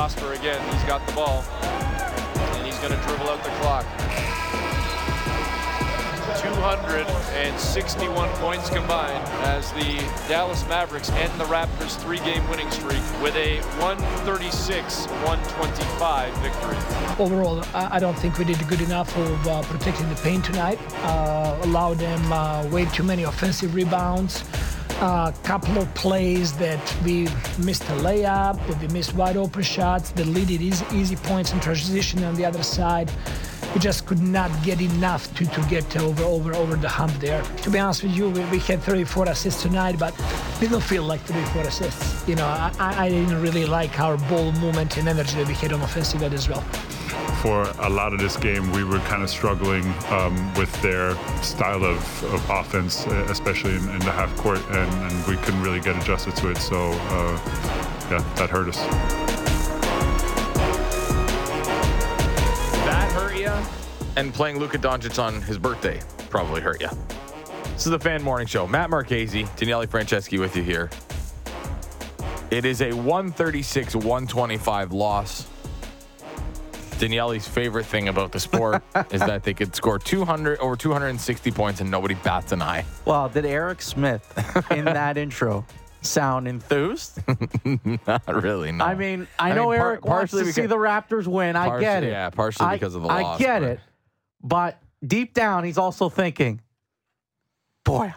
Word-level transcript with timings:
Prosper 0.00 0.32
again. 0.32 0.56
He's 0.72 0.84
got 0.84 1.06
the 1.06 1.12
ball. 1.12 1.44
And 1.60 2.64
he's 2.64 2.78
going 2.78 2.90
to 2.90 2.96
dribble 3.06 3.28
out 3.28 3.44
the 3.44 3.50
clock. 3.60 3.84
261 6.40 8.30
points 8.36 8.70
combined 8.70 9.22
as 9.44 9.70
the 9.72 9.98
Dallas 10.26 10.66
Mavericks 10.68 11.10
end 11.10 11.38
the 11.38 11.44
Raptors' 11.44 12.00
three-game 12.00 12.48
winning 12.48 12.70
streak 12.70 13.02
with 13.20 13.36
a 13.36 13.58
136-125 13.78 16.32
victory. 16.40 16.78
Overall, 17.22 17.62
I 17.74 17.98
don't 17.98 18.18
think 18.18 18.38
we 18.38 18.46
did 18.46 18.66
good 18.68 18.80
enough 18.80 19.14
of 19.18 19.46
uh, 19.46 19.60
protecting 19.64 20.08
the 20.08 20.14
paint 20.22 20.46
tonight. 20.46 20.78
Uh, 21.04 21.58
allowed 21.64 21.98
them 21.98 22.32
uh, 22.32 22.66
way 22.68 22.86
too 22.86 23.02
many 23.02 23.24
offensive 23.24 23.74
rebounds. 23.74 24.44
A 25.00 25.34
couple 25.44 25.78
of 25.78 25.92
plays 25.94 26.52
that 26.58 26.96
we 27.04 27.28
missed 27.58 27.82
a 27.84 27.96
layup, 28.02 28.56
that 28.66 28.80
we 28.80 28.88
missed 28.88 29.14
wide 29.14 29.36
open 29.36 29.62
shots 29.62 30.10
that 30.12 30.26
lead 30.26 30.50
easy, 30.50 30.84
easy 30.92 31.16
points 31.16 31.52
in 31.52 31.60
transition 31.60 32.22
on 32.24 32.34
the 32.34 32.44
other 32.44 32.62
side 32.62 33.10
we 33.74 33.80
just 33.80 34.06
could 34.06 34.20
not 34.20 34.50
get 34.64 34.80
enough 34.80 35.32
to, 35.36 35.46
to 35.46 35.60
get 35.68 35.96
over 35.96 36.22
over 36.24 36.54
over 36.54 36.76
the 36.76 36.88
hump 36.88 37.12
there. 37.14 37.42
To 37.42 37.70
be 37.70 37.78
honest 37.78 38.02
with 38.02 38.12
you, 38.12 38.28
we, 38.30 38.44
we 38.46 38.58
had 38.58 38.82
34 38.82 39.28
assists 39.28 39.62
tonight, 39.62 39.98
but 39.98 40.14
didn't 40.58 40.80
feel 40.80 41.04
like 41.04 41.20
34 41.20 41.62
assists. 41.62 42.28
You 42.28 42.36
know, 42.36 42.46
I, 42.46 42.72
I 42.78 43.08
didn't 43.08 43.40
really 43.40 43.66
like 43.66 44.00
our 44.00 44.16
ball 44.28 44.52
movement 44.52 44.96
and 44.96 45.08
energy 45.08 45.36
that 45.36 45.46
we 45.46 45.54
had 45.54 45.72
on 45.72 45.82
offensive 45.82 46.22
end 46.22 46.34
as 46.34 46.48
well 46.48 46.64
for 47.40 47.62
a 47.78 47.88
lot 47.88 48.12
of 48.12 48.18
this 48.18 48.36
game, 48.36 48.70
we 48.72 48.84
were 48.84 48.98
kind 49.00 49.22
of 49.22 49.30
struggling 49.30 49.82
um, 50.10 50.54
with 50.54 50.70
their 50.82 51.14
style 51.42 51.82
of, 51.84 52.24
of 52.34 52.50
offense, 52.50 53.06
especially 53.06 53.74
in, 53.76 53.88
in 53.88 53.98
the 54.00 54.12
half 54.12 54.34
court, 54.36 54.60
and, 54.68 55.12
and, 55.12 55.26
we 55.26 55.36
couldn't 55.36 55.62
really 55.62 55.80
get 55.80 55.96
adjusted 56.02 56.36
to 56.36 56.50
it. 56.50 56.58
So, 56.58 56.90
uh, 56.90 57.40
yeah, 58.10 58.34
that 58.36 58.50
hurt 58.50 58.68
us. 58.68 58.76
That 62.84 63.10
hurt 63.12 63.36
you? 63.36 63.52
And 64.16 64.34
playing 64.34 64.58
Luka 64.58 64.76
Doncic 64.76 65.22
on 65.22 65.40
his 65.40 65.56
birthday 65.56 66.00
probably 66.28 66.60
hurt 66.60 66.82
you. 66.82 66.88
This 67.72 67.86
is 67.86 67.90
the 67.90 67.98
Fan 67.98 68.22
Morning 68.22 68.46
Show. 68.46 68.66
Matt 68.66 68.90
Marchese, 68.90 69.46
Daniele 69.56 69.86
Franceschi 69.86 70.38
with 70.38 70.56
you 70.56 70.62
here. 70.62 70.90
It 72.50 72.66
is 72.66 72.82
a 72.82 72.92
136 72.92 73.94
125 73.94 74.92
loss. 74.92 75.46
Daniele's 77.00 77.48
favorite 77.48 77.86
thing 77.86 78.08
about 78.08 78.30
the 78.30 78.38
sport 78.38 78.82
is 79.10 79.20
that 79.20 79.42
they 79.42 79.54
could 79.54 79.74
score 79.74 79.98
200 79.98 80.58
over 80.58 80.76
260 80.76 81.50
points 81.50 81.80
and 81.80 81.90
nobody 81.90 82.14
bats 82.14 82.52
an 82.52 82.60
eye. 82.60 82.84
Well, 83.06 83.30
did 83.30 83.46
Eric 83.46 83.80
Smith 83.80 84.22
in 84.70 84.84
that 84.84 85.16
intro 85.16 85.64
sound 86.02 86.46
enthused? 86.46 87.18
not 88.06 88.42
really. 88.42 88.70
No. 88.72 88.84
I 88.84 88.94
mean, 88.94 89.26
I, 89.38 89.52
I 89.52 89.54
know 89.54 89.70
mean, 89.70 89.80
Eric 89.80 90.02
par- 90.02 90.18
wants 90.18 90.32
to 90.32 90.40
because, 90.40 90.54
see 90.54 90.66
the 90.66 90.76
Raptors 90.76 91.26
win. 91.26 91.56
I 91.56 91.80
get 91.80 92.04
it. 92.04 92.10
Yeah, 92.10 92.28
partially 92.28 92.74
because 92.76 92.94
of 92.94 93.02
the 93.02 93.08
I, 93.08 93.22
loss. 93.22 93.40
I 93.40 93.42
get 93.42 93.60
but. 93.60 93.68
it. 93.70 93.80
But 94.42 94.82
deep 95.06 95.32
down, 95.32 95.64
he's 95.64 95.78
also 95.78 96.10
thinking, 96.10 96.60
boy, 97.82 98.12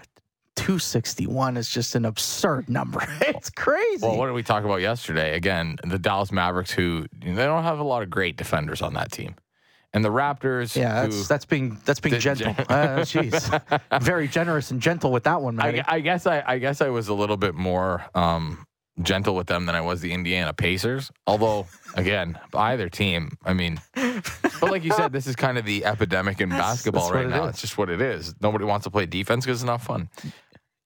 261 0.63 1.57
is 1.57 1.69
just 1.69 1.93
an 1.93 2.05
absurd 2.05 2.69
number. 2.69 3.05
it's 3.21 3.49
crazy. 3.49 3.99
Well, 4.01 4.15
what 4.15 4.27
did 4.27 4.31
we 4.31 4.43
talk 4.43 4.63
about 4.63 4.79
yesterday? 4.79 5.35
Again, 5.35 5.75
the 5.83 5.99
Dallas 5.99 6.31
Mavericks, 6.31 6.71
who 6.71 7.05
they 7.19 7.33
don't 7.33 7.63
have 7.63 7.79
a 7.79 7.83
lot 7.83 8.01
of 8.01 8.09
great 8.09 8.37
defenders 8.37 8.81
on 8.81 8.93
that 8.93 9.11
team. 9.11 9.35
And 9.93 10.05
the 10.05 10.09
Raptors, 10.09 10.73
yeah, 10.73 11.01
that's, 11.01 11.15
who, 11.17 11.23
that's 11.23 11.43
being 11.43 11.77
that's 11.83 11.99
being 11.99 12.17
gentle. 12.17 12.47
uh, 12.69 13.03
jeez, 13.03 14.01
very 14.01 14.29
generous 14.29 14.71
and 14.71 14.81
gentle 14.81 15.11
with 15.11 15.25
that 15.25 15.41
one, 15.41 15.59
I, 15.59 15.83
I, 15.85 15.99
guess 15.99 16.25
I, 16.25 16.41
I 16.47 16.59
guess 16.59 16.79
I 16.79 16.87
was 16.87 17.09
a 17.09 17.13
little 17.13 17.37
bit 17.37 17.55
more 17.55 18.05
um, 18.15 18.65
gentle 19.01 19.35
with 19.35 19.47
them 19.47 19.65
than 19.65 19.75
I 19.75 19.81
was 19.81 20.01
the 20.01 20.13
Indiana 20.13 20.53
Pacers. 20.53 21.11
Although, 21.27 21.67
again, 21.95 22.39
either 22.53 22.89
team, 22.89 23.37
I 23.43 23.53
mean, 23.53 23.81
but 23.93 24.71
like 24.71 24.83
you 24.83 24.93
said, 24.93 25.11
this 25.11 25.27
is 25.27 25.35
kind 25.35 25.57
of 25.57 25.65
the 25.65 25.85
epidemic 25.85 26.41
in 26.41 26.49
that's, 26.49 26.61
basketball 26.61 27.09
that's 27.09 27.15
right 27.15 27.27
now. 27.27 27.45
Is. 27.45 27.49
It's 27.51 27.61
just 27.61 27.77
what 27.77 27.89
it 27.89 28.01
is. 28.01 28.33
Nobody 28.41 28.65
wants 28.65 28.85
to 28.85 28.91
play 28.91 29.05
defense 29.05 29.45
because 29.45 29.61
it's 29.61 29.67
not 29.67 29.81
fun. 29.81 30.09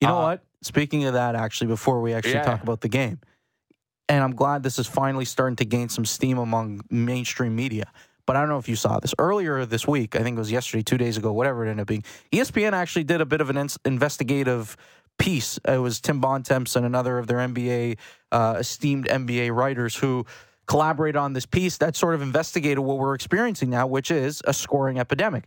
You 0.01 0.07
know 0.07 0.17
uh, 0.17 0.23
what? 0.23 0.43
Speaking 0.61 1.05
of 1.05 1.13
that, 1.13 1.35
actually, 1.35 1.67
before 1.67 2.01
we 2.01 2.13
actually 2.13 2.33
yeah. 2.33 2.43
talk 2.43 2.63
about 2.63 2.81
the 2.81 2.89
game, 2.89 3.19
and 4.09 4.23
I'm 4.23 4.35
glad 4.35 4.63
this 4.63 4.79
is 4.79 4.87
finally 4.87 5.25
starting 5.25 5.55
to 5.57 5.65
gain 5.65 5.89
some 5.89 6.05
steam 6.05 6.37
among 6.37 6.81
mainstream 6.89 7.55
media. 7.55 7.91
But 8.25 8.35
I 8.35 8.41
don't 8.41 8.49
know 8.49 8.57
if 8.57 8.67
you 8.67 8.75
saw 8.75 8.99
this 8.99 9.13
earlier 9.19 9.65
this 9.65 9.87
week. 9.87 10.15
I 10.15 10.19
think 10.19 10.35
it 10.35 10.39
was 10.39 10.51
yesterday, 10.51 10.83
two 10.83 10.97
days 10.97 11.17
ago, 11.17 11.31
whatever 11.31 11.65
it 11.65 11.69
ended 11.69 11.83
up 11.83 11.87
being. 11.87 12.03
ESPN 12.33 12.73
actually 12.73 13.05
did 13.05 13.21
a 13.21 13.25
bit 13.25 13.39
of 13.39 13.49
an 13.49 13.69
investigative 13.85 14.75
piece. 15.17 15.59
It 15.65 15.77
was 15.77 16.01
Tim 16.01 16.19
Bontemps 16.19 16.75
and 16.75 16.85
another 16.85 17.17
of 17.17 17.27
their 17.27 17.37
NBA 17.37 17.97
uh, 18.31 18.57
esteemed 18.59 19.07
NBA 19.07 19.55
writers 19.55 19.95
who 19.95 20.25
collaborated 20.67 21.15
on 21.15 21.33
this 21.33 21.45
piece 21.45 21.77
that 21.77 21.95
sort 21.95 22.15
of 22.15 22.21
investigated 22.21 22.79
what 22.79 22.97
we're 22.97 23.15
experiencing 23.15 23.69
now, 23.69 23.87
which 23.87 24.11
is 24.11 24.41
a 24.45 24.53
scoring 24.53 24.99
epidemic. 24.99 25.45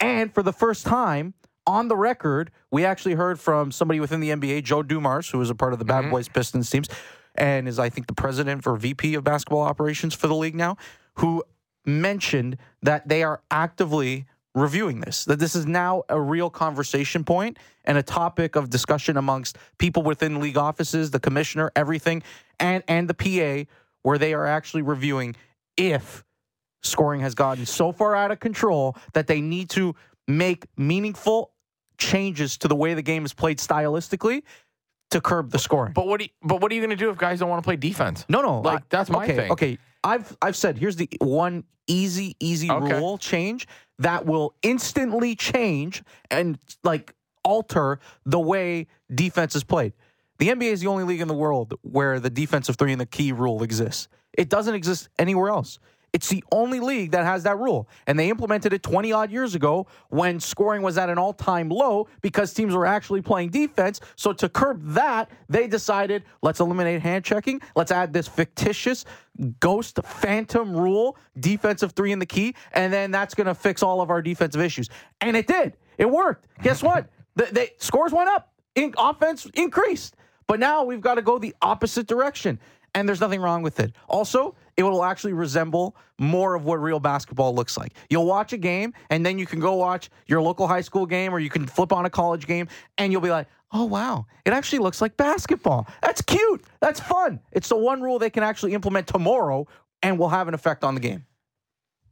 And 0.00 0.34
for 0.34 0.42
the 0.42 0.52
first 0.52 0.86
time 0.86 1.34
on 1.66 1.88
the 1.88 1.96
record, 1.96 2.50
we 2.70 2.84
actually 2.84 3.14
heard 3.14 3.38
from 3.38 3.70
somebody 3.72 4.00
within 4.00 4.20
the 4.20 4.30
NBA, 4.30 4.64
Joe 4.64 4.82
Dumars, 4.82 5.30
who 5.30 5.40
is 5.40 5.50
a 5.50 5.54
part 5.54 5.72
of 5.72 5.78
the 5.78 5.84
Bad 5.84 6.02
mm-hmm. 6.02 6.10
Boys 6.12 6.28
Pistons 6.28 6.68
teams, 6.68 6.88
and 7.34 7.68
is 7.68 7.78
I 7.78 7.88
think 7.88 8.06
the 8.06 8.14
president 8.14 8.62
for 8.62 8.76
VP 8.76 9.14
of 9.14 9.24
basketball 9.24 9.62
operations 9.62 10.14
for 10.14 10.26
the 10.26 10.34
league 10.34 10.54
now, 10.54 10.76
who 11.14 11.44
mentioned 11.86 12.56
that 12.82 13.08
they 13.08 13.22
are 13.22 13.40
actively 13.50 14.26
reviewing 14.54 15.00
this, 15.00 15.24
that 15.26 15.38
this 15.38 15.54
is 15.54 15.66
now 15.66 16.02
a 16.08 16.20
real 16.20 16.50
conversation 16.50 17.24
point 17.24 17.56
and 17.84 17.96
a 17.96 18.02
topic 18.02 18.56
of 18.56 18.68
discussion 18.68 19.16
amongst 19.16 19.56
people 19.78 20.02
within 20.02 20.40
league 20.40 20.58
offices, 20.58 21.10
the 21.10 21.20
commissioner, 21.20 21.70
everything, 21.76 22.22
and, 22.58 22.82
and 22.88 23.08
the 23.08 23.14
PA, 23.14 23.70
where 24.02 24.18
they 24.18 24.34
are 24.34 24.46
actually 24.46 24.82
reviewing 24.82 25.36
if 25.76 26.24
scoring 26.82 27.20
has 27.20 27.34
gotten 27.34 27.66
so 27.66 27.92
far 27.92 28.16
out 28.16 28.30
of 28.30 28.40
control 28.40 28.96
that 29.12 29.26
they 29.26 29.40
need 29.40 29.68
to 29.70 29.94
make 30.38 30.66
meaningful 30.76 31.52
changes 31.98 32.56
to 32.58 32.68
the 32.68 32.76
way 32.76 32.94
the 32.94 33.02
game 33.02 33.24
is 33.24 33.32
played 33.32 33.58
stylistically 33.58 34.42
to 35.10 35.20
curb 35.20 35.50
the 35.50 35.58
scoring. 35.58 35.92
But 35.92 36.06
what? 36.06 36.20
You, 36.20 36.28
but 36.42 36.60
what 36.60 36.70
are 36.72 36.74
you 36.74 36.80
going 36.80 36.90
to 36.90 36.96
do 36.96 37.10
if 37.10 37.18
guys 37.18 37.40
don't 37.40 37.48
want 37.48 37.62
to 37.62 37.66
play 37.66 37.76
defense? 37.76 38.24
No, 38.28 38.40
no. 38.40 38.60
Like 38.60 38.88
that's 38.88 39.10
my 39.10 39.24
okay, 39.24 39.36
thing. 39.36 39.52
Okay, 39.52 39.78
I've 40.02 40.36
I've 40.40 40.56
said 40.56 40.78
here's 40.78 40.96
the 40.96 41.08
one 41.20 41.64
easy 41.86 42.36
easy 42.40 42.70
okay. 42.70 42.98
rule 42.98 43.18
change 43.18 43.66
that 43.98 44.24
will 44.24 44.54
instantly 44.62 45.34
change 45.34 46.02
and 46.30 46.58
like 46.84 47.14
alter 47.44 47.98
the 48.24 48.40
way 48.40 48.86
defense 49.14 49.54
is 49.54 49.64
played. 49.64 49.92
The 50.38 50.48
NBA 50.48 50.72
is 50.72 50.80
the 50.80 50.86
only 50.86 51.04
league 51.04 51.20
in 51.20 51.28
the 51.28 51.34
world 51.34 51.74
where 51.82 52.18
the 52.18 52.30
defensive 52.30 52.76
three 52.76 52.92
and 52.92 53.00
the 53.00 53.06
key 53.06 53.32
rule 53.32 53.62
exists. 53.62 54.08
It 54.32 54.48
doesn't 54.48 54.74
exist 54.74 55.08
anywhere 55.18 55.50
else. 55.50 55.78
It's 56.12 56.28
the 56.28 56.42
only 56.50 56.80
league 56.80 57.12
that 57.12 57.24
has 57.24 57.44
that 57.44 57.58
rule. 57.58 57.88
And 58.06 58.18
they 58.18 58.30
implemented 58.30 58.72
it 58.72 58.82
20 58.82 59.12
odd 59.12 59.30
years 59.30 59.54
ago 59.54 59.86
when 60.08 60.40
scoring 60.40 60.82
was 60.82 60.98
at 60.98 61.08
an 61.08 61.18
all 61.18 61.32
time 61.32 61.68
low 61.68 62.08
because 62.20 62.52
teams 62.52 62.74
were 62.74 62.86
actually 62.86 63.22
playing 63.22 63.50
defense. 63.50 64.00
So 64.16 64.32
to 64.32 64.48
curb 64.48 64.82
that, 64.94 65.30
they 65.48 65.66
decided 65.66 66.24
let's 66.42 66.60
eliminate 66.60 67.00
hand 67.02 67.24
checking. 67.24 67.60
Let's 67.76 67.92
add 67.92 68.12
this 68.12 68.26
fictitious 68.26 69.04
ghost 69.60 70.00
phantom 70.04 70.76
rule, 70.76 71.16
defensive 71.38 71.92
three 71.92 72.12
in 72.12 72.18
the 72.18 72.26
key. 72.26 72.54
And 72.72 72.92
then 72.92 73.10
that's 73.10 73.34
going 73.34 73.46
to 73.46 73.54
fix 73.54 73.82
all 73.82 74.00
of 74.00 74.10
our 74.10 74.22
defensive 74.22 74.60
issues. 74.60 74.88
And 75.20 75.36
it 75.36 75.46
did. 75.46 75.76
It 75.98 76.10
worked. 76.10 76.46
Guess 76.62 76.82
what? 76.82 77.08
the, 77.36 77.44
the 77.44 77.70
scores 77.78 78.12
went 78.12 78.28
up, 78.28 78.52
in, 78.74 78.94
offense 78.98 79.46
increased. 79.54 80.16
But 80.46 80.58
now 80.58 80.82
we've 80.82 81.00
got 81.00 81.14
to 81.14 81.22
go 81.22 81.38
the 81.38 81.54
opposite 81.62 82.08
direction 82.08 82.58
and 82.94 83.08
there's 83.08 83.20
nothing 83.20 83.40
wrong 83.40 83.62
with 83.62 83.80
it. 83.80 83.92
Also, 84.08 84.54
it 84.86 84.90
will 84.90 85.04
actually 85.04 85.32
resemble 85.32 85.96
more 86.18 86.54
of 86.54 86.64
what 86.64 86.76
real 86.76 87.00
basketball 87.00 87.54
looks 87.54 87.76
like. 87.76 87.94
You'll 88.08 88.26
watch 88.26 88.52
a 88.52 88.58
game, 88.58 88.92
and 89.10 89.24
then 89.24 89.38
you 89.38 89.46
can 89.46 89.60
go 89.60 89.74
watch 89.74 90.10
your 90.26 90.40
local 90.40 90.66
high 90.66 90.80
school 90.80 91.06
game, 91.06 91.32
or 91.32 91.38
you 91.38 91.50
can 91.50 91.66
flip 91.66 91.92
on 91.92 92.06
a 92.06 92.10
college 92.10 92.46
game, 92.46 92.68
and 92.98 93.12
you'll 93.12 93.20
be 93.20 93.30
like, 93.30 93.46
oh, 93.72 93.84
wow, 93.84 94.26
it 94.44 94.52
actually 94.52 94.80
looks 94.80 95.00
like 95.00 95.16
basketball. 95.16 95.86
That's 96.02 96.22
cute. 96.22 96.64
That's 96.80 97.00
fun. 97.00 97.40
It's 97.52 97.68
the 97.68 97.76
one 97.76 98.02
rule 98.02 98.18
they 98.18 98.30
can 98.30 98.42
actually 98.42 98.74
implement 98.74 99.06
tomorrow 99.06 99.66
and 100.02 100.18
will 100.18 100.28
have 100.28 100.48
an 100.48 100.54
effect 100.54 100.84
on 100.84 100.94
the 100.94 101.00
game. 101.00 101.26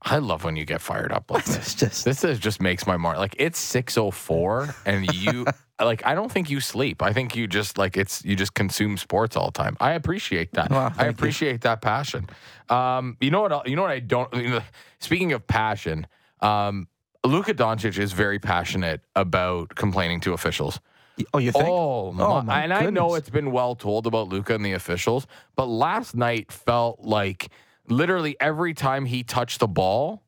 I 0.03 0.19
love 0.19 0.45
when 0.45 0.57
you 0.57 0.65
get 0.65 0.81
fired 0.81 1.13
up 1.13 1.31
like 1.31 1.45
this. 1.47 1.75
just, 1.75 2.05
this 2.05 2.23
is, 2.23 2.39
just 2.39 2.61
makes 2.63 2.87
my 2.87 2.97
mark. 2.97 3.19
Like 3.19 3.35
it's 3.39 3.59
six 3.59 3.99
oh 3.99 4.11
four, 4.11 4.75
and 4.87 5.13
you 5.13 5.45
like 5.81 6.05
I 6.05 6.15
don't 6.15 6.31
think 6.31 6.51
you 6.51 6.61
sleep. 6.61 7.03
I 7.03 7.13
think 7.13 7.37
you 7.37 7.47
just 7.47 7.79
like 7.79 7.97
it's 7.97 8.25
you 8.25 8.37
just 8.37 8.55
consume 8.55 8.97
sports 8.97 9.37
all 9.37 9.47
the 9.47 9.53
time. 9.53 9.77
I 9.81 9.93
appreciate 9.93 10.53
that. 10.53 10.71
Well, 10.71 10.93
I 10.97 11.07
appreciate 11.07 11.53
you. 11.53 11.59
that 11.59 11.81
passion. 11.81 12.29
Um, 12.69 13.17
you 13.21 13.31
know 13.31 13.43
what? 13.43 13.69
You 13.69 13.77
know 13.77 13.83
what 13.83 13.91
I 13.91 14.01
don't. 14.01 14.33
You 14.35 14.51
know, 14.51 14.61
speaking 14.99 15.33
of 15.33 15.47
passion, 15.47 16.07
um, 16.41 16.89
Luka 17.25 17.55
Doncic 17.55 17.99
is 17.99 18.13
very 18.13 18.39
passionate 18.39 19.03
about 19.15 19.75
complaining 19.75 20.21
to 20.21 20.33
officials. 20.33 20.81
Oh, 21.35 21.39
you 21.39 21.53
think? 21.53 21.67
Oh, 21.67 22.15
oh 22.19 22.43
my 22.43 22.63
and 22.63 22.73
goodness. 22.73 22.89
I 22.89 22.91
know 22.91 23.15
it's 23.15 23.31
been 23.31 23.51
well 23.51 23.75
told 23.75 24.07
about 24.07 24.29
Luka 24.29 24.55
and 24.55 24.65
the 24.65 24.73
officials, 24.73 25.27
but 25.57 25.67
last 25.67 26.15
night 26.15 26.53
felt 26.53 27.01
like 27.01 27.51
literally 27.89 28.37
every 28.41 28.75
time 28.75 29.05
he 29.05 29.23
touched 29.25 29.61
the 29.61 29.67
ball 29.67 30.23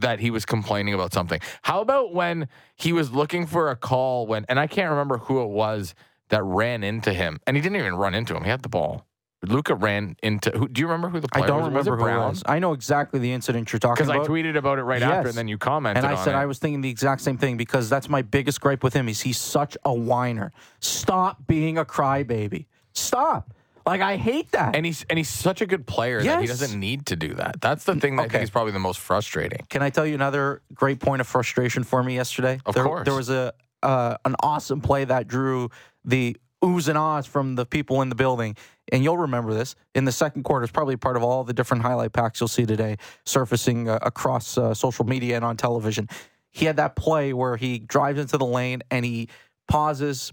that 0.00 0.20
he 0.20 0.30
was 0.30 0.44
complaining 0.44 0.94
about 0.94 1.12
something. 1.12 1.40
How 1.62 1.80
about 1.80 2.12
when 2.12 2.48
he 2.74 2.92
was 2.92 3.12
looking 3.12 3.46
for 3.46 3.70
a 3.70 3.76
call 3.76 4.26
when, 4.26 4.44
and 4.48 4.58
I 4.60 4.66
can't 4.66 4.90
remember 4.90 5.18
who 5.18 5.42
it 5.42 5.48
was 5.48 5.94
that 6.28 6.42
ran 6.42 6.82
into 6.82 7.12
him, 7.12 7.40
and 7.46 7.56
he 7.56 7.62
didn't 7.62 7.78
even 7.78 7.94
run 7.94 8.14
into 8.14 8.36
him. 8.36 8.44
He 8.44 8.50
had 8.50 8.62
the 8.62 8.68
ball. 8.68 9.06
Luka 9.42 9.74
ran 9.74 10.16
into. 10.22 10.50
Who, 10.50 10.66
do 10.66 10.80
you 10.80 10.86
remember 10.86 11.08
who 11.08 11.20
the 11.20 11.28
player 11.28 11.44
I 11.44 11.46
don't 11.46 11.58
was? 11.58 11.68
remember 11.68 11.78
was 11.78 11.86
who 11.86 11.92
it 11.92 12.08
it 12.08 12.14
Brown? 12.14 12.28
was. 12.30 12.42
I 12.46 12.58
know 12.58 12.72
exactly 12.72 13.20
the 13.20 13.32
incident 13.32 13.72
you're 13.72 13.78
talking 13.78 14.04
about. 14.04 14.14
Because 14.14 14.28
I 14.28 14.30
tweeted 14.30 14.56
about 14.56 14.78
it 14.78 14.82
right 14.82 15.02
after, 15.02 15.28
and 15.28 15.36
then 15.38 15.46
you 15.46 15.58
commented. 15.58 16.04
and 16.04 16.12
I 16.12 16.22
said 16.24 16.34
it. 16.34 16.38
I 16.38 16.46
was 16.46 16.58
thinking 16.58 16.80
the 16.80 16.90
exact 16.90 17.20
same 17.20 17.36
thing 17.38 17.56
because 17.56 17.88
that's 17.88 18.08
my 18.08 18.22
biggest 18.22 18.60
gripe 18.60 18.82
with 18.82 18.94
him 18.94 19.08
is 19.08 19.20
he's 19.20 19.38
such 19.38 19.76
a 19.84 19.92
whiner. 19.94 20.52
Stop 20.80 21.46
being 21.46 21.78
a 21.78 21.84
crybaby. 21.84 22.66
Stop. 22.92 23.52
Like 23.86 24.00
I 24.00 24.16
hate 24.16 24.50
that. 24.52 24.74
and 24.74 24.84
he's 24.84 25.06
and 25.08 25.16
he's 25.16 25.28
such 25.28 25.60
a 25.60 25.66
good 25.66 25.86
player 25.86 26.20
that 26.22 26.40
he 26.40 26.46
Yes. 26.48 26.58
doesn't 26.58 26.78
need 26.78 27.06
to 27.06 27.16
do 27.16 27.34
that. 27.34 27.60
That's 27.60 27.84
the 27.84 27.94
thing 27.94 28.16
that 28.16 28.22
I 28.22 28.24
Okay. 28.26 28.32
think 28.38 28.44
is 28.44 28.50
probably 28.50 28.72
the 28.72 28.80
most 28.80 28.98
frustrating. 28.98 29.60
Can 29.70 29.80
I 29.82 29.90
tell 29.90 30.04
you 30.04 30.14
another 30.14 30.62
great 30.74 30.98
point 30.98 31.20
of 31.20 31.26
frustration 31.28 31.84
for 31.84 32.02
me 32.02 32.16
yesterday? 32.16 32.58
Of 32.66 32.74
there, 32.74 32.84
course. 32.84 33.04
There 33.04 33.14
was 33.14 33.30
a 33.30 33.52
uh, 33.82 34.16
an 34.24 34.34
awesome 34.42 34.80
play 34.80 35.04
that 35.04 35.28
drew 35.28 35.70
the 36.04 36.36
oohs 36.64 36.88
and 36.88 36.98
ahs 36.98 37.26
from 37.26 37.54
the 37.54 37.64
people 37.64 38.02
in 38.02 38.08
the 38.08 38.14
building. 38.16 38.56
And 38.90 39.04
you'll 39.04 39.18
remember 39.18 39.52
this 39.54 39.76
in 39.94 40.04
the 40.04 40.12
second 40.12 40.42
quarter. 40.42 40.64
It's 40.64 40.72
probably 40.72 40.96
part 40.96 41.16
of 41.16 41.22
all 41.22 41.44
the 41.44 41.52
different 41.52 41.82
highlight 41.84 42.12
packs 42.12 42.40
you'll 42.40 42.48
see 42.48 42.66
today 42.66 42.96
surfacing 43.24 43.88
uh, 43.88 43.98
across 44.02 44.56
uh, 44.58 44.74
social 44.74 45.04
media 45.04 45.36
and 45.36 45.44
on 45.44 45.56
television. 45.56 46.08
He 46.50 46.64
had 46.64 46.76
that 46.78 46.96
play 46.96 47.32
where 47.32 47.56
he 47.56 47.78
drives 47.78 48.18
into 48.18 48.38
the 48.38 48.46
lane 48.46 48.82
and 48.90 49.04
he 49.04 49.28
pauses, 49.68 50.32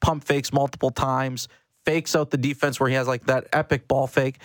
pump 0.00 0.24
fakes 0.24 0.52
multiple 0.52 0.90
times, 0.90 1.48
fakes 1.88 2.14
out 2.14 2.30
the 2.30 2.36
defense 2.36 2.78
where 2.78 2.88
he 2.88 2.94
has 2.94 3.08
like 3.08 3.24
that 3.26 3.46
epic 3.52 3.88
ball 3.88 4.06
fake. 4.06 4.38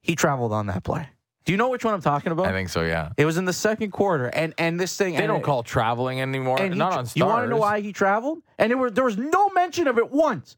He 0.00 0.14
traveled 0.14 0.52
on 0.52 0.66
that 0.66 0.84
play. 0.84 1.08
Do 1.44 1.52
you 1.52 1.56
know 1.58 1.68
which 1.70 1.84
one 1.84 1.92
I'm 1.92 2.00
talking 2.00 2.30
about? 2.30 2.46
I 2.46 2.52
think 2.52 2.68
so. 2.68 2.82
Yeah. 2.82 3.10
It 3.16 3.24
was 3.24 3.36
in 3.36 3.44
the 3.44 3.52
second 3.52 3.90
quarter, 3.90 4.26
and 4.28 4.54
and 4.58 4.78
this 4.78 4.96
thing 4.96 5.14
They 5.16 5.26
don't 5.26 5.40
it- 5.40 5.44
call 5.44 5.62
traveling 5.64 6.20
anymore. 6.20 6.58
he 6.58 6.68
Not 6.68 6.92
on 6.92 7.06
stars. 7.06 7.16
You 7.16 7.26
want 7.26 7.44
to 7.44 7.50
know 7.50 7.56
why 7.56 7.80
he 7.80 7.92
traveled? 7.92 8.42
And 8.58 8.70
it 8.70 8.76
was, 8.76 8.92
there 8.92 9.04
was 9.04 9.16
no 9.18 9.48
mention 9.50 9.88
of 9.88 9.98
it 9.98 10.10
once. 10.10 10.56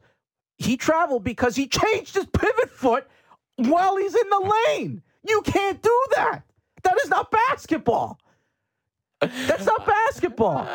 He 0.57 0.77
traveled 0.77 1.23
because 1.23 1.55
he 1.55 1.67
changed 1.67 2.15
his 2.15 2.27
pivot 2.27 2.69
foot 2.69 3.07
while 3.55 3.97
he's 3.97 4.13
in 4.15 4.29
the 4.29 4.53
lane. 4.69 5.01
You 5.27 5.41
can't 5.41 5.81
do 5.81 6.05
that. 6.17 6.43
That 6.83 6.97
is 7.03 7.09
not 7.09 7.31
basketball. 7.31 8.19
That's 9.21 9.65
not 9.65 9.85
basketball. 9.87 10.67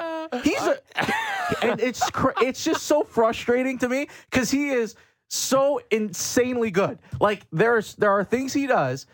He's 0.42 0.60
a, 0.60 0.76
and 1.62 1.80
it's 1.80 2.02
it's 2.40 2.64
just 2.64 2.82
so 2.84 3.04
frustrating 3.04 3.78
to 3.78 3.88
me 3.88 4.08
because 4.28 4.50
he 4.50 4.70
is 4.70 4.96
so 5.30 5.80
insanely 5.90 6.70
good. 6.70 6.98
Like 7.20 7.46
there's 7.52 7.94
there 7.94 8.10
are 8.10 8.24
things 8.24 8.52
he 8.52 8.66
does. 8.66 9.06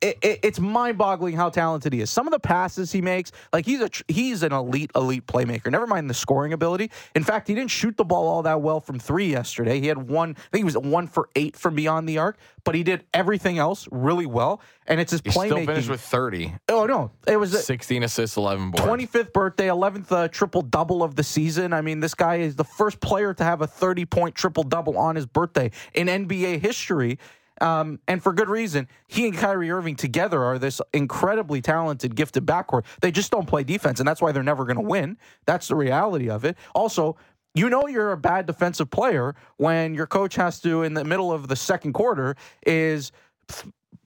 It, 0.00 0.16
it, 0.22 0.40
it's 0.42 0.58
mind-boggling 0.58 1.36
how 1.36 1.50
talented 1.50 1.92
he 1.92 2.00
is. 2.00 2.08
Some 2.08 2.26
of 2.26 2.30
the 2.32 2.38
passes 2.40 2.90
he 2.90 3.02
makes, 3.02 3.32
like 3.52 3.66
he's 3.66 3.82
a 3.82 3.90
he's 4.08 4.42
an 4.42 4.52
elite 4.52 4.90
elite 4.94 5.26
playmaker. 5.26 5.70
Never 5.70 5.86
mind 5.86 6.08
the 6.08 6.14
scoring 6.14 6.54
ability. 6.54 6.90
In 7.14 7.22
fact, 7.22 7.48
he 7.48 7.54
didn't 7.54 7.70
shoot 7.70 7.96
the 7.98 8.04
ball 8.04 8.26
all 8.26 8.42
that 8.44 8.62
well 8.62 8.80
from 8.80 8.98
three 8.98 9.26
yesterday. 9.30 9.78
He 9.78 9.88
had 9.88 9.98
one. 9.98 10.30
I 10.30 10.42
think 10.52 10.60
he 10.60 10.64
was 10.64 10.78
one 10.78 11.06
for 11.06 11.28
eight 11.36 11.54
from 11.54 11.74
beyond 11.74 12.08
the 12.08 12.16
arc, 12.16 12.38
but 12.64 12.74
he 12.74 12.82
did 12.82 13.04
everything 13.12 13.58
else 13.58 13.86
really 13.92 14.24
well. 14.26 14.62
And 14.86 15.00
it's 15.00 15.12
his 15.12 15.20
He 15.22 15.30
still 15.30 15.42
playmaking. 15.42 15.66
finished 15.66 15.88
with 15.90 16.00
30, 16.00 16.54
oh 16.68 16.84
no, 16.86 17.12
it 17.28 17.36
was 17.36 17.54
a, 17.54 17.58
16 17.58 18.02
assists, 18.02 18.36
11 18.36 18.72
boards. 18.72 18.90
25th 18.90 19.32
birthday, 19.32 19.66
11th 19.68 20.10
uh, 20.10 20.28
triple 20.28 20.62
double 20.62 21.02
of 21.04 21.14
the 21.14 21.22
season. 21.22 21.72
I 21.72 21.80
mean, 21.80 22.00
this 22.00 22.14
guy 22.14 22.36
is 22.36 22.56
the 22.56 22.64
first 22.64 22.98
player 23.00 23.32
to 23.34 23.44
have 23.44 23.60
a 23.60 23.66
30 23.68 24.06
point 24.06 24.34
triple 24.34 24.64
double 24.64 24.96
on 24.98 25.14
his 25.14 25.26
birthday 25.26 25.70
in 25.94 26.06
NBA 26.08 26.60
history. 26.60 27.18
Um, 27.60 28.00
and 28.08 28.22
for 28.22 28.32
good 28.32 28.48
reason. 28.48 28.88
He 29.06 29.26
and 29.28 29.36
Kyrie 29.36 29.70
Irving 29.70 29.96
together 29.96 30.42
are 30.42 30.58
this 30.58 30.80
incredibly 30.94 31.60
talented, 31.60 32.16
gifted 32.16 32.46
backcourt. 32.46 32.84
They 33.00 33.10
just 33.10 33.30
don't 33.30 33.46
play 33.46 33.64
defense, 33.64 34.00
and 34.00 34.08
that's 34.08 34.22
why 34.22 34.32
they're 34.32 34.42
never 34.42 34.64
going 34.64 34.76
to 34.76 34.82
win. 34.82 35.18
That's 35.46 35.68
the 35.68 35.76
reality 35.76 36.30
of 36.30 36.44
it. 36.44 36.56
Also, 36.74 37.16
you 37.54 37.68
know 37.68 37.86
you're 37.86 38.12
a 38.12 38.16
bad 38.16 38.46
defensive 38.46 38.90
player 38.90 39.34
when 39.56 39.94
your 39.94 40.06
coach 40.06 40.36
has 40.36 40.60
to, 40.60 40.82
in 40.82 40.94
the 40.94 41.04
middle 41.04 41.32
of 41.32 41.48
the 41.48 41.56
second 41.56 41.92
quarter, 41.92 42.36
is 42.64 43.12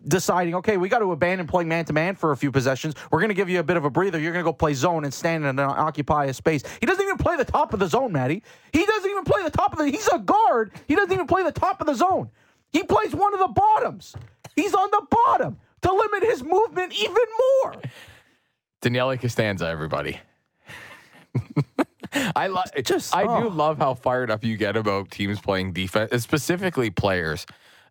deciding, 0.07 0.55
okay, 0.57 0.77
we 0.77 0.89
got 0.89 0.99
to 0.99 1.12
abandon 1.12 1.47
playing 1.47 1.69
man 1.69 1.85
to 1.85 1.93
man 1.93 2.15
for 2.15 2.33
a 2.33 2.37
few 2.37 2.50
possessions. 2.50 2.95
We're 3.11 3.21
going 3.21 3.29
to 3.31 3.35
give 3.35 3.49
you 3.49 3.61
a 3.61 3.62
bit 3.62 3.77
of 3.77 3.85
a 3.85 3.91
breather. 3.91 4.19
You're 4.19 4.33
going 4.33 4.45
to 4.45 4.49
go 4.49 4.53
play 4.53 4.75
zone 4.75 5.05
and 5.05 5.12
stand 5.12 5.45
and 5.45 5.61
uh, 5.61 5.69
occupy 5.69 6.27
a 6.27 6.35
space. 6.35 6.62
He 6.81 6.87
doesn't 6.87 7.03
even 7.03 7.19
play 7.19 7.37
the 7.37 7.45
top 7.45 7.73
of 7.73 7.81
the 7.81 7.87
zone, 7.87 8.12
Maddie. 8.12 8.43
He 8.73 8.85
doesn't 8.85 9.11
even 9.11 9.25
play 9.25 9.43
the 9.43 9.50
top 9.50 9.73
of 9.73 9.79
the. 9.79 9.91
He's 9.91 10.09
a 10.09 10.19
guard. 10.19 10.73
He 10.89 10.95
doesn't 10.95 11.12
even 11.12 11.27
play 11.27 11.43
the 11.43 11.53
top 11.53 11.81
of 11.81 11.87
the 11.87 11.95
zone. 11.95 12.31
He 12.75 12.82
plays 12.82 13.15
one 13.15 13.32
of 13.32 13.41
the 13.41 13.49
bottoms. 13.49 14.15
He's 14.56 14.75
on 14.75 14.91
the 14.91 15.06
bottom 15.09 15.56
to 15.82 15.93
limit 15.93 16.25
his 16.25 16.43
movement 16.43 16.93
even 16.93 17.23
more. 17.62 17.76
Daniele 18.82 19.17
Costanza, 19.17 19.67
everybody. 19.67 20.19
I 22.37 22.49
love 22.49 22.67
Just- 22.82 23.15
I 23.15 23.23
do 23.23 23.47
oh. 23.47 23.49
love 23.49 23.79
how 23.79 23.94
fired 23.94 24.31
up 24.31 24.44
you 24.44 24.56
get 24.56 24.76
about 24.76 25.11
teams 25.11 25.41
playing 25.41 25.73
defense, 25.73 26.23
specifically 26.23 26.91
players. 26.91 27.47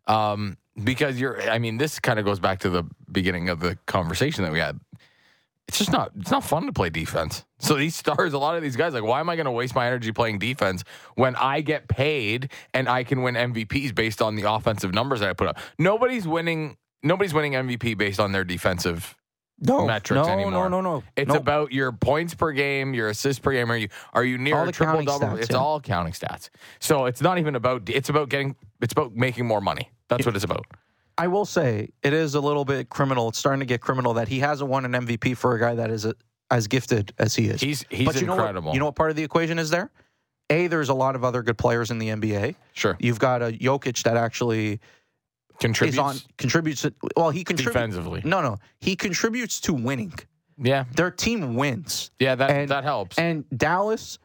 Um, 0.06 0.58
because 0.84 1.20
you're 1.20 1.42
I 1.50 1.60
mean, 1.60 1.78
this 1.78 2.00
kind 2.00 2.20
of 2.20 2.26
goes 2.26 2.40
back 2.40 2.60
to 2.60 2.70
the 2.70 2.84
beginning 3.12 3.48
of 3.50 3.62
the 3.62 3.78
conversation 3.86 4.44
that 4.44 4.52
we 4.52 4.60
had. 4.60 4.80
It's 5.74 5.80
just 5.80 5.92
not 5.92 6.12
it's 6.20 6.30
not 6.30 6.44
fun 6.44 6.68
to 6.68 6.72
play 6.72 6.92
defense. 6.92 7.46
So 7.58 7.74
these 7.78 7.96
stars, 7.96 8.34
a 8.34 8.38
lot 8.38 8.56
of 8.56 8.62
these 8.62 8.76
guys, 8.76 8.94
like, 8.94 9.04
why 9.04 9.20
am 9.20 9.28
I 9.28 9.36
gonna 9.36 9.52
waste 9.52 9.74
my 9.74 9.88
energy 9.88 10.12
playing 10.12 10.38
defense 10.38 10.84
when 11.16 11.36
I 11.36 11.62
get 11.62 11.88
paid 11.88 12.52
and 12.76 12.88
I 12.88 13.04
can 13.04 13.24
win 13.24 13.34
MVPs 13.34 13.96
based 13.96 14.22
on 14.22 14.36
the 14.36 14.44
offensive 14.52 14.94
numbers 14.94 15.22
that 15.22 15.30
I 15.30 15.34
put 15.34 15.48
up? 15.48 15.58
Nobody's 15.80 16.28
winning 16.28 16.78
nobody's 17.02 17.34
winning 17.34 17.54
MVP 17.54 17.98
based 17.98 18.20
on 18.20 18.32
their 18.34 18.44
defensive 18.44 19.16
No 19.60 19.86
metrics 19.88 20.28
no, 20.28 20.32
anymore. 20.32 20.70
No, 20.70 20.80
no, 20.80 20.82
no. 20.82 21.04
It's 21.16 21.30
no. 21.30 21.36
about 21.40 21.72
your 21.72 21.92
points 21.92 22.36
per 22.36 22.52
game, 22.52 22.94
your 22.94 23.10
assists 23.10 23.40
per 23.40 23.52
game. 23.52 23.72
Are 23.72 23.78
you 23.78 23.90
are 24.14 24.24
you 24.24 24.38
near 24.38 24.56
All 24.58 24.64
a 24.64 24.66
the 24.68 24.72
triple 24.72 25.04
double? 25.04 25.28
stats, 25.28 25.40
It's 25.40 25.50
yeah. 25.50 25.58
all 25.58 25.82
counting 25.82 26.14
stats. 26.14 26.50
So 26.80 27.06
it's 27.08 27.22
not 27.22 27.40
even 27.40 27.56
about. 27.56 27.90
It's 27.90 28.10
about 28.10 28.30
getting. 28.30 28.56
It's 28.80 28.94
about 28.94 29.16
making 29.16 29.48
more 29.48 29.60
money. 29.62 29.90
That's 30.08 30.24
what 30.26 30.36
it's 30.36 30.46
about. 30.46 30.66
I 31.18 31.28
will 31.28 31.46
say 31.46 31.90
it 32.02 32.14
is 32.14 32.36
a 32.36 32.42
little 32.42 32.66
bit 32.66 32.90
criminal. 32.90 33.30
It's 33.30 33.38
starting 33.38 33.60
to 33.60 33.66
get 33.66 33.82
criminal 33.82 34.14
that 34.16 34.28
he 34.28 34.40
hasn't 34.40 34.70
won 34.70 34.86
an 34.86 34.94
MVP 35.06 35.38
for 35.38 35.56
a 35.56 35.60
guy 35.60 35.76
that 35.76 35.92
is 35.92 36.06
a, 36.06 36.16
as 36.50 36.68
gifted 36.68 37.14
as 37.20 37.36
he 37.36 37.48
is. 37.50 37.62
He's 37.62 37.86
he's 37.90 38.06
but 38.08 38.20
you 38.20 38.28
know 38.28 38.34
incredible. 38.34 38.68
what? 38.70 38.74
You 38.74 38.80
know 38.80 38.86
what 38.86 38.96
part 38.96 39.10
of 39.12 39.16
the 39.16 39.24
equation 39.24 39.60
is 39.60 39.70
there? 39.70 39.92
A, 40.50 40.68
there's 40.68 40.90
a 40.90 40.94
lot 40.94 41.16
of 41.16 41.24
other 41.24 41.42
good 41.42 41.58
players 41.58 41.90
in 41.92 42.00
the 42.00 42.10
NBA. 42.10 42.56
sure 42.74 42.98
You've 43.00 43.20
got 43.20 43.42
a 43.42 43.52
Jokic 43.52 44.04
that 44.04 44.18
actually 44.18 44.80
contributes 45.60 45.98
on 45.98 46.16
contributes. 46.38 46.86
Well, 47.16 47.30
he 47.30 47.44
contributes 47.44 47.74
defensively. 47.74 48.22
No, 48.26 48.42
no, 48.42 48.58
he 48.80 48.96
contributes 48.96 49.60
to 49.62 49.74
winning. 49.74 50.14
Yeah, 50.58 50.86
Their 50.96 51.10
team 51.10 51.56
wins, 51.56 52.12
yeah. 52.20 52.36
That 52.36 52.52
And- 52.52 52.70
that 52.70 52.84
helps. 52.84 53.18
and 53.18 53.44
Dallas, 53.58 54.20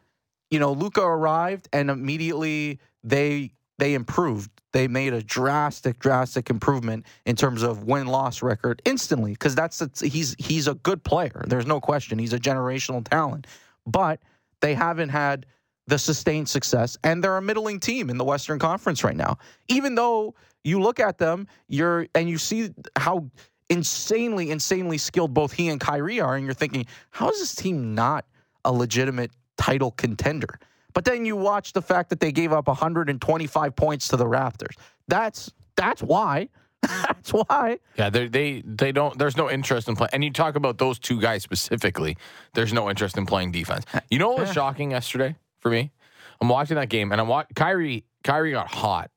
you 0.50 0.58
know, 0.58 0.72
Luka 0.72 1.00
arrived 1.00 1.68
and 1.72 1.90
immediately 1.90 2.80
they 3.04 3.52
they 3.78 3.94
improved. 3.94 4.50
They 4.72 4.86
made 4.86 5.14
a 5.14 5.22
drastic, 5.22 5.98
drastic 5.98 6.50
improvement 6.50 7.06
in 7.24 7.36
terms 7.36 7.62
of 7.62 7.84
win 7.84 8.06
loss 8.06 8.42
record 8.42 8.82
instantly 8.84 9.32
because 9.32 9.54
that's 9.54 9.78
the, 9.78 10.08
he's 10.08 10.36
he's 10.38 10.68
a 10.68 10.74
good 10.74 11.02
player. 11.02 11.44
There's 11.46 11.66
no 11.66 11.80
question. 11.80 12.18
He's 12.18 12.34
a 12.34 12.38
generational 12.38 13.06
talent, 13.06 13.46
but 13.86 14.20
they 14.60 14.74
haven't 14.74 15.08
had 15.08 15.46
the 15.86 15.98
sustained 15.98 16.48
success, 16.48 16.98
and 17.02 17.24
they're 17.24 17.38
a 17.38 17.42
middling 17.42 17.80
team 17.80 18.10
in 18.10 18.18
the 18.18 18.24
Western 18.24 18.58
Conference 18.58 19.02
right 19.02 19.16
now. 19.16 19.38
Even 19.68 19.94
though 19.94 20.34
you 20.64 20.80
look 20.80 21.00
at 21.00 21.16
them, 21.16 21.46
you're 21.68 22.06
and 22.14 22.28
you 22.28 22.36
see 22.36 22.70
how 22.96 23.30
insanely, 23.70 24.50
insanely 24.50 24.98
skilled 24.98 25.32
both 25.32 25.52
he 25.52 25.68
and 25.68 25.80
Kyrie 25.80 26.20
are, 26.20 26.36
and 26.36 26.44
you're 26.44 26.54
thinking, 26.54 26.86
how 27.10 27.30
is 27.30 27.38
this 27.38 27.54
team 27.54 27.94
not 27.94 28.26
a 28.66 28.72
legitimate 28.72 29.30
title 29.56 29.92
contender? 29.92 30.58
But 30.98 31.04
then 31.04 31.24
you 31.24 31.36
watch 31.36 31.74
the 31.74 31.80
fact 31.80 32.10
that 32.10 32.18
they 32.18 32.32
gave 32.32 32.52
up 32.52 32.66
125 32.66 33.76
points 33.76 34.08
to 34.08 34.16
the 34.16 34.24
Raptors. 34.24 34.74
That's 35.06 35.48
that's 35.76 36.02
why. 36.02 36.48
that's 36.82 37.32
why. 37.32 37.78
yeah, 37.96 38.10
they 38.10 38.26
they 38.26 38.64
they 38.66 38.90
don't. 38.90 39.16
There's 39.16 39.36
no 39.36 39.48
interest 39.48 39.86
in 39.86 39.94
playing. 39.94 40.10
And 40.12 40.24
you 40.24 40.32
talk 40.32 40.56
about 40.56 40.78
those 40.78 40.98
two 40.98 41.20
guys 41.20 41.44
specifically. 41.44 42.16
There's 42.54 42.72
no 42.72 42.90
interest 42.90 43.16
in 43.16 43.26
playing 43.26 43.52
defense. 43.52 43.84
You 44.10 44.18
know 44.18 44.30
what 44.30 44.40
was 44.40 44.52
shocking 44.52 44.90
yesterday 44.90 45.36
for 45.60 45.70
me? 45.70 45.92
I'm 46.40 46.48
watching 46.48 46.74
that 46.74 46.88
game, 46.88 47.12
and 47.12 47.20
I'm 47.20 47.28
watching 47.28 47.54
Kyrie. 47.54 48.04
Kyrie 48.24 48.50
got 48.50 48.66
hot 48.66 49.12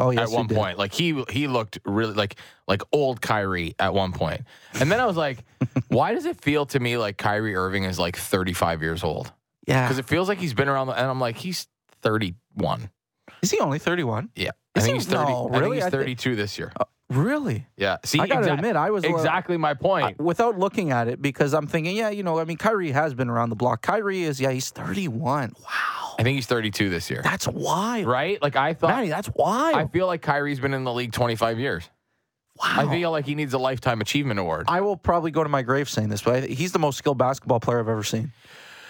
Oh 0.00 0.10
yes, 0.10 0.30
at 0.30 0.34
one 0.34 0.48
point. 0.48 0.78
Like 0.78 0.92
he 0.92 1.22
he 1.28 1.46
looked 1.46 1.78
really 1.84 2.14
like 2.14 2.36
like 2.66 2.82
old 2.90 3.20
Kyrie 3.20 3.74
at 3.78 3.92
one 3.92 4.12
point. 4.12 4.40
And 4.80 4.90
then 4.90 4.98
I 4.98 5.06
was 5.06 5.16
like, 5.16 5.44
why 5.88 6.14
does 6.14 6.24
it 6.24 6.40
feel 6.40 6.66
to 6.66 6.80
me 6.80 6.96
like 6.96 7.18
Kyrie 7.18 7.54
Irving 7.54 7.84
is 7.84 7.98
like 7.98 8.16
35 8.16 8.82
years 8.82 9.04
old? 9.04 9.32
Yeah. 9.66 9.84
Because 9.86 9.98
it 9.98 10.06
feels 10.06 10.28
like 10.28 10.38
he's 10.38 10.54
been 10.54 10.68
around 10.68 10.86
the, 10.88 10.94
and 10.94 11.06
I'm 11.06 11.20
like, 11.20 11.36
he's 11.36 11.66
31. 12.02 12.90
Is 13.42 13.50
he 13.50 13.58
only 13.60 13.78
31? 13.78 14.30
Yeah. 14.34 14.50
I 14.74 14.80
think 14.80 14.94
he? 14.94 14.98
he's 14.98 15.06
30. 15.06 15.30
No, 15.30 15.50
I 15.52 15.60
think 15.60 15.74
he's 15.74 15.84
I 15.84 15.90
thi- 15.90 15.96
32 15.98 16.36
this 16.36 16.58
year. 16.58 16.72
Oh, 16.80 16.84
really? 17.10 17.66
Yeah. 17.76 17.98
See, 18.04 18.18
I 18.20 18.26
gotta 18.26 18.40
exact- 18.40 18.58
admit, 18.60 18.76
I 18.76 18.90
was 18.90 19.02
a 19.04 19.06
little- 19.08 19.18
exactly 19.20 19.56
my 19.56 19.74
point. 19.74 20.16
I- 20.18 20.22
without 20.22 20.58
looking 20.58 20.90
at 20.92 21.08
it, 21.08 21.20
because 21.22 21.54
I'm 21.54 21.66
thinking, 21.66 21.96
yeah, 21.96 22.10
you 22.10 22.22
know, 22.22 22.38
I 22.38 22.44
mean, 22.44 22.56
Kyrie 22.56 22.92
has 22.92 23.14
been 23.14 23.28
around 23.28 23.50
the 23.50 23.56
block. 23.56 23.82
Kyrie 23.82 24.22
is, 24.22 24.40
yeah, 24.40 24.50
he's 24.50 24.70
31. 24.70 25.54
Wow. 25.58 26.14
I 26.18 26.22
think 26.22 26.34
he's 26.36 26.46
32 26.46 26.90
this 26.90 27.10
year. 27.10 27.20
That's 27.22 27.48
wild. 27.48 28.06
Right? 28.06 28.40
Like 28.42 28.56
I 28.56 28.74
thought. 28.74 28.90
Matty, 28.90 29.08
that's 29.08 29.30
wild. 29.34 29.74
I 29.76 29.86
feel 29.86 30.06
like 30.06 30.22
Kyrie's 30.22 30.60
been 30.60 30.74
in 30.74 30.84
the 30.84 30.92
league 30.92 31.12
25 31.12 31.58
years. 31.58 31.88
wow. 32.62 32.74
I 32.76 32.90
feel 32.90 33.10
like 33.10 33.24
he 33.24 33.34
needs 33.34 33.54
a 33.54 33.58
lifetime 33.58 34.00
achievement 34.02 34.38
award. 34.38 34.66
I 34.68 34.82
will 34.82 34.96
probably 34.98 35.30
go 35.30 35.42
to 35.42 35.48
my 35.48 35.62
grave 35.62 35.88
saying 35.88 36.10
this, 36.10 36.20
but 36.22 36.44
I- 36.44 36.46
he's 36.46 36.72
the 36.72 36.78
most 36.78 36.98
skilled 36.98 37.16
basketball 37.18 37.58
player 37.60 37.80
I've 37.80 37.88
ever 37.88 38.02
seen. 38.04 38.32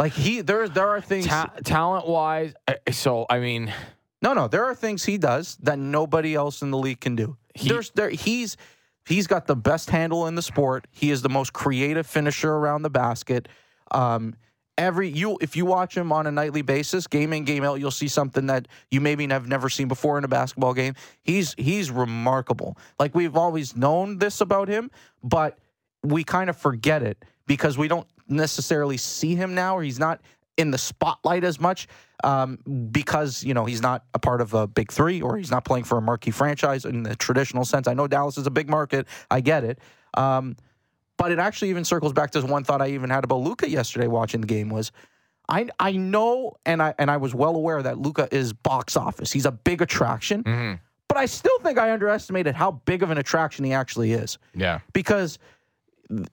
Like 0.00 0.14
he, 0.14 0.40
there, 0.40 0.66
there 0.66 0.88
are 0.88 1.00
things. 1.02 1.26
Ta- 1.26 1.52
talent 1.62 2.08
wise, 2.08 2.54
so 2.90 3.26
I 3.28 3.38
mean, 3.38 3.70
No, 4.22 4.32
no, 4.32 4.48
there 4.48 4.64
are 4.64 4.74
things 4.74 5.04
he 5.04 5.18
does 5.18 5.56
that 5.62 5.78
nobody 5.78 6.34
else 6.34 6.62
in 6.62 6.70
the 6.70 6.78
league 6.78 7.00
can 7.00 7.16
do. 7.16 7.36
He- 7.54 7.68
There's 7.68 7.90
there 7.90 8.08
he's 8.08 8.56
he's 9.06 9.26
got 9.26 9.46
the 9.46 9.56
best 9.56 9.90
handle 9.90 10.26
in 10.26 10.36
the 10.36 10.42
sport. 10.42 10.86
He 10.90 11.10
is 11.10 11.20
the 11.20 11.28
most 11.28 11.52
creative 11.52 12.06
finisher 12.06 12.50
around 12.50 12.80
the 12.82 12.88
basket. 12.90 13.46
Um, 13.90 14.34
every 14.78 15.10
you 15.10 15.36
if 15.42 15.54
you 15.54 15.66
watch 15.66 15.94
him 15.98 16.12
on 16.12 16.26
a 16.26 16.30
nightly 16.30 16.62
basis, 16.62 17.06
game 17.06 17.34
in 17.34 17.44
game 17.44 17.62
out, 17.62 17.78
you'll 17.78 17.90
see 17.90 18.08
something 18.08 18.46
that 18.46 18.68
you 18.90 19.02
maybe 19.02 19.26
have 19.26 19.48
never 19.48 19.68
seen 19.68 19.86
before 19.88 20.16
in 20.16 20.24
a 20.24 20.28
basketball 20.28 20.72
game. 20.72 20.94
He's 21.22 21.54
he's 21.58 21.90
remarkable. 21.90 22.78
Like 22.98 23.14
we've 23.14 23.36
always 23.36 23.76
known 23.76 24.16
this 24.16 24.40
about 24.40 24.68
him, 24.68 24.90
but 25.22 25.58
we 26.02 26.24
kind 26.24 26.48
of 26.48 26.56
forget 26.56 27.02
it 27.02 27.22
because 27.46 27.76
we 27.76 27.86
don't 27.88 28.06
necessarily 28.30 28.96
see 28.96 29.34
him 29.34 29.54
now, 29.54 29.76
or 29.76 29.82
he's 29.82 29.98
not 29.98 30.20
in 30.56 30.70
the 30.70 30.78
spotlight 30.78 31.42
as 31.44 31.58
much 31.60 31.88
um, 32.22 32.58
because 32.92 33.42
you 33.42 33.54
know 33.54 33.64
he's 33.64 33.80
not 33.80 34.04
a 34.14 34.18
part 34.18 34.40
of 34.40 34.52
a 34.54 34.66
big 34.66 34.92
three 34.92 35.22
or 35.22 35.36
he's 35.38 35.50
not 35.50 35.64
playing 35.64 35.84
for 35.84 35.96
a 35.98 36.02
marquee 36.02 36.30
franchise 36.30 36.84
in 36.84 37.02
the 37.02 37.16
traditional 37.16 37.64
sense. 37.64 37.88
I 37.88 37.94
know 37.94 38.06
Dallas 38.06 38.36
is 38.36 38.46
a 38.46 38.50
big 38.50 38.68
market. 38.68 39.06
I 39.30 39.40
get 39.40 39.64
it. 39.64 39.78
Um, 40.14 40.56
but 41.16 41.32
it 41.32 41.38
actually 41.38 41.70
even 41.70 41.84
circles 41.84 42.12
back 42.12 42.30
to 42.32 42.40
this 42.40 42.50
one 42.50 42.64
thought 42.64 42.80
I 42.82 42.88
even 42.88 43.10
had 43.10 43.24
about 43.24 43.40
Luka 43.40 43.68
yesterday 43.68 44.06
watching 44.06 44.40
the 44.40 44.46
game 44.46 44.68
was 44.70 44.92
I 45.48 45.68
I 45.78 45.92
know 45.92 46.56
and 46.66 46.82
I 46.82 46.94
and 46.98 47.10
I 47.10 47.16
was 47.16 47.34
well 47.34 47.56
aware 47.56 47.82
that 47.82 47.98
Luka 47.98 48.28
is 48.30 48.52
box 48.52 48.96
office. 48.96 49.32
He's 49.32 49.46
a 49.46 49.52
big 49.52 49.80
attraction. 49.82 50.44
Mm-hmm. 50.44 50.74
But 51.08 51.16
I 51.16 51.26
still 51.26 51.58
think 51.60 51.76
I 51.78 51.90
underestimated 51.92 52.54
how 52.54 52.70
big 52.70 53.02
of 53.02 53.10
an 53.10 53.18
attraction 53.18 53.64
he 53.64 53.72
actually 53.72 54.12
is 54.12 54.38
Yeah. 54.54 54.78
because 54.92 55.38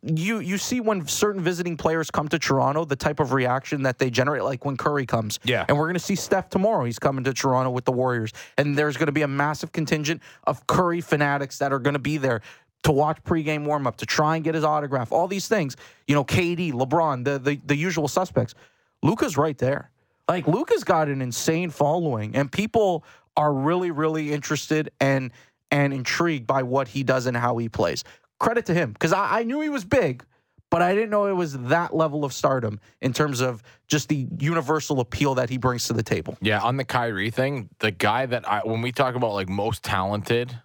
you 0.01 0.39
you 0.39 0.57
see 0.57 0.79
when 0.79 1.05
certain 1.07 1.41
visiting 1.41 1.77
players 1.77 2.09
come 2.09 2.27
to 2.29 2.39
Toronto, 2.39 2.85
the 2.85 2.95
type 2.95 3.19
of 3.19 3.33
reaction 3.33 3.83
that 3.83 3.99
they 3.99 4.09
generate, 4.09 4.43
like 4.43 4.65
when 4.65 4.77
Curry 4.77 5.05
comes. 5.05 5.39
Yeah. 5.43 5.65
And 5.67 5.77
we're 5.77 5.85
going 5.85 5.93
to 5.95 5.99
see 5.99 6.15
Steph 6.15 6.49
tomorrow. 6.49 6.85
He's 6.85 6.99
coming 6.99 7.23
to 7.25 7.33
Toronto 7.33 7.69
with 7.71 7.85
the 7.85 7.91
Warriors, 7.91 8.33
and 8.57 8.77
there's 8.77 8.97
going 8.97 9.07
to 9.07 9.11
be 9.11 9.21
a 9.21 9.27
massive 9.27 9.71
contingent 9.71 10.21
of 10.45 10.65
Curry 10.67 11.01
fanatics 11.01 11.59
that 11.59 11.71
are 11.71 11.79
going 11.79 11.93
to 11.93 11.99
be 11.99 12.17
there 12.17 12.41
to 12.83 12.91
watch 12.91 13.21
pregame 13.23 13.65
warm 13.65 13.85
up, 13.85 13.97
to 13.97 14.05
try 14.05 14.35
and 14.35 14.43
get 14.43 14.55
his 14.55 14.63
autograph. 14.63 15.11
All 15.11 15.27
these 15.27 15.47
things, 15.47 15.75
you 16.07 16.15
know, 16.15 16.23
KD, 16.23 16.73
LeBron, 16.73 17.23
the 17.23 17.37
the, 17.39 17.61
the 17.65 17.75
usual 17.75 18.07
suspects. 18.07 18.55
Luka's 19.03 19.37
right 19.37 19.57
there. 19.57 19.91
Like 20.27 20.47
Luka's 20.47 20.83
got 20.83 21.07
an 21.07 21.21
insane 21.21 21.69
following, 21.69 22.35
and 22.35 22.51
people 22.51 23.03
are 23.35 23.53
really, 23.53 23.91
really 23.91 24.33
interested 24.33 24.89
and 24.99 25.31
and 25.69 25.93
intrigued 25.93 26.47
by 26.47 26.63
what 26.63 26.87
he 26.87 27.03
does 27.03 27.25
and 27.25 27.35
how 27.35 27.57
he 27.57 27.69
plays. 27.69 28.03
Credit 28.39 28.65
to 28.67 28.73
him 28.73 28.91
because 28.93 29.13
I, 29.13 29.39
I 29.39 29.43
knew 29.43 29.61
he 29.61 29.69
was 29.69 29.83
big, 29.85 30.23
but 30.69 30.81
I 30.81 30.93
didn't 30.93 31.09
know 31.09 31.25
it 31.27 31.33
was 31.33 31.57
that 31.57 31.95
level 31.95 32.23
of 32.23 32.33
stardom 32.33 32.79
in 33.01 33.13
terms 33.13 33.41
of 33.41 33.63
just 33.87 34.09
the 34.09 34.27
universal 34.39 34.99
appeal 34.99 35.35
that 35.35 35.49
he 35.49 35.57
brings 35.57 35.87
to 35.87 35.93
the 35.93 36.03
table. 36.03 36.37
Yeah, 36.41 36.61
on 36.61 36.77
the 36.77 36.85
Kyrie 36.85 37.31
thing, 37.31 37.69
the 37.79 37.91
guy 37.91 38.25
that 38.27 38.47
I 38.47 38.61
when 38.63 38.81
we 38.81 38.91
talk 38.91 39.15
about 39.15 39.33
like 39.33 39.49
most 39.49 39.81
talented, 39.83 40.55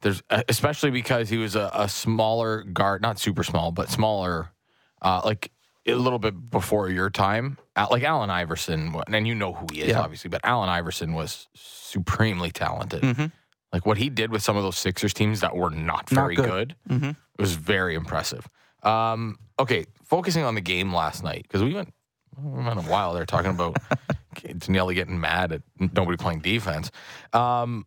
there's 0.00 0.22
especially 0.48 0.90
because 0.90 1.28
he 1.28 1.36
was 1.38 1.54
a, 1.54 1.70
a 1.72 1.88
smaller 1.88 2.62
guard, 2.64 3.02
not 3.02 3.18
super 3.20 3.44
small, 3.44 3.70
but 3.70 3.88
smaller, 3.88 4.50
uh, 5.00 5.20
like 5.24 5.52
a 5.86 5.94
little 5.94 6.18
bit 6.18 6.50
before 6.50 6.88
your 6.90 7.10
time. 7.10 7.58
Like 7.76 8.02
Allen 8.02 8.28
Iverson, 8.30 8.94
and 9.08 9.26
you 9.26 9.34
know 9.34 9.52
who 9.52 9.66
he 9.72 9.82
is, 9.82 9.88
Yeah. 9.88 10.00
obviously, 10.00 10.28
but 10.30 10.40
Allen 10.44 10.68
Iverson 10.68 11.14
was 11.14 11.48
supremely 11.54 12.50
talented. 12.50 13.02
Mhm. 13.02 13.32
Like 13.72 13.86
what 13.86 13.96
he 13.98 14.10
did 14.10 14.30
with 14.30 14.42
some 14.42 14.56
of 14.56 14.62
those 14.62 14.76
Sixers 14.76 15.14
teams 15.14 15.40
that 15.40 15.56
were 15.56 15.70
not 15.70 16.12
Not 16.12 16.22
very 16.24 16.34
good. 16.36 16.76
good, 16.88 17.00
Mhm. 17.00 17.10
it 17.10 17.40
was 17.40 17.54
very 17.54 17.94
impressive. 17.94 18.46
Um, 18.82 19.38
okay, 19.58 19.86
focusing 20.04 20.44
on 20.44 20.54
the 20.54 20.60
game 20.60 20.92
last 20.94 21.22
night 21.24 21.42
because 21.44 21.62
we 21.62 21.72
went 21.74 21.92
we 22.38 22.62
went 22.64 22.78
a 22.78 22.82
while 22.82 23.12
there 23.12 23.26
talking 23.26 23.50
about 23.50 23.76
Daniele 24.58 24.92
getting 24.94 25.20
mad 25.20 25.52
at 25.52 25.62
nobody 25.78 26.16
playing 26.16 26.40
defense. 26.40 26.90
Um, 27.32 27.86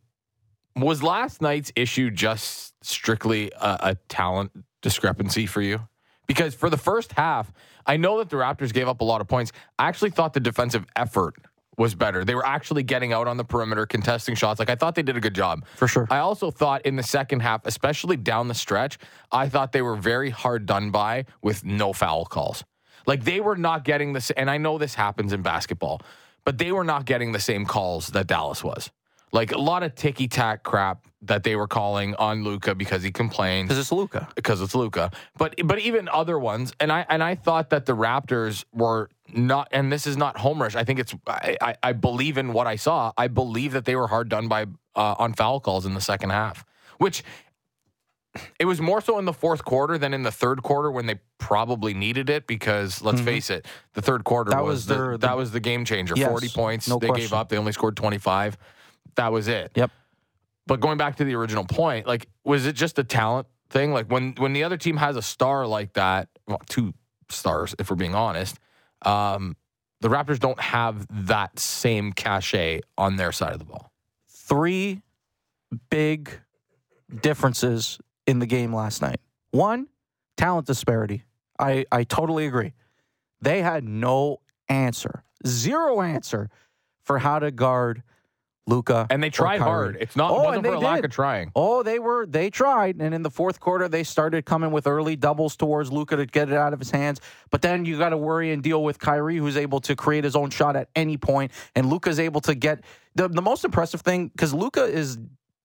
was 0.76 1.02
last 1.02 1.42
night's 1.42 1.72
issue 1.76 2.12
just 2.12 2.74
strictly 2.84 3.52
a, 3.60 3.78
a 3.82 3.96
talent 4.08 4.52
discrepancy 4.82 5.46
for 5.48 5.62
you? 5.62 5.88
Because 6.28 6.54
for 6.56 6.70
the 6.70 6.78
first 6.78 7.14
half, 7.14 7.52
I 7.86 7.98
know 7.98 8.18
that 8.20 8.30
the 8.30 8.36
Raptors 8.38 8.72
gave 8.74 8.88
up 8.88 9.02
a 9.02 9.04
lot 9.04 9.20
of 9.22 9.28
points. 9.28 9.52
I 9.80 9.88
actually 9.88 10.10
thought 10.12 10.34
the 10.34 10.40
defensive 10.40 10.86
effort 10.96 11.36
was 11.78 11.96
better. 11.96 12.24
They 12.24 12.36
were 12.36 12.46
actually 12.46 12.84
getting 12.84 13.14
out 13.14 13.28
on 13.28 13.38
the 13.38 13.44
perimeter, 13.44 13.86
contesting 13.86 14.36
shots. 14.36 14.60
Like 14.60 14.70
I 14.70 14.76
thought 14.76 14.96
they 14.96 15.04
did 15.04 15.18
a 15.18 15.22
good 15.22 15.36
job. 15.36 15.66
For 15.76 15.88
sure. 15.88 16.08
I 16.10 16.20
also 16.20 16.52
thought 16.52 16.86
in 16.86 16.96
the 16.96 17.04
second 17.04 17.42
half, 17.42 17.66
especially 17.66 18.18
down 18.18 18.48
the 18.48 18.54
stretch, 18.54 18.98
I 19.32 19.50
thought 19.50 19.72
they 19.72 19.82
were 19.82 19.96
very 19.96 20.30
hard 20.30 20.66
done 20.66 20.92
by 20.92 21.26
with 21.42 21.64
no 21.64 21.94
foul 21.94 22.26
calls. 22.26 22.64
Like 23.06 23.24
they 23.24 23.40
were 23.40 23.56
not 23.56 23.84
getting 23.84 24.14
this, 24.14 24.32
and 24.32 24.50
I 24.50 24.58
know 24.58 24.78
this 24.78 24.96
happens 24.96 25.34
in 25.34 25.42
basketball, 25.42 26.02
but 26.44 26.58
they 26.58 26.72
were 26.72 26.84
not 26.84 27.06
getting 27.06 27.32
the 27.32 27.40
same 27.40 27.66
calls 27.66 28.08
that 28.08 28.28
Dallas 28.28 28.64
was. 28.64 28.92
Like 29.36 29.52
a 29.52 29.58
lot 29.58 29.84
of 29.84 29.94
ticky 29.96 30.28
tack 30.30 30.64
crap 30.64 31.06
that 31.24 31.44
they 31.44 31.56
were 31.58 31.68
calling 31.68 32.16
on 32.16 32.44
Luka 32.46 32.74
because 32.74 33.04
he 33.04 33.12
complained 33.12 33.68
Because 33.68 33.80
it's 33.80 33.92
Luka. 33.92 34.30
because 34.36 34.62
it's 34.62 34.74
Luka. 34.74 35.12
But 35.38 35.56
but 35.66 35.80
even 35.80 36.08
other 36.08 36.40
ones, 36.40 36.74
and 36.80 36.90
I 36.92 37.06
and 37.10 37.22
I 37.22 37.36
thought 37.36 37.70
that 37.72 37.86
the 37.86 37.96
Raptors 37.96 38.64
were 38.72 39.10
not, 39.34 39.68
and 39.72 39.92
this 39.92 40.08
is 40.08 40.16
not 40.16 40.38
homerish. 40.38 40.76
I 40.76 40.86
think 40.86 41.00
it's 41.00 41.14
I, 41.28 41.58
I, 41.62 41.76
I 41.84 41.92
believe 41.94 42.38
in 42.38 42.54
what 42.54 42.66
I 42.66 42.78
saw. 42.78 43.12
I 43.18 43.28
believe 43.28 43.74
that 43.74 43.84
they 43.84 43.96
were 43.98 44.08
hard 44.08 44.30
done 44.30 44.48
by 44.48 44.68
uh, 44.96 45.16
on 45.20 45.34
foul 45.34 45.60
calls 45.60 45.86
in 45.86 45.96
the 45.96 46.02
second 46.02 46.30
half, 46.30 46.64
which 47.00 47.22
it 48.60 48.66
was 48.66 48.80
more 48.80 49.02
so 49.02 49.18
in 49.20 49.26
the 49.26 49.34
fourth 49.34 49.66
quarter 49.66 49.98
than 49.98 50.14
in 50.14 50.24
the 50.24 50.32
third 50.32 50.62
quarter 50.64 50.90
when 50.92 51.08
they 51.08 51.20
probably 51.40 51.94
needed 51.94 52.30
it 52.30 52.48
because 52.48 53.02
let's 53.02 53.20
face 53.22 53.50
it, 53.50 53.66
the 53.96 54.02
third 54.02 54.24
quarter 54.24 54.52
Mm-hmm. 54.52 54.60
That 54.60 54.66
was, 54.66 54.76
was 54.76 54.86
the, 54.86 54.94
their- 54.96 55.12
the- 55.12 55.28
that 55.28 55.38
was 55.38 55.52
the 55.52 55.60
game 55.60 55.84
changer. 55.84 56.14
Yes, 56.16 56.30
Forty 56.30 56.48
points 56.50 56.88
no 56.88 57.00
they 57.00 57.10
gave 57.12 57.34
up. 57.34 57.50
They 57.50 57.58
only 57.58 57.74
scored 57.74 57.98
twenty 57.98 58.18
five. 58.18 58.58
That 59.16 59.32
was 59.32 59.48
it. 59.48 59.72
Yep. 59.76 59.92
But 60.68 60.80
going 60.80 60.98
back 60.98 61.18
to 61.18 61.24
the 61.24 61.36
original 61.36 61.64
point, 61.64 62.08
like, 62.08 62.28
was 62.44 62.66
it 62.66 62.74
just 62.74 62.98
a 63.00 63.04
talent 63.04 63.48
thing? 63.70 63.92
Like 63.92 64.12
when 64.12 64.34
when 64.38 64.54
the 64.54 64.64
other 64.64 64.78
team 64.78 64.98
has 64.98 65.16
a 65.16 65.22
star 65.22 65.68
like 65.68 65.94
that, 65.94 66.28
well, 66.48 66.62
two 66.68 66.94
stars, 67.30 67.76
if 67.80 67.90
we're 67.90 67.96
being 67.96 68.16
honest, 68.16 68.60
um, 69.04 69.56
the 70.02 70.10
Raptors 70.10 70.40
don't 70.40 70.60
have 70.60 71.08
that 71.28 71.60
same 71.60 72.14
cachet 72.14 72.82
on 72.98 73.16
their 73.16 73.32
side 73.32 73.54
of 73.54 73.60
the 73.60 73.66
ball. 73.66 73.92
Three 74.28 75.02
big 75.90 76.32
differences 77.22 78.00
in 78.28 78.40
the 78.40 78.46
game 78.46 78.74
last 78.74 79.02
night. 79.02 79.20
One, 79.52 79.88
talent 80.38 80.68
disparity. 80.68 81.24
I, 81.58 81.86
I 81.92 82.04
totally 82.04 82.46
agree. 82.46 82.74
They 83.42 83.62
had 83.62 83.84
no 83.84 84.42
answer, 84.68 85.24
zero 85.46 86.02
answer 86.02 86.50
for 87.02 87.20
how 87.20 87.40
to 87.40 87.52
guard 87.52 88.04
Luka. 88.68 89.06
And 89.10 89.22
they 89.22 89.30
tried 89.30 89.62
hard. 89.62 89.98
It's 90.00 90.16
not 90.16 90.32
Oh, 90.32 90.36
wasn't 90.36 90.58
and 90.58 90.66
for 90.66 90.72
they 90.72 90.78
a 90.78 90.80
lack 90.80 91.04
of 91.04 91.12
trying. 91.12 91.52
Oh, 91.56 91.84
they 91.84 92.00
were 92.00 92.26
they 92.26 92.50
tried, 92.50 92.98
and 93.00 93.14
in 93.14 93.22
the 93.22 93.30
fourth 93.30 93.60
quarter 93.60 93.88
they 93.88 94.04
started 94.04 94.46
coming 94.46 94.72
with 94.72 94.88
early 94.88 95.16
doubles 95.16 95.56
towards 95.56 95.92
Luka 95.92 96.16
to 96.16 96.26
get 96.26 96.50
it 96.50 96.56
out 96.56 96.74
of 96.74 96.80
his 96.80 96.90
hands. 96.92 97.22
But 97.52 97.62
then 97.62 97.86
you 97.86 97.98
got 97.98 98.10
to 98.10 98.18
worry 98.18 98.52
and 98.52 98.64
deal 98.64 98.84
with 98.84 99.00
Kyrie, 99.00 99.38
who's 99.38 99.58
able 99.58 99.82
to 99.82 99.96
create 99.96 100.24
his 100.24 100.36
own 100.36 100.50
shot 100.50 100.76
at 100.76 100.90
any 100.96 101.18
point, 101.18 101.52
and 101.76 101.90
Luka's 101.90 102.20
able 102.20 102.42
to 102.42 102.56
get 102.56 102.84
the 103.14 103.28
the 103.28 103.42
most 103.42 103.64
impressive 103.66 104.02
thing 104.02 104.30
because 104.30 104.54
Luka 104.54 104.84
is 104.84 105.18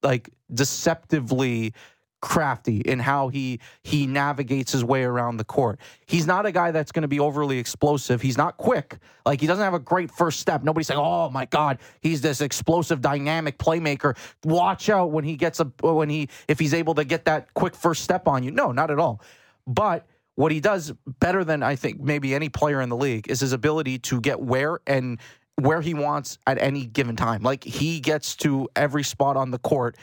like 0.02 0.30
deceptively 0.52 1.74
crafty 2.20 2.78
in 2.80 2.98
how 2.98 3.28
he 3.28 3.60
he 3.82 4.06
navigates 4.06 4.72
his 4.72 4.84
way 4.84 5.04
around 5.04 5.38
the 5.38 5.44
court. 5.44 5.80
He's 6.06 6.26
not 6.26 6.46
a 6.46 6.52
guy 6.52 6.70
that's 6.70 6.92
going 6.92 7.02
to 7.02 7.08
be 7.08 7.20
overly 7.20 7.58
explosive. 7.58 8.20
He's 8.20 8.36
not 8.36 8.56
quick. 8.56 8.98
Like 9.24 9.40
he 9.40 9.46
doesn't 9.46 9.64
have 9.64 9.74
a 9.74 9.78
great 9.78 10.10
first 10.10 10.40
step. 10.40 10.62
Nobody's 10.62 10.86
saying, 10.86 11.00
"Oh 11.00 11.30
my 11.30 11.46
god, 11.46 11.78
he's 12.00 12.20
this 12.20 12.40
explosive 12.40 13.00
dynamic 13.00 13.58
playmaker. 13.58 14.16
Watch 14.44 14.88
out 14.88 15.10
when 15.10 15.24
he 15.24 15.36
gets 15.36 15.60
a 15.60 15.64
when 15.80 16.08
he 16.08 16.28
if 16.48 16.58
he's 16.58 16.74
able 16.74 16.94
to 16.94 17.04
get 17.04 17.24
that 17.24 17.52
quick 17.54 17.74
first 17.74 18.04
step 18.04 18.28
on 18.28 18.42
you." 18.42 18.50
No, 18.50 18.72
not 18.72 18.90
at 18.90 18.98
all. 18.98 19.22
But 19.66 20.06
what 20.34 20.52
he 20.52 20.60
does 20.60 20.92
better 21.20 21.44
than 21.44 21.62
I 21.62 21.76
think 21.76 22.00
maybe 22.00 22.34
any 22.34 22.48
player 22.48 22.80
in 22.80 22.88
the 22.88 22.96
league 22.96 23.28
is 23.28 23.40
his 23.40 23.52
ability 23.52 23.98
to 23.98 24.20
get 24.20 24.40
where 24.40 24.80
and 24.86 25.18
where 25.56 25.80
he 25.80 25.94
wants 25.94 26.38
at 26.46 26.60
any 26.60 26.86
given 26.86 27.16
time. 27.16 27.42
Like 27.42 27.64
he 27.64 28.00
gets 28.00 28.36
to 28.36 28.68
every 28.74 29.02
spot 29.02 29.36
on 29.36 29.50
the 29.50 29.58
court 29.58 29.96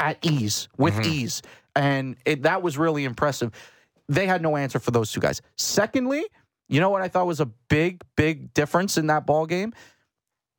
at 0.00 0.18
ease, 0.22 0.68
with 0.76 0.94
mm-hmm. 0.94 1.10
ease. 1.10 1.42
And 1.76 2.16
it, 2.24 2.42
that 2.42 2.62
was 2.62 2.78
really 2.78 3.04
impressive. 3.04 3.52
They 4.08 4.26
had 4.26 4.42
no 4.42 4.56
answer 4.56 4.78
for 4.78 4.90
those 4.90 5.10
two 5.10 5.20
guys. 5.20 5.42
Secondly, 5.56 6.24
you 6.68 6.80
know 6.80 6.90
what 6.90 7.02
I 7.02 7.08
thought 7.08 7.26
was 7.26 7.40
a 7.40 7.46
big, 7.46 8.02
big 8.16 8.54
difference 8.54 8.96
in 8.96 9.06
that 9.08 9.26
ball 9.26 9.46
game? 9.46 9.72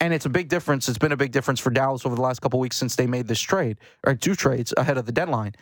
And 0.02 0.14
it's 0.14 0.26
a 0.26 0.30
big 0.30 0.50
difference. 0.50 0.90
It's 0.90 0.98
been 0.98 1.12
a 1.12 1.18
big 1.18 1.32
difference 1.32 1.60
for 1.60 1.70
Dallas 1.70 2.06
over 2.06 2.16
the 2.16 2.22
last 2.22 2.42
couple 2.42 2.60
weeks 2.60 2.76
since 2.76 2.96
they 2.96 3.08
made 3.08 3.28
this 3.28 3.40
trade 3.40 3.78
or 4.06 4.14
two 4.14 4.36
trades 4.36 4.74
ahead 4.76 4.98
of 4.98 5.06
the 5.06 5.12
deadline. 5.12 5.54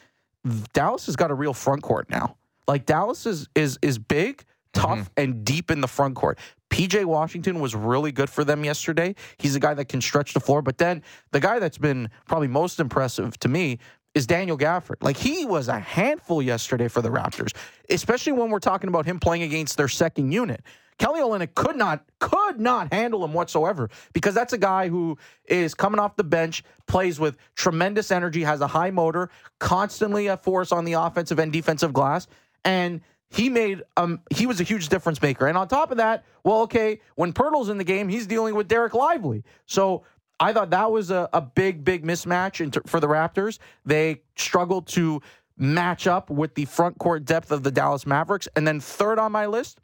Dallas 0.74 1.06
has 1.06 1.16
got 1.16 1.32
a 1.32 1.34
real 1.34 1.54
front 1.54 1.84
court 1.84 2.10
now. 2.10 2.36
Like 2.68 2.86
Dallas 2.86 3.26
is 3.26 3.48
is 3.56 3.78
is 3.82 3.98
big, 3.98 4.44
tough, 4.74 5.00
mm-hmm. 5.00 5.14
and 5.18 5.46
deep 5.46 5.70
in 5.70 5.82
the 5.82 5.88
front 5.88 6.16
court. 6.16 6.40
PJ 6.70 7.06
Washington 7.06 7.60
was 7.60 7.76
really 7.76 8.12
good 8.12 8.30
for 8.30 8.44
them 8.44 8.66
yesterday. 8.66 9.16
He's 9.38 9.56
a 9.56 9.60
guy 9.60 9.76
that 9.76 9.86
can 9.86 10.02
stretch 10.02 10.34
the 10.34 10.40
floor. 10.40 10.62
But 10.62 10.80
then 10.80 11.04
the 11.32 11.40
guy 11.40 11.60
that's 11.60 11.78
been 11.78 12.10
probably 12.26 12.48
most 12.48 12.80
impressive 12.80 13.38
to 13.40 13.48
me 13.48 13.78
is 14.16 14.28
Daniel 14.28 14.58
Gafford. 14.58 14.98
Like 15.02 15.18
he 15.18 15.46
was 15.46 15.68
a 15.68 15.80
handful 15.80 16.42
yesterday 16.42 16.88
for 16.88 17.02
the 17.02 17.10
Raptors, 17.10 17.56
especially 17.90 18.34
when 18.34 18.50
we're 18.50 18.60
talking 18.60 18.88
about 18.88 19.06
him 19.06 19.20
playing 19.20 19.44
against 19.44 19.78
their 19.78 19.88
second 19.88 20.32
unit. 20.32 20.62
Kelly 21.00 21.22
Olynyk 21.22 21.56
could 21.56 21.76
not 21.76 22.06
could 22.20 22.60
not 22.60 22.94
handle 22.94 23.24
him 23.26 23.34
whatsoever 23.34 23.90
because 24.14 24.36
that's 24.36 24.54
a 24.54 24.58
guy 24.58 24.90
who 24.90 25.18
is 25.46 25.74
coming 25.74 26.00
off 26.00 26.16
the 26.16 26.24
bench, 26.24 26.64
plays 26.88 27.20
with 27.20 27.36
tremendous 27.56 28.12
energy, 28.12 28.44
has 28.44 28.62
a 28.62 28.68
high 28.68 28.92
motor, 28.92 29.30
constantly 29.60 30.28
a 30.28 30.38
force 30.38 30.72
on 30.72 30.86
the 30.86 30.94
offensive 30.94 31.40
and 31.40 31.52
defensive 31.52 31.94
glass, 31.94 32.28
and 32.64 33.02
he 33.30 33.50
made 33.50 33.82
um 33.98 34.22
he 34.30 34.46
was 34.46 34.62
a 34.62 34.64
huge 34.64 34.90
difference 34.90 35.22
maker. 35.22 35.48
And 35.48 35.58
on 35.58 35.68
top 35.68 35.90
of 35.92 35.98
that, 35.98 36.24
well, 36.44 36.62
okay, 36.62 37.02
when 37.16 37.34
Poeltl's 37.34 37.70
in 37.70 37.78
the 37.78 37.84
game, 37.84 38.08
he's 38.08 38.28
dealing 38.28 38.54
with 38.54 38.70
Dereck 38.70 38.94
Lively. 38.94 39.44
So 39.66 40.04
I 40.40 40.54
thought 40.54 40.72
that 40.72 40.92
was 40.92 41.12
a, 41.12 41.30
a 41.34 41.42
big, 41.42 41.84
big 41.86 42.06
mismatch 42.06 42.72
ter- 42.72 42.82
for 42.86 43.00
the 43.00 43.08
Raptors. 43.08 43.60
They 43.86 44.22
struggled 44.36 44.88
to 44.88 45.22
match 45.58 46.08
up 46.08 46.30
with 46.30 46.56
the 46.56 46.66
front 46.66 46.98
court 46.98 47.26
depth 47.26 47.52
of 47.52 47.64
the 47.64 47.72
Dallas 47.72 48.06
Mavericks. 48.06 48.48
And 48.56 48.68
then 48.68 48.80
third 48.80 49.20
on 49.20 49.32
my 49.32 49.46
list, 49.46 49.80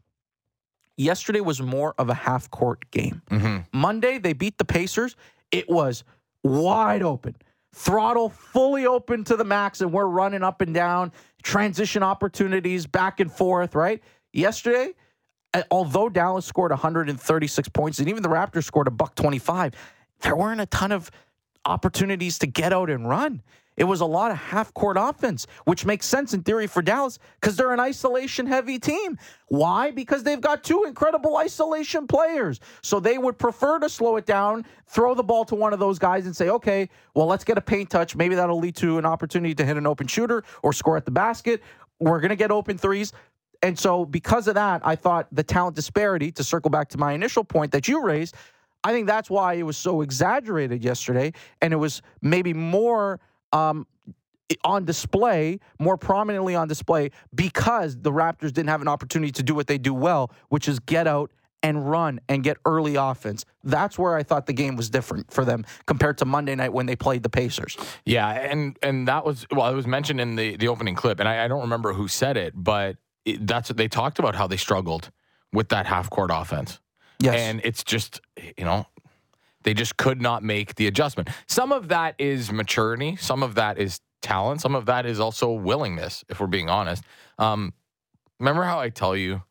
yesterday 0.98 1.41
was 1.41 1.62
more 1.62 1.94
of 1.98 2.10
a 2.10 2.13
half 2.13 2.50
court 2.50 2.89
game. 2.91 3.22
Mm-hmm. 3.29 3.58
Monday, 3.77 4.18
they 4.18 4.34
beat 4.34 4.58
the 4.58 4.65
Pacers. 4.65 5.15
It 5.51 5.70
was 5.70 6.03
wide 6.44 7.03
open, 7.03 7.36
throttle 7.74 8.29
fully 8.29 8.86
open 8.86 9.24
to 9.25 9.36
the 9.36 9.44
max, 9.44 9.82
and 9.82 9.94
we're 9.94 10.06
running 10.06 10.44
up 10.44 10.62
and 10.62 10.74
down, 10.74 11.12
transition 11.44 12.03
opportunities 12.03 12.86
back 12.86 13.20
and 13.20 13.32
forth, 13.32 13.75
right? 13.75 14.01
Yesterday, 14.34 14.94
although 15.72 16.10
Dallas 16.10 16.46
scored 16.46 16.72
136 16.72 17.70
points 17.70 18.00
and 18.00 18.10
even 18.10 18.22
the 18.24 18.29
Raptors 18.29 18.65
scored 18.65 18.88
a 18.88 18.91
buck 18.91 19.15
25, 19.15 19.74
there 20.22 20.36
weren't 20.36 20.62
a 20.62 20.66
ton 20.66 20.92
of 20.92 21.12
opportunities 21.66 22.40
to 22.40 22.48
get 22.48 22.74
out 22.74 22.90
and 22.90 23.08
run. 23.08 23.42
It 23.80 23.86
was 23.86 24.02
a 24.02 24.06
lot 24.06 24.30
of 24.32 24.38
half 24.38 24.74
court 24.74 24.98
offense, 25.00 25.48
which 25.64 25.86
makes 25.86 26.06
sense 26.06 26.34
in 26.34 26.44
theory 26.44 26.68
for 26.68 26.82
Dallas 26.82 27.18
because 27.40 27.56
they're 27.56 27.72
an 27.72 27.80
isolation 27.80 28.46
heavy 28.46 28.78
team. 28.78 29.18
Why? 29.48 29.92
Because 29.92 30.22
they've 30.22 30.42
got 30.42 30.66
two 30.66 30.84
incredible 30.84 31.38
isolation 31.38 32.06
players. 32.06 32.60
So 32.82 33.00
they 33.00 33.18
would 33.18 33.38
prefer 33.38 33.80
to 33.80 33.88
slow 33.88 34.18
it 34.18 34.26
down, 34.26 34.66
throw 34.86 35.14
the 35.16 35.24
ball 35.24 35.46
to 35.46 35.56
one 35.56 35.72
of 35.72 35.80
those 35.80 35.98
guys 35.98 36.26
and 36.26 36.36
say, 36.36 36.50
okay, 36.50 36.90
well, 37.16 37.26
let's 37.26 37.46
get 37.46 37.58
a 37.58 37.62
paint 37.62 37.90
touch. 37.90 38.18
Maybe 38.18 38.36
that'll 38.36 38.60
lead 38.60 38.76
to 38.78 38.98
an 38.98 39.06
opportunity 39.06 39.56
to 39.56 39.64
hit 39.64 39.78
an 39.78 39.88
open 39.88 40.08
shooter 40.08 40.44
or 40.62 40.74
score 40.74 40.98
at 40.98 41.06
the 41.06 41.12
basket. 41.12 41.64
We're 42.02 42.20
going 42.20 42.30
to 42.30 42.36
get 42.36 42.52
open 42.52 42.78
threes. 42.78 43.14
And 43.62 43.80
so, 43.80 44.06
because 44.06 44.48
of 44.50 44.56
that, 44.56 44.82
I 44.86 44.96
thought 44.96 45.28
the 45.32 45.44
talent 45.44 45.78
disparity, 45.78 46.32
to 46.34 46.44
circle 46.44 46.70
back 46.70 46.90
to 46.90 46.98
my 46.98 47.14
initial 47.14 47.44
point 47.44 47.72
that 47.72 47.88
you 47.88 48.04
raised, 48.04 48.36
I 48.84 48.92
think 48.92 49.08
that's 49.08 49.30
why 49.30 49.56
it 49.56 49.64
was 49.64 49.78
so 49.78 50.02
exaggerated 50.02 50.84
yesterday. 50.84 51.34
And 51.62 51.74
it 51.74 51.78
was 51.78 52.02
maybe 52.22 52.54
more 52.54 53.20
um, 53.52 53.88
on 54.64 54.86
display, 54.86 55.60
more 55.80 55.98
prominently 55.98 56.56
on 56.56 56.68
display, 56.68 57.12
because 57.34 57.98
the 57.98 58.12
Raptors 58.12 58.54
didn't 58.54 58.70
have 58.70 58.82
an 58.82 58.88
opportunity 58.88 59.32
to 59.34 59.44
do 59.44 59.54
what 59.54 59.68
they 59.68 59.78
do 59.78 59.94
well, 59.94 60.32
which 60.50 60.68
is 60.68 60.80
get 60.80 61.08
out 61.08 61.32
and 61.62 61.90
run 61.90 62.20
and 62.30 62.44
get 62.44 62.58
early 62.66 62.96
offense. 62.96 63.46
That's 63.64 64.00
where 64.00 64.16
I 64.16 64.24
thought 64.24 64.46
the 64.46 64.54
game 64.54 64.76
was 64.76 64.90
different 64.90 65.32
for 65.32 65.44
them 65.44 65.66
compared 65.86 66.18
to 66.20 66.26
Monday 66.26 66.56
night 66.56 66.72
when 66.72 66.86
they 66.86 66.96
played 66.96 67.24
the 67.24 67.30
Pacers. 67.30 67.78
Yeah, 68.06 68.30
and 68.30 68.78
and 68.82 69.08
that 69.08 69.26
was 69.26 69.46
well, 69.52 69.70
it 69.72 69.76
was 69.76 69.88
mentioned 69.88 70.22
in 70.22 70.36
the 70.36 70.56
the 70.56 70.68
opening 70.70 70.96
clip, 70.96 71.20
and 71.20 71.28
I, 71.28 71.46
I 71.46 71.48
don't 71.48 71.62
remember 71.62 71.94
who 71.94 72.08
said 72.08 72.38
it, 72.38 72.54
but 72.56 72.98
it, 73.26 73.46
that's 73.46 73.70
they 73.70 73.88
talked 73.88 74.20
about 74.20 74.36
how 74.36 74.48
they 74.48 74.58
struggled 74.58 75.12
with 75.52 75.70
that 75.70 75.86
half 75.86 76.10
court 76.10 76.32
offense. 76.34 76.80
Yes. 77.20 77.36
And 77.36 77.62
it's 77.64 77.84
just, 77.84 78.22
you 78.58 78.66
know, 78.66 78.88
they 79.64 79.74
just 79.74 79.98
could 79.98 80.22
not 80.22 80.42
make 80.44 80.76
the 80.76 80.88
adjustment. 80.88 81.30
Some 81.48 81.72
of 81.72 81.90
that 81.90 82.16
is 82.18 82.52
maturity, 82.52 83.18
some 83.18 83.44
of 83.44 83.56
that 83.56 83.78
is 83.78 84.00
talent, 84.22 84.62
some 84.62 84.76
of 84.76 84.86
that 84.86 85.06
is 85.06 85.20
also 85.20 85.52
willingness, 85.52 86.24
if 86.30 86.40
we're 86.40 86.48
being 86.48 86.70
honest. 86.70 87.04
Um, 87.38 87.74
remember 88.40 88.64
how 88.64 88.80
I 88.80 88.90
tell 88.90 89.16
you, 89.16 89.44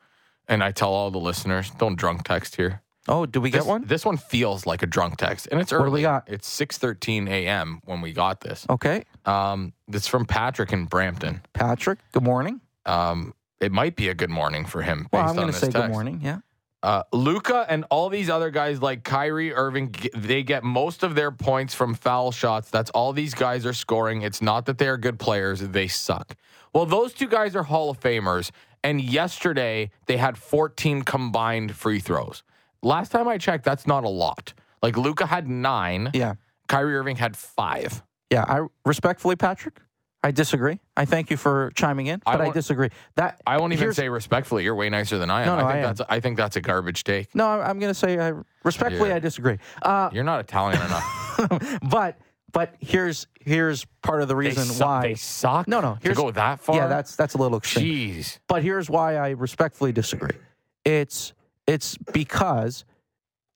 and 0.49 0.65
I 0.65 0.73
tell 0.73 0.93
all 0.93 1.11
the 1.11 1.19
listeners, 1.19 1.71
don't 1.79 1.97
drunk 1.97 2.25
text 2.25 2.57
here. 2.57 2.83
Oh, 3.07 3.25
do 3.27 3.41
we 3.41 3.51
This, 3.51 3.63
get 3.65 3.69
one? 3.69 3.85
this 3.87 4.05
one 4.05 4.17
feels 4.19 4.67
like 4.67 4.83
a 4.83 4.87
drunk 4.87 5.17
text, 5.17 5.49
and 5.51 5.61
it's 5.61 5.73
early. 5.73 5.81
What 5.83 5.87
do 5.89 5.93
we 5.93 6.03
got? 6.03 6.25
It's 6.27 6.47
six 6.47 6.77
thirteen 6.77 7.27
a.m. 7.27 7.81
when 7.85 8.03
we 8.03 8.13
got 8.13 8.41
this. 8.41 8.67
Okay. 8.69 9.05
Um, 9.25 9.73
it's 9.89 10.07
from 10.07 10.27
Patrick 10.27 10.73
in 10.73 10.85
Brampton. 10.85 11.40
Patrick, 11.55 12.01
good 12.12 12.23
morning. 12.23 12.61
Um, 12.85 13.33
it 13.61 13.73
might 13.73 13.97
be 13.97 14.09
a 14.11 14.14
good 14.14 14.29
morning 14.31 14.66
for 14.66 14.83
him. 14.83 15.09
Well, 15.11 15.23
I'm 15.27 15.35
going 15.35 15.49
on 15.49 15.53
to 15.55 15.59
say 15.59 15.71
good 15.71 15.90
morning. 15.90 16.21
Yeah. 16.23 16.40
Uh, 16.83 17.03
Luka 17.12 17.67
and 17.69 17.85
all 17.91 18.09
these 18.09 18.31
other 18.31 18.51
guys 18.51 18.81
like 18.81 19.03
Kyrie 19.03 19.53
Irving, 19.53 19.95
they 20.14 20.43
get 20.45 20.62
most 20.62 21.03
of 21.03 21.14
their 21.17 21.33
points 21.33 21.75
from 21.75 21.95
foul 21.95 22.31
shots. 22.31 22.71
That's 22.71 22.91
all 22.91 23.12
these 23.12 23.35
guys 23.35 23.67
are 23.67 23.73
scoring. 23.73 24.23
It's 24.23 24.41
not 24.41 24.67
that 24.67 24.79
they 24.79 24.87
are 24.88 24.97
good 24.97 25.19
players; 25.19 25.61
they 25.61 25.88
suck. 25.88 26.37
Well, 26.73 26.87
those 26.87 27.12
two 27.14 27.27
guys 27.27 27.57
are 27.57 27.64
Hall 27.64 27.91
of 27.91 27.99
Famers, 27.99 28.51
and 28.85 29.01
yesterday 29.01 29.91
they 30.07 30.19
had 30.19 30.38
14 30.38 31.03
combined 31.03 31.75
free 31.75 31.99
throws. 31.99 32.45
Last 32.83 33.11
time 33.11 33.27
I 33.27 33.38
checked, 33.38 33.64
that's 33.64 33.87
not 33.87 34.05
a 34.05 34.09
lot. 34.09 34.55
Like 34.81 34.97
Luka 34.97 35.27
had 35.27 35.49
nine, 35.49 36.11
Yeah. 36.14 36.35
Kyrie 36.69 36.95
Irving 36.97 37.17
had 37.17 37.37
five. 37.37 38.05
Yeah. 38.31 38.45
I 38.47 38.67
respectfully, 38.85 39.35
Patrick, 39.35 39.81
I 40.22 40.33
disagree. 40.33 40.81
I 40.96 41.04
thank 41.04 41.31
you 41.31 41.37
for 41.37 41.70
chiming 41.76 42.09
in, 42.09 42.20
but 42.24 42.40
I, 42.40 42.44
won't- 42.44 42.54
disagree. 42.54 42.90
That 43.14 43.40
I 43.46 43.59
won't 43.59 43.72
even 43.72 43.92
say 43.94 44.09
respectfully. 44.09 44.64
You're 44.64 44.74
way 44.74 44.90
nicer 44.90 45.16
than 45.16 45.31
I 45.31 45.42
am. 45.42 45.46
No, 45.46 45.57
no, 45.59 45.61
I 45.61 45.62
think 45.62 45.74
I 45.74 45.76
am. 45.78 45.83
that's 45.85 46.00
I 46.11 46.20
think 46.20 46.37
that's 46.37 46.57
a 46.57 46.61
garbage 46.61 47.04
take. 47.04 47.35
No, 47.35 47.46
I'm- 47.46 47.61
I'm 47.70 47.78
going 47.78 47.90
to 47.92 47.98
say 47.98 48.18
I 48.18 48.33
respectfully 48.64 49.11
Yeah. 49.11 49.16
I 49.16 49.18
disagree. 49.20 49.59
Uh, 49.81 50.11
You're 50.12 50.24
not 50.24 50.40
Italian 50.40 50.81
enough. 50.83 51.78
but 51.90 52.18
but 52.52 52.74
here's 52.81 53.26
here's 53.40 53.85
part 54.02 54.20
of 54.22 54.28
the 54.28 54.35
They 54.35 54.38
reason 54.38 54.66
why. 54.85 55.02
they 55.02 55.14
suck. 55.14 55.68
No, 55.68 55.81
no, 55.81 55.94
to 55.94 55.98
here's- 56.02 56.16
go 56.16 56.31
that 56.33 56.59
far. 56.61 56.76
yeah, 56.76 56.87
that's 56.88 57.14
that's 57.14 57.35
a 57.35 57.38
little 57.38 57.59
extreme. 57.59 57.87
jeez. 58.16 58.38
But 58.48 58.62
here's 58.64 58.90
why 58.90 59.16
I 59.16 59.31
respectfully 59.31 59.92
disagree. 59.92 60.37
It's 60.85 61.33
it's 61.66 61.96
because 62.12 62.85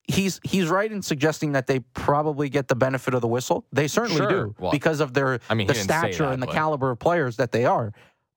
he's 0.08 0.40
he's 0.44 0.68
right 0.68 0.90
in 0.90 1.02
suggesting 1.02 1.52
that 1.52 1.66
they 1.66 1.80
probably 1.94 2.48
get 2.48 2.68
the 2.68 2.74
benefit 2.76 3.14
of 3.14 3.20
the 3.20 3.28
whistle. 3.28 3.64
They 3.72 3.88
certainly 3.88 4.18
Sure. 4.18 4.28
do 4.46 4.54
Well, 4.58 4.72
because 4.72 5.00
of 5.00 5.14
their 5.14 5.40
I 5.48 5.54
mean, 5.54 5.66
the 5.66 5.72
he 5.74 5.78
didn't 5.80 5.90
say 5.90 5.98
stature 5.98 6.24
that, 6.24 6.32
and 6.34 6.42
the 6.42 6.46
but- 6.46 6.54
caliber 6.54 6.90
of 6.90 6.98
players 6.98 7.36
that 7.36 7.52
they 7.52 7.64
are. 7.64 7.92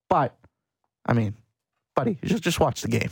But 0.10 0.38
I 1.06 1.14
mean, 1.14 1.36
buddy, 1.96 2.18
just 2.24 2.44
just 2.44 2.60
watch 2.60 2.82
the 2.82 2.88
game. 2.88 3.10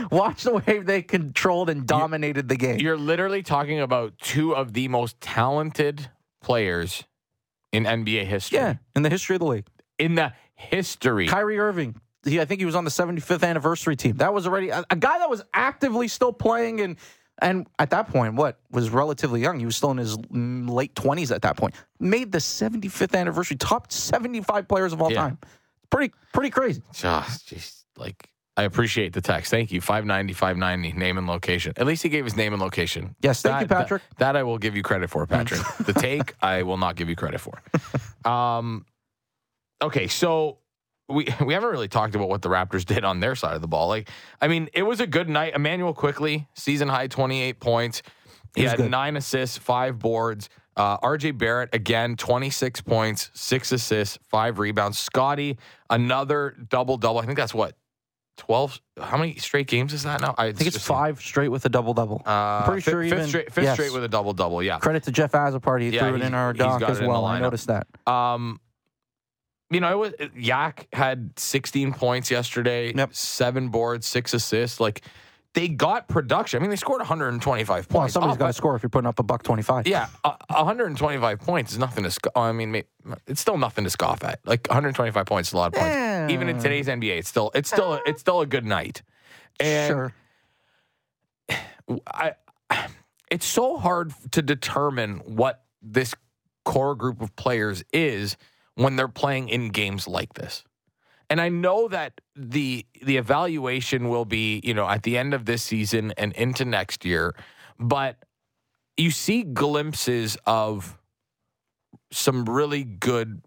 watch 0.10 0.42
the 0.44 0.54
way 0.54 0.78
they 0.80 1.02
controlled 1.02 1.70
and 1.70 1.86
dominated 1.86 2.48
the 2.48 2.56
game. 2.56 2.78
You're 2.80 2.96
literally 2.98 3.42
talking 3.42 3.80
about 3.80 4.18
two 4.18 4.54
of 4.54 4.72
the 4.72 4.88
most 4.88 5.20
talented 5.20 6.10
players 6.42 7.04
in 7.72 7.84
NBA 7.84 8.24
history. 8.24 8.58
Yeah, 8.58 8.74
in 8.94 9.02
the 9.02 9.10
history 9.10 9.36
of 9.36 9.40
the 9.40 9.46
league. 9.46 9.66
In 9.98 10.14
the 10.14 10.32
history. 10.54 11.26
Kyrie 11.28 11.58
Irving. 11.58 12.00
He, 12.24 12.40
I 12.40 12.44
think 12.44 12.60
he 12.60 12.64
was 12.66 12.74
on 12.74 12.84
the 12.84 12.90
75th 12.90 13.44
anniversary 13.44 13.94
team. 13.94 14.16
That 14.16 14.34
was 14.34 14.46
already 14.48 14.70
a, 14.70 14.84
a 14.90 14.96
guy 14.96 15.18
that 15.20 15.30
was 15.30 15.42
actively 15.54 16.08
still 16.08 16.32
playing 16.32 16.80
and 16.80 16.96
and 17.42 17.66
at 17.78 17.90
that 17.90 18.08
point, 18.08 18.34
what 18.34 18.58
was 18.70 18.90
relatively 18.90 19.40
young. 19.40 19.58
He 19.58 19.66
was 19.66 19.76
still 19.76 19.90
in 19.90 19.98
his 19.98 20.16
late 20.30 20.94
20s 20.94 21.34
at 21.34 21.42
that 21.42 21.56
point. 21.56 21.74
Made 22.00 22.32
the 22.32 22.38
75th 22.38 23.14
anniversary, 23.18 23.56
top 23.56 23.92
75 23.92 24.66
players 24.68 24.92
of 24.92 25.02
all 25.02 25.10
Yeah. 25.12 25.20
time. 25.22 25.38
Pretty 25.90 26.12
pretty 26.32 26.50
crazy. 26.50 26.82
Just, 26.92 27.46
just 27.48 27.84
like 27.96 28.30
I 28.56 28.62
appreciate 28.62 29.12
the 29.12 29.20
text. 29.20 29.50
Thank 29.50 29.70
you. 29.70 29.80
590, 29.82 30.32
590, 30.32 30.98
name 30.98 31.18
and 31.18 31.26
location. 31.26 31.74
At 31.76 31.86
least 31.86 32.02
he 32.02 32.08
gave 32.08 32.24
his 32.24 32.36
name 32.36 32.54
and 32.54 32.62
location. 32.62 33.14
Yes, 33.20 33.42
thank 33.42 33.60
you, 33.60 33.66
Patrick. 33.66 34.02
That, 34.16 34.18
that 34.32 34.36
I 34.36 34.42
will 34.44 34.56
give 34.56 34.74
you 34.74 34.82
credit 34.82 35.10
for, 35.10 35.26
Patrick. 35.26 35.60
the 35.84 35.92
take, 35.92 36.34
I 36.40 36.62
will 36.62 36.78
not 36.78 36.96
give 36.96 37.08
you 37.10 37.16
credit 37.16 37.40
for. 37.40 37.60
Um, 38.30 38.86
okay, 39.82 40.06
so 40.06 40.58
we 41.08 41.28
we 41.44 41.54
haven't 41.54 41.70
really 41.70 41.88
talked 41.88 42.14
about 42.14 42.28
what 42.28 42.42
the 42.42 42.48
Raptors 42.48 42.84
did 42.84 43.04
on 43.04 43.20
their 43.20 43.34
side 43.34 43.54
of 43.54 43.62
the 43.62 43.68
ball. 43.68 43.88
Like, 43.88 44.10
I 44.40 44.48
mean, 44.48 44.68
it 44.72 44.82
was 44.82 45.00
a 45.00 45.06
good 45.06 45.28
night. 45.28 45.54
Immanuel 45.54 45.94
Quickley, 45.94 46.48
season 46.54 46.88
high, 46.88 47.06
twenty 47.06 47.42
eight 47.42 47.60
points. 47.60 48.02
He 48.54 48.62
was 48.62 48.72
had 48.72 48.78
good. 48.78 48.90
nine 48.90 49.16
assists, 49.16 49.58
five 49.58 49.98
boards. 49.98 50.48
Uh, 50.76 50.98
RJ 50.98 51.38
Barrett 51.38 51.70
again, 51.74 52.16
twenty 52.16 52.50
six 52.50 52.80
points, 52.80 53.30
six 53.34 53.72
assists, 53.72 54.18
five 54.28 54.58
rebounds. 54.58 54.98
Scotty 54.98 55.58
another 55.88 56.54
double 56.68 56.96
double. 56.98 57.18
I 57.18 57.26
think 57.26 57.38
that's 57.38 57.54
what 57.54 57.76
twelve. 58.36 58.80
How 59.00 59.16
many 59.16 59.36
straight 59.36 59.66
games 59.68 59.92
is 59.94 60.02
that 60.02 60.20
now? 60.20 60.34
I 60.36 60.52
think 60.52 60.68
it's 60.68 60.84
five 60.84 61.20
straight 61.20 61.48
with 61.48 61.64
a 61.64 61.68
double 61.70 61.94
double. 61.94 62.22
Uh, 62.26 62.64
pretty 62.64 62.82
fifth, 62.82 62.92
sure 62.92 63.02
fifth 63.02 63.12
even 63.12 63.28
straight, 63.28 63.52
fifth 63.52 63.64
yes. 63.64 63.74
straight 63.74 63.92
with 63.92 64.04
a 64.04 64.08
double 64.08 64.32
double. 64.34 64.62
Yeah. 64.62 64.78
Credit 64.78 65.02
to 65.04 65.12
Jeff 65.12 65.32
Azapart. 65.32 65.80
He 65.80 65.90
Yeah, 65.90 66.08
threw 66.08 66.16
it 66.16 66.22
in 66.22 66.34
our 66.34 66.52
he's 66.52 66.58
doc 66.58 66.82
as 66.82 66.98
it 66.98 67.00
in 67.00 67.04
the 67.04 67.10
well. 67.10 67.24
I 67.24 67.40
noticed 67.40 67.68
that. 67.68 67.86
Um, 68.06 68.60
you 69.70 69.80
know, 69.80 70.10
Yak 70.36 70.86
had 70.92 71.32
16 71.38 71.92
points 71.94 72.30
yesterday, 72.30 72.92
Yep. 72.94 73.14
seven 73.14 73.68
boards, 73.68 74.06
six 74.06 74.32
assists. 74.34 74.78
Like 74.80 75.02
they 75.54 75.68
got 75.68 76.06
production. 76.06 76.58
I 76.58 76.60
mean, 76.60 76.70
they 76.70 76.76
scored 76.76 77.00
125 77.00 77.86
Well, 77.90 78.00
points. 78.02 78.12
somebody's 78.14 78.30
oh, 78.30 78.32
Off- 78.34 78.38
got 78.38 78.46
to 78.48 78.52
score 78.52 78.76
if 78.76 78.82
you're 78.82 78.90
putting 78.90 79.08
up 79.08 79.18
a 79.18 79.22
buck 79.22 79.42
25. 79.42 79.86
Yeah, 79.86 80.06
a- 80.22 80.36
125 80.50 81.40
points 81.40 81.72
is 81.72 81.78
nothing 81.78 82.04
to. 82.04 82.10
Sc- 82.10 82.26
I 82.36 82.52
mean, 82.52 82.82
it's 83.26 83.40
still 83.40 83.56
nothing 83.58 83.84
to 83.84 83.90
scoff 83.90 84.22
at. 84.22 84.38
Like 84.44 84.66
125 84.68 85.24
points 85.26 85.48
is 85.48 85.52
a 85.54 85.56
lot 85.56 85.68
of 85.68 85.72
points. 85.72 85.94
Yeah. 85.96 86.28
Even 86.28 86.48
in 86.48 86.58
today's 86.58 86.86
NBA, 86.88 87.18
it's 87.18 87.28
still 87.28 87.50
it's 87.54 87.70
still 87.70 87.98
it's 88.06 88.20
still 88.20 88.40
a 88.42 88.46
good 88.46 88.64
night. 88.66 89.02
And 89.58 89.88
sure. 89.88 90.12
I, 92.06 92.32
it's 93.30 93.46
so 93.46 93.78
hard 93.78 94.12
to 94.32 94.42
determine 94.42 95.18
what 95.24 95.64
this 95.80 96.14
core 96.64 96.94
group 96.94 97.20
of 97.22 97.34
players 97.36 97.82
is 97.92 98.36
when 98.76 98.96
they're 98.96 99.08
playing 99.08 99.48
in 99.48 99.70
games 99.70 100.06
like 100.06 100.34
this. 100.34 100.62
And 101.28 101.40
I 101.40 101.48
know 101.48 101.88
that 101.88 102.20
the 102.36 102.86
the 103.02 103.16
evaluation 103.16 104.08
will 104.08 104.24
be, 104.24 104.60
you 104.62 104.74
know, 104.74 104.88
at 104.88 105.02
the 105.02 105.18
end 105.18 105.34
of 105.34 105.44
this 105.44 105.62
season 105.62 106.12
and 106.16 106.32
into 106.34 106.64
next 106.64 107.04
year, 107.04 107.34
but 107.80 108.16
you 108.96 109.10
see 109.10 109.42
glimpses 109.42 110.38
of 110.46 110.96
some 112.12 112.44
really 112.44 112.84
good 112.84 113.42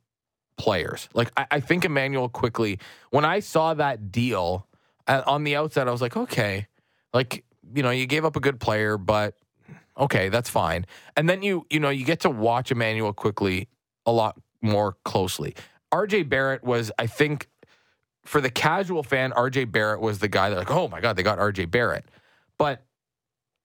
players. 0.57 1.07
Like 1.13 1.31
I, 1.37 1.47
I 1.51 1.59
think 1.61 1.85
Immanuel 1.85 2.27
Quickley, 2.27 2.79
when 3.11 3.23
I 3.23 3.39
saw 3.39 3.73
that 3.75 4.11
deal 4.11 4.67
uh, 5.07 5.23
on 5.25 5.45
the 5.45 5.55
outset, 5.55 5.87
I 5.87 5.91
was 5.91 6.01
like, 6.01 6.17
okay, 6.17 6.67
like 7.13 7.45
you 7.73 7.81
know, 7.81 7.91
you 7.91 8.07
gave 8.07 8.25
up 8.25 8.35
a 8.35 8.41
good 8.41 8.59
player, 8.59 8.97
but 8.97 9.35
okay, 9.97 10.27
that's 10.27 10.49
fine. 10.49 10.85
And 11.15 11.29
then 11.29 11.43
you 11.43 11.65
you 11.69 11.79
know 11.79 11.89
you 11.89 12.03
get 12.03 12.19
to 12.21 12.29
watch 12.29 12.71
Immanuel 12.71 13.13
Quickley 13.13 13.69
a 14.05 14.11
lot 14.11 14.37
more 14.61 14.97
closely. 15.05 15.55
RJ 15.91 16.29
Barrett 16.29 16.63
was, 16.63 16.91
I 16.99 17.07
think, 17.07 17.47
for 18.23 18.41
the 18.41 18.49
casual 18.49 19.03
fan, 19.03 19.31
RJ 19.31 19.71
Barrett 19.71 20.01
was 20.01 20.19
the 20.19 20.27
guy 20.27 20.49
that 20.49 20.57
like, 20.57 20.71
oh 20.71 20.87
my 20.87 21.01
god, 21.01 21.15
they 21.15 21.23
got 21.23 21.39
RJ 21.39 21.71
Barrett, 21.71 22.05
but 22.57 22.83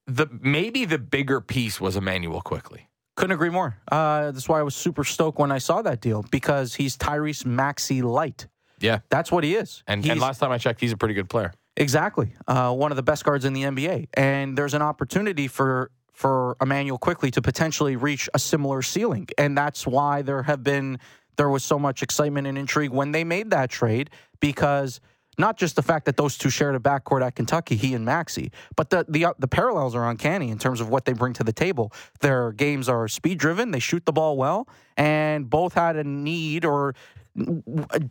the 0.07 0.26
maybe 0.40 0.85
the 0.85 0.98
bigger 0.98 1.40
piece 1.40 1.80
was 1.80 1.96
Immanuel 1.96 2.40
Quickley. 2.40 2.88
Couldn't 3.16 3.35
agree 3.35 3.50
more. 3.50 3.76
Uh, 3.90 4.33
that's 4.33 4.48
why 4.48 4.59
I 4.59 4.62
was 4.62 4.74
super 4.74 5.04
stoked 5.04 5.38
when 5.38 5.52
I 5.52 5.59
saw 5.59 5.83
that 5.83 6.00
deal 6.00 6.24
because 6.30 6.74
he's 6.74 6.96
Tyrese 6.96 7.46
Maxey 7.46 8.02
light. 8.02 8.48
Yeah, 8.80 9.00
that's 9.09 9.30
what 9.30 9.44
he 9.44 9.54
is. 9.54 9.83
And, 9.87 10.04
and 10.04 10.20
last 10.20 10.38
time 10.38 10.50
I 10.50 10.59
checked, 10.59 10.80
he's 10.80 10.92
a 10.92 10.96
pretty 10.96 11.14
good 11.14 11.30
player. 11.30 11.52
Exactly, 11.76 12.35
uh, 12.46 12.72
one 12.72 12.92
of 12.92 12.96
the 12.96 13.02
best 13.02 13.24
guards 13.24 13.44
in 13.44 13.52
the 13.52 13.62
NBA. 13.62 14.09
And 14.14 14.59
there's 14.59 14.74
an 14.74 14.83
opportunity 14.83 15.48
for 15.48 15.90
for 16.14 16.57
Immanuel 16.62 16.96
Quickley 16.96 17.31
to 17.33 17.42
potentially 17.42 17.96
reach 17.96 18.29
a 18.33 18.38
similar 18.38 18.81
ceiling, 18.83 19.29
and 19.37 19.59
that's 19.59 19.87
why 19.87 20.22
there 20.22 20.44
have 20.44 20.62
been 20.62 20.98
there 21.37 21.50
was 21.50 21.64
so 21.64 21.79
much 21.79 22.03
excitement 22.03 22.46
and 22.46 22.57
intrigue 22.57 22.92
when 22.92 23.12
they 23.12 23.24
made 23.24 23.50
that 23.50 23.68
trade 23.68 24.09
because 24.40 25.00
not 25.37 25.57
just 25.57 25.74
the 25.74 25.83
fact 25.83 26.05
that 26.07 26.16
those 26.16 26.38
two 26.38 26.48
shared 26.48 26.77
a 26.77 26.79
backcourt 26.79 27.27
at 27.27 27.35
Kentucky, 27.35 27.74
he 27.74 27.94
and 27.94 28.05
Maxey, 28.05 28.53
but 28.77 28.90
the 28.90 29.05
the 29.09 29.27
the 29.38 29.48
parallels 29.48 29.94
are 29.94 30.09
uncanny 30.09 30.50
in 30.50 30.59
terms 30.59 30.81
of 30.81 30.88
what 30.88 31.05
they 31.05 31.12
bring 31.12 31.33
to 31.35 31.44
the 31.44 31.53
table. 31.53 31.92
Their 32.20 32.53
games 32.53 32.88
are 32.88 33.09
speed 33.09 33.38
driven, 33.38 33.70
they 33.72 33.81
shoot 33.81 34.07
the 34.07 34.12
ball 34.12 34.37
well, 34.37 34.68
and 34.96 35.50
both 35.50 35.74
had 35.74 35.96
a 35.96 36.05
need 36.05 36.64
or 36.64 36.94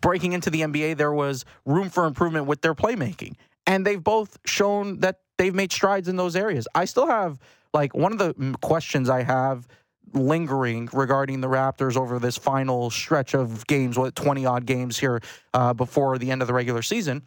breaking 0.01 0.33
into 0.33 0.49
the 0.49 0.61
NBA 0.61 0.97
there 0.97 1.13
was 1.13 1.45
room 1.65 1.89
for 1.89 2.05
improvement 2.05 2.45
with 2.45 2.61
their 2.61 2.75
playmaking. 2.75 3.35
And 3.65 3.85
they've 3.85 4.03
both 4.03 4.37
shown 4.45 4.99
that 4.99 5.19
they've 5.37 5.55
made 5.55 5.71
strides 5.71 6.09
in 6.09 6.17
those 6.17 6.35
areas. 6.35 6.67
I 6.75 6.85
still 6.85 7.07
have 7.07 7.39
like 7.73 7.95
one 7.95 8.11
of 8.11 8.19
the 8.19 8.55
questions 8.61 9.09
I 9.09 9.23
have 9.23 9.67
lingering 10.13 10.89
regarding 10.93 11.41
the 11.41 11.47
Raptors 11.47 11.97
over 11.97 12.19
this 12.19 12.37
final 12.37 12.89
stretch 12.89 13.33
of 13.33 13.65
games, 13.67 13.97
what 13.97 14.15
20 14.15 14.45
odd 14.45 14.65
games 14.65 14.97
here 14.97 15.21
uh, 15.53 15.73
before 15.73 16.17
the 16.17 16.31
end 16.31 16.41
of 16.41 16.47
the 16.47 16.53
regular 16.53 16.81
season, 16.81 17.23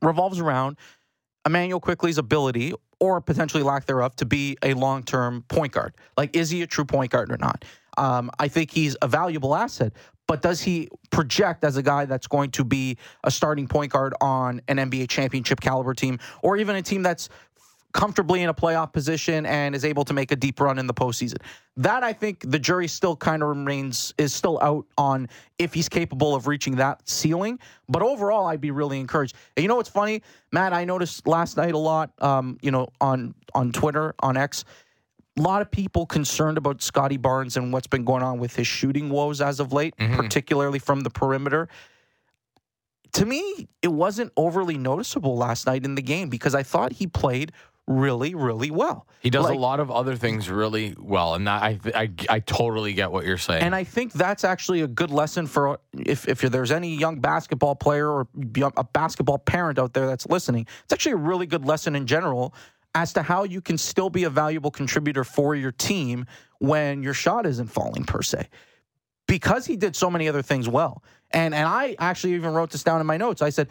revolves 0.00 0.38
around 0.38 0.76
Immanuel 1.46 1.80
Quickley's 1.80 2.18
ability 2.18 2.72
or 3.00 3.20
potentially 3.20 3.62
lack 3.62 3.86
thereof 3.86 4.14
to 4.16 4.24
be 4.24 4.56
a 4.62 4.74
long 4.74 5.02
term 5.02 5.42
point 5.48 5.72
guard. 5.72 5.94
Like, 6.16 6.36
is 6.36 6.50
he 6.50 6.62
a 6.62 6.66
true 6.66 6.84
point 6.84 7.10
guard 7.10 7.30
or 7.30 7.36
not? 7.36 7.64
Um, 7.96 8.30
I 8.38 8.48
think 8.48 8.70
he's 8.70 8.96
a 9.02 9.08
valuable 9.08 9.54
asset, 9.54 9.92
but 10.26 10.42
does 10.42 10.60
he 10.62 10.88
project 11.10 11.64
as 11.64 11.76
a 11.76 11.82
guy 11.82 12.06
that's 12.06 12.26
going 12.26 12.50
to 12.52 12.64
be 12.64 12.96
a 13.24 13.30
starting 13.30 13.68
point 13.68 13.92
guard 13.92 14.14
on 14.20 14.60
an 14.68 14.78
NBA 14.78 15.08
championship 15.08 15.60
caliber 15.60 15.94
team 15.94 16.18
or 16.42 16.56
even 16.56 16.76
a 16.76 16.82
team 16.82 17.02
that's 17.02 17.28
comfortably 17.94 18.42
in 18.42 18.50
a 18.50 18.54
playoff 18.54 18.92
position 18.92 19.46
and 19.46 19.74
is 19.74 19.84
able 19.84 20.04
to 20.04 20.12
make 20.12 20.32
a 20.32 20.36
deep 20.36 20.60
run 20.60 20.78
in 20.78 20.86
the 20.86 20.92
postseason. 20.92 21.38
That 21.76 22.02
I 22.02 22.12
think 22.12 22.50
the 22.50 22.58
jury 22.58 22.88
still 22.88 23.16
kind 23.16 23.42
of 23.42 23.48
remains 23.48 24.12
is 24.18 24.34
still 24.34 24.58
out 24.60 24.84
on 24.98 25.28
if 25.58 25.72
he's 25.72 25.88
capable 25.88 26.34
of 26.34 26.46
reaching 26.46 26.76
that 26.76 27.08
ceiling. 27.08 27.58
But 27.88 28.02
overall, 28.02 28.46
I'd 28.46 28.60
be 28.60 28.72
really 28.72 29.00
encouraged. 29.00 29.36
And 29.56 29.62
you 29.62 29.68
know 29.68 29.76
what's 29.76 29.88
funny, 29.88 30.22
Matt? 30.52 30.72
I 30.72 30.84
noticed 30.84 31.26
last 31.26 31.56
night 31.56 31.74
a 31.74 31.78
lot, 31.78 32.10
um, 32.20 32.58
you 32.60 32.70
know, 32.70 32.88
on 33.00 33.34
on 33.54 33.72
Twitter 33.72 34.14
on 34.20 34.36
X. 34.36 34.64
A 35.38 35.42
lot 35.42 35.62
of 35.62 35.70
people 35.70 36.04
concerned 36.04 36.58
about 36.58 36.82
Scotty 36.82 37.16
Barnes 37.16 37.56
and 37.56 37.72
what's 37.72 37.88
been 37.88 38.04
going 38.04 38.22
on 38.22 38.38
with 38.38 38.54
his 38.54 38.66
shooting 38.66 39.08
woes 39.08 39.40
as 39.40 39.58
of 39.58 39.72
late, 39.72 39.96
mm-hmm. 39.96 40.14
particularly 40.14 40.78
from 40.78 41.00
the 41.00 41.10
perimeter 41.10 41.68
to 43.14 43.26
me, 43.26 43.68
it 43.80 43.92
wasn't 43.92 44.32
overly 44.36 44.76
noticeable 44.76 45.36
last 45.36 45.66
night 45.66 45.84
in 45.84 45.94
the 45.94 46.02
game 46.02 46.28
because 46.28 46.54
I 46.54 46.64
thought 46.64 46.92
he 46.92 47.06
played 47.06 47.52
really, 47.86 48.34
really 48.34 48.70
well. 48.70 49.06
He 49.20 49.30
does 49.30 49.44
like, 49.44 49.56
a 49.56 49.58
lot 49.58 49.80
of 49.80 49.90
other 49.90 50.16
things 50.16 50.48
really 50.48 50.94
well, 50.98 51.34
and 51.34 51.46
that, 51.46 51.62
I, 51.62 51.78
I, 51.94 52.10
I 52.28 52.40
totally 52.40 52.92
get 52.92 53.10
what 53.10 53.24
you're 53.24 53.38
saying. 53.38 53.62
And 53.62 53.74
I 53.74 53.84
think 53.84 54.12
that's 54.12 54.44
actually 54.44 54.82
a 54.82 54.86
good 54.86 55.10
lesson 55.10 55.46
for 55.46 55.78
if 55.92 56.28
if 56.28 56.40
there's 56.40 56.70
any 56.70 56.96
young 56.96 57.20
basketball 57.20 57.74
player 57.74 58.08
or 58.08 58.26
a 58.76 58.84
basketball 58.84 59.38
parent 59.38 59.78
out 59.78 59.94
there 59.94 60.06
that's 60.06 60.26
listening. 60.26 60.66
It's 60.84 60.92
actually 60.92 61.12
a 61.12 61.16
really 61.16 61.46
good 61.46 61.64
lesson 61.64 61.96
in 61.96 62.06
general 62.06 62.54
as 62.94 63.12
to 63.14 63.22
how 63.22 63.44
you 63.44 63.60
can 63.60 63.76
still 63.76 64.10
be 64.10 64.24
a 64.24 64.30
valuable 64.30 64.70
contributor 64.70 65.24
for 65.24 65.54
your 65.54 65.72
team 65.72 66.26
when 66.58 67.02
your 67.02 67.14
shot 67.14 67.44
isn't 67.44 67.66
falling 67.66 68.04
per 68.04 68.22
se 68.22 68.48
because 69.26 69.66
he 69.66 69.76
did 69.76 69.96
so 69.96 70.10
many 70.10 70.28
other 70.28 70.42
things 70.42 70.68
well. 70.68 71.02
And 71.30 71.54
and 71.54 71.66
I 71.66 71.96
actually 71.98 72.34
even 72.34 72.52
wrote 72.54 72.70
this 72.70 72.84
down 72.84 73.00
in 73.00 73.06
my 73.06 73.16
notes. 73.16 73.42
I 73.42 73.50
said 73.50 73.68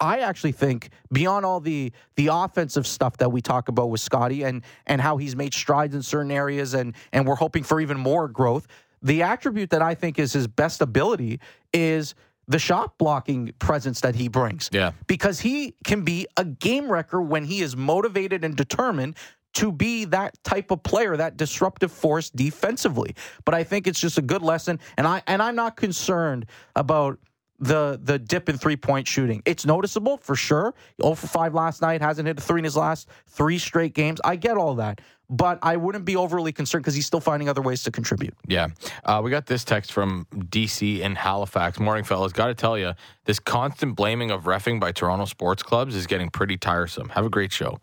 I 0.00 0.20
actually 0.20 0.52
think 0.52 0.90
beyond 1.10 1.46
all 1.46 1.60
the 1.60 1.92
the 2.16 2.28
offensive 2.30 2.86
stuff 2.86 3.16
that 3.18 3.32
we 3.32 3.40
talk 3.40 3.68
about 3.68 3.88
with 3.90 4.00
Scotty 4.00 4.42
and 4.42 4.62
and 4.86 5.00
how 5.00 5.16
he's 5.16 5.34
made 5.34 5.54
strides 5.54 5.94
in 5.94 6.02
certain 6.02 6.30
areas 6.30 6.74
and 6.74 6.94
and 7.12 7.26
we're 7.26 7.36
hoping 7.36 7.62
for 7.62 7.80
even 7.80 7.98
more 7.98 8.28
growth. 8.28 8.66
The 9.00 9.22
attribute 9.22 9.70
that 9.70 9.82
I 9.82 9.94
think 9.94 10.18
is 10.18 10.32
his 10.32 10.46
best 10.46 10.80
ability 10.80 11.40
is 11.72 12.14
the 12.46 12.58
shot 12.58 12.98
blocking 12.98 13.52
presence 13.58 14.00
that 14.02 14.14
he 14.14 14.28
brings. 14.28 14.68
Yeah. 14.72 14.92
Because 15.06 15.40
he 15.40 15.74
can 15.84 16.02
be 16.02 16.26
a 16.36 16.44
game 16.44 16.90
wrecker 16.90 17.20
when 17.20 17.44
he 17.44 17.62
is 17.62 17.76
motivated 17.76 18.44
and 18.44 18.56
determined 18.56 19.16
to 19.54 19.72
be 19.72 20.04
that 20.06 20.42
type 20.44 20.70
of 20.70 20.82
player, 20.82 21.16
that 21.16 21.36
disruptive 21.36 21.92
force 21.92 22.30
defensively. 22.30 23.14
But 23.44 23.54
I 23.54 23.64
think 23.64 23.86
it's 23.86 24.00
just 24.00 24.18
a 24.18 24.22
good 24.22 24.42
lesson, 24.42 24.78
and 24.96 25.06
I 25.06 25.22
and 25.26 25.42
I'm 25.42 25.56
not 25.56 25.76
concerned 25.76 26.46
about 26.76 27.18
the 27.62 27.98
the 28.02 28.18
dip 28.18 28.48
in 28.48 28.58
three 28.58 28.76
point 28.76 29.06
shooting. 29.06 29.40
It's 29.46 29.64
noticeable 29.64 30.18
for 30.18 30.34
sure. 30.34 30.74
0 31.00 31.14
for 31.14 31.26
5 31.28 31.54
last 31.54 31.80
night, 31.80 32.02
hasn't 32.02 32.26
hit 32.26 32.38
a 32.38 32.42
three 32.42 32.60
in 32.60 32.64
his 32.64 32.76
last 32.76 33.08
three 33.28 33.58
straight 33.58 33.94
games. 33.94 34.20
I 34.24 34.36
get 34.36 34.56
all 34.56 34.74
that. 34.74 35.00
But 35.30 35.60
I 35.62 35.76
wouldn't 35.76 36.04
be 36.04 36.14
overly 36.14 36.52
concerned 36.52 36.84
because 36.84 36.94
he's 36.94 37.06
still 37.06 37.20
finding 37.20 37.48
other 37.48 37.62
ways 37.62 37.82
to 37.84 37.90
contribute. 37.90 38.34
Yeah. 38.48 38.68
Uh, 39.02 39.22
we 39.24 39.30
got 39.30 39.46
this 39.46 39.64
text 39.64 39.90
from 39.90 40.26
DC 40.34 41.00
in 41.00 41.14
Halifax. 41.14 41.80
Morning, 41.80 42.04
fellas. 42.04 42.32
Got 42.32 42.48
to 42.48 42.54
tell 42.54 42.76
you, 42.76 42.92
this 43.24 43.38
constant 43.38 43.96
blaming 43.96 44.30
of 44.30 44.44
refing 44.44 44.78
by 44.78 44.92
Toronto 44.92 45.24
sports 45.24 45.62
clubs 45.62 45.94
is 45.94 46.06
getting 46.06 46.28
pretty 46.28 46.58
tiresome. 46.58 47.08
Have 47.10 47.24
a 47.24 47.30
great 47.30 47.50
show. 47.50 47.80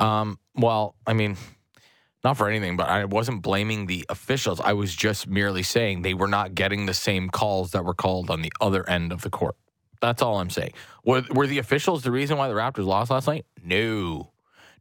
Um, 0.00 0.38
well, 0.54 0.96
I 1.06 1.12
mean, 1.12 1.36
not 2.24 2.36
for 2.36 2.48
anything, 2.48 2.76
but 2.76 2.88
I 2.88 3.04
wasn't 3.04 3.42
blaming 3.42 3.86
the 3.86 4.04
officials. 4.08 4.60
I 4.60 4.72
was 4.72 4.94
just 4.94 5.26
merely 5.26 5.62
saying 5.62 6.02
they 6.02 6.14
were 6.14 6.28
not 6.28 6.54
getting 6.54 6.86
the 6.86 6.94
same 6.94 7.30
calls 7.30 7.70
that 7.72 7.84
were 7.84 7.94
called 7.94 8.30
on 8.30 8.42
the 8.42 8.52
other 8.60 8.88
end 8.88 9.12
of 9.12 9.22
the 9.22 9.30
court. 9.30 9.56
That's 10.00 10.22
all 10.22 10.38
I'm 10.38 10.50
saying. 10.50 10.72
Were, 11.04 11.22
were 11.30 11.46
the 11.46 11.58
officials 11.58 12.02
the 12.02 12.10
reason 12.10 12.38
why 12.38 12.48
the 12.48 12.54
Raptors 12.54 12.86
lost 12.86 13.10
last 13.10 13.26
night? 13.26 13.44
No. 13.62 14.32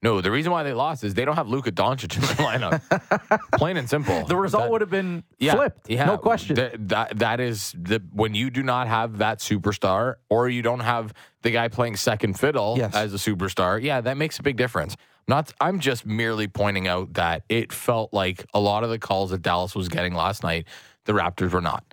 No, 0.01 0.21
the 0.21 0.32
reason 0.32 0.51
why 0.53 0.63
they 0.63 0.71
lost 0.71 1.03
is 1.03 1.13
they 1.13 1.25
don't 1.25 1.36
have 1.36 1.49
Luka 1.49 1.73
Doncic 1.73 2.15
in 2.15 2.21
the 2.21 2.27
lineup. 2.43 3.41
Plain 3.58 3.75
and 3.75 3.89
simple. 3.89 4.25
The 4.25 4.38
result 4.38 4.63
that, 4.63 4.71
would 4.71 4.82
have 4.82 4.89
been 4.89 5.23
yeah, 5.39 5.55
flipped. 5.55 5.89
Yeah, 5.89 6.05
no 6.05 6.17
question. 6.17 6.55
That, 6.55 6.88
that 6.88 7.19
that 7.19 7.39
is 7.41 7.75
the 7.77 8.01
when 8.13 8.34
you 8.34 8.49
do 8.49 8.63
not 8.63 8.88
have 8.88 9.17
that 9.17 9.39
superstar, 9.39 10.15
or 10.29 10.47
you 10.47 10.62
don't 10.62 10.79
have 10.79 11.13
the 11.41 11.51
guy 11.51 11.67
playing 11.67 11.97
second 11.97 12.39
fiddle 12.39 12.75
yes. 12.77 12.95
as 12.95 13.13
a 13.13 13.17
superstar. 13.17 13.82
Yeah, 13.82 13.99
that 13.99 14.15
makes 14.15 14.39
a 14.39 14.43
big 14.43 14.55
difference. 14.55 14.95
Not, 15.30 15.54
I'm 15.62 15.80
just 15.80 16.08
merely 16.08 16.48
pointing 16.48 16.88
out 16.88 17.13
that 17.13 17.44
it 17.50 17.72
felt 17.72 18.12
like 18.12 18.46
a 18.52 18.60
lot 18.60 18.84
of 18.84 18.89
the 18.89 18.98
calls 18.98 19.30
that 19.30 19.44
Dallas 19.44 19.76
was 19.76 19.88
getting 19.88 20.15
last 20.15 20.42
night, 20.42 20.68
the 21.06 21.13
Raptors 21.13 21.52
were 21.52 21.62
not. 21.62 21.84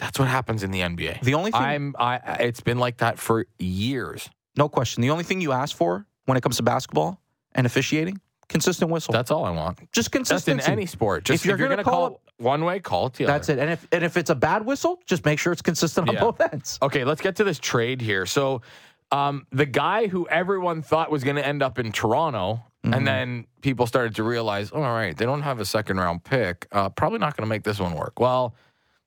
That's 0.00 0.18
what 0.18 0.26
happens 0.26 0.64
in 0.64 0.72
the 0.72 0.80
NBA. 0.80 1.20
The 1.20 1.34
only 1.34 1.52
thing 1.52 1.60
I'm, 1.60 1.94
I, 2.00 2.16
it's 2.40 2.60
been 2.60 2.78
like 2.78 2.96
that 2.96 3.20
for 3.20 3.46
years. 3.60 4.28
No 4.56 4.68
question. 4.68 5.02
The 5.02 5.10
only 5.10 5.22
thing 5.22 5.40
you 5.40 5.52
ask 5.52 5.76
for 5.76 6.04
when 6.26 6.36
it 6.36 6.40
comes 6.40 6.56
to 6.56 6.64
basketball 6.64 7.20
and 7.54 7.64
officiating, 7.64 8.20
consistent 8.48 8.90
whistle. 8.90 9.12
That's 9.12 9.30
all 9.30 9.44
I 9.44 9.50
want. 9.50 9.78
Just 9.92 10.10
consistency. 10.10 10.56
Just 10.58 10.68
in 10.68 10.72
any 10.72 10.86
sport. 10.86 11.24
Just 11.24 11.42
if 11.42 11.46
you're, 11.46 11.58
you're 11.58 11.68
going 11.68 11.78
to 11.78 11.84
call, 11.84 12.08
call 12.08 12.16
it 12.16 12.42
one 12.42 12.64
way, 12.64 12.80
call 12.80 13.06
it 13.06 13.14
the 13.14 13.24
other. 13.24 13.34
That's 13.34 13.48
it. 13.48 13.58
And 13.60 13.70
if 13.70 13.86
and 13.92 14.02
if 14.02 14.16
it's 14.16 14.30
a 14.30 14.34
bad 14.34 14.64
whistle, 14.64 15.00
just 15.06 15.24
make 15.24 15.38
sure 15.38 15.52
it's 15.52 15.62
consistent 15.62 16.08
on 16.08 16.14
yeah. 16.14 16.20
both 16.20 16.40
ends. 16.40 16.78
Okay, 16.82 17.04
let's 17.04 17.20
get 17.20 17.36
to 17.36 17.44
this 17.44 17.58
trade 17.60 18.00
here. 18.00 18.26
So 18.26 18.62
um, 19.10 19.46
the 19.50 19.66
guy 19.66 20.06
who 20.06 20.28
everyone 20.28 20.82
thought 20.82 21.10
was 21.10 21.24
going 21.24 21.36
to 21.36 21.46
end 21.46 21.62
up 21.62 21.78
in 21.78 21.92
Toronto, 21.92 22.62
mm-hmm. 22.84 22.94
and 22.94 23.06
then 23.06 23.46
people 23.62 23.86
started 23.86 24.14
to 24.16 24.22
realize, 24.22 24.70
oh, 24.72 24.82
all 24.82 24.94
right, 24.94 25.16
they 25.16 25.24
don't 25.24 25.42
have 25.42 25.60
a 25.60 25.64
second 25.64 25.98
round 25.98 26.24
pick. 26.24 26.66
Uh, 26.72 26.88
probably 26.90 27.18
not 27.18 27.36
going 27.36 27.46
to 27.46 27.48
make 27.48 27.64
this 27.64 27.80
one 27.80 27.94
work. 27.94 28.20
Well, 28.20 28.54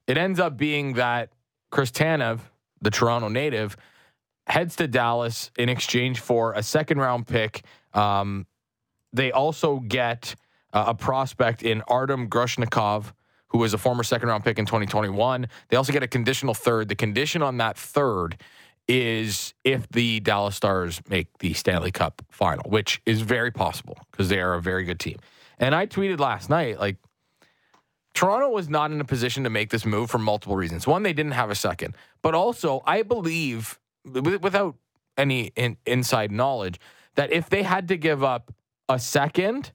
it 0.07 0.17
ends 0.17 0.39
up 0.39 0.57
being 0.57 0.93
that 0.93 1.31
Chris 1.69 1.91
Tanev, 1.91 2.39
the 2.81 2.89
Toronto 2.89 3.27
native, 3.27 3.77
heads 4.47 4.75
to 4.77 4.87
Dallas 4.87 5.51
in 5.57 5.69
exchange 5.69 6.19
for 6.19 6.53
a 6.53 6.63
second 6.63 6.97
round 6.97 7.27
pick. 7.27 7.63
Um, 7.93 8.47
they 9.13 9.31
also 9.31 9.79
get 9.79 10.35
uh, 10.73 10.85
a 10.87 10.93
prospect 10.95 11.63
in 11.63 11.81
Artem 11.87 12.27
Grushnikov, 12.27 13.13
who 13.49 13.59
was 13.59 13.73
a 13.73 13.77
former 13.77 14.03
second 14.03 14.29
round 14.29 14.43
pick 14.43 14.57
in 14.57 14.65
2021. 14.65 15.47
They 15.69 15.77
also 15.77 15.93
get 15.93 16.03
a 16.03 16.07
conditional 16.07 16.53
third. 16.53 16.87
The 16.87 16.95
condition 16.95 17.41
on 17.43 17.57
that 17.57 17.77
third 17.77 18.37
is 18.87 19.53
if 19.63 19.87
the 19.89 20.19
Dallas 20.19 20.55
Stars 20.55 21.01
make 21.09 21.37
the 21.39 21.53
Stanley 21.53 21.91
Cup 21.91 22.21
final, 22.29 22.69
which 22.69 23.01
is 23.05 23.21
very 23.21 23.51
possible 23.51 23.97
because 24.11 24.29
they 24.29 24.39
are 24.39 24.53
a 24.53 24.61
very 24.61 24.83
good 24.83 24.99
team. 24.99 25.17
And 25.59 25.75
I 25.75 25.85
tweeted 25.85 26.19
last 26.19 26.49
night, 26.49 26.79
like, 26.79 26.97
Toronto 28.13 28.49
was 28.49 28.67
not 28.67 28.91
in 28.91 28.99
a 28.99 29.05
position 29.05 29.45
to 29.45 29.49
make 29.49 29.69
this 29.69 29.85
move 29.85 30.11
for 30.11 30.17
multiple 30.17 30.55
reasons. 30.55 30.85
One, 30.85 31.03
they 31.03 31.13
didn't 31.13 31.31
have 31.31 31.49
a 31.49 31.55
second, 31.55 31.95
but 32.21 32.35
also 32.35 32.81
I 32.85 33.03
believe, 33.03 33.79
without 34.03 34.75
any 35.17 35.51
in, 35.55 35.77
inside 35.85 36.31
knowledge, 36.31 36.79
that 37.15 37.31
if 37.31 37.49
they 37.49 37.63
had 37.63 37.87
to 37.87 37.97
give 37.97 38.23
up 38.23 38.53
a 38.89 38.99
second 38.99 39.71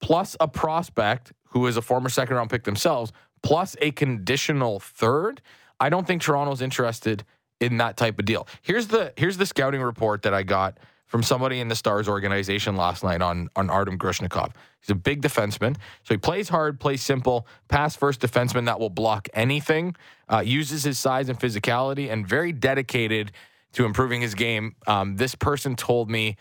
plus 0.00 0.36
a 0.40 0.48
prospect 0.48 1.32
who 1.50 1.66
is 1.66 1.76
a 1.76 1.82
former 1.82 2.08
second 2.08 2.36
round 2.36 2.50
pick 2.50 2.64
themselves, 2.64 3.12
plus 3.42 3.76
a 3.80 3.92
conditional 3.92 4.80
third, 4.80 5.40
I 5.78 5.88
don't 5.88 6.06
think 6.06 6.22
Toronto's 6.22 6.60
interested 6.60 7.24
in 7.60 7.78
that 7.78 7.96
type 7.96 8.18
of 8.18 8.24
deal. 8.24 8.46
Here's 8.62 8.86
the 8.88 9.12
here's 9.16 9.36
the 9.36 9.46
scouting 9.46 9.82
report 9.82 10.22
that 10.22 10.34
I 10.34 10.42
got 10.42 10.78
from 11.06 11.22
somebody 11.22 11.60
in 11.60 11.68
the 11.68 11.74
Stars 11.74 12.08
organization 12.08 12.76
last 12.76 13.02
night 13.02 13.22
on 13.22 13.48
on 13.56 13.70
Artem 13.70 13.98
Grushnikov. 13.98 14.52
He's 14.80 14.90
a 14.90 14.94
big 14.94 15.22
defenseman, 15.22 15.76
so 16.04 16.14
he 16.14 16.18
plays 16.18 16.48
hard, 16.48 16.78
plays 16.78 17.02
simple, 17.02 17.46
pass 17.68 17.96
first 17.96 18.20
defenseman 18.20 18.66
that 18.66 18.78
will 18.78 18.90
block 18.90 19.28
anything, 19.34 19.96
uh, 20.32 20.40
uses 20.40 20.84
his 20.84 20.98
size 20.98 21.28
and 21.28 21.38
physicality, 21.38 22.10
and 22.10 22.26
very 22.26 22.52
dedicated 22.52 23.32
to 23.72 23.84
improving 23.84 24.20
his 24.20 24.34
game. 24.34 24.76
Um, 24.86 25.16
this 25.16 25.34
person 25.34 25.76
told 25.76 26.10
me. 26.10 26.36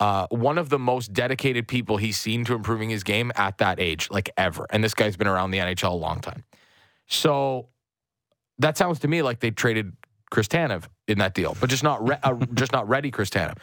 Uh, 0.00 0.28
one 0.30 0.58
of 0.58 0.68
the 0.68 0.78
most 0.78 1.12
dedicated 1.12 1.66
people 1.66 1.96
he's 1.96 2.16
seen 2.16 2.44
to 2.44 2.54
improving 2.54 2.88
his 2.88 3.02
game 3.02 3.32
at 3.34 3.58
that 3.58 3.80
age, 3.80 4.08
like 4.12 4.30
ever. 4.36 4.64
And 4.70 4.84
this 4.84 4.94
guy's 4.94 5.16
been 5.16 5.26
around 5.26 5.50
the 5.50 5.58
NHL 5.58 5.90
a 5.90 5.94
long 5.94 6.20
time. 6.20 6.44
So 7.08 7.70
that 8.58 8.76
sounds 8.76 9.00
to 9.00 9.08
me 9.08 9.22
like 9.22 9.40
they 9.40 9.50
traded 9.50 9.92
Chris 10.30 10.48
Tanev 10.48 10.84
in 11.06 11.18
that 11.18 11.34
deal, 11.34 11.56
but 11.60 11.70
just 11.70 11.82
not 11.82 12.06
re- 12.06 12.18
uh, 12.22 12.34
just 12.54 12.72
not 12.72 12.88
ready 12.88 13.10
Chris 13.10 13.30
Tanev. 13.30 13.56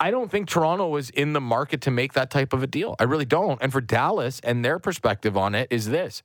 I 0.00 0.10
don't 0.10 0.30
think 0.30 0.48
Toronto 0.48 0.88
was 0.88 1.10
in 1.10 1.32
the 1.32 1.40
market 1.40 1.80
to 1.82 1.90
make 1.90 2.14
that 2.14 2.30
type 2.30 2.52
of 2.52 2.62
a 2.62 2.66
deal. 2.66 2.96
I 2.98 3.04
really 3.04 3.24
don't. 3.24 3.60
And 3.62 3.70
for 3.72 3.80
Dallas 3.80 4.40
and 4.42 4.64
their 4.64 4.78
perspective 4.80 5.36
on 5.36 5.54
it 5.54 5.68
is 5.70 5.88
this. 5.90 6.22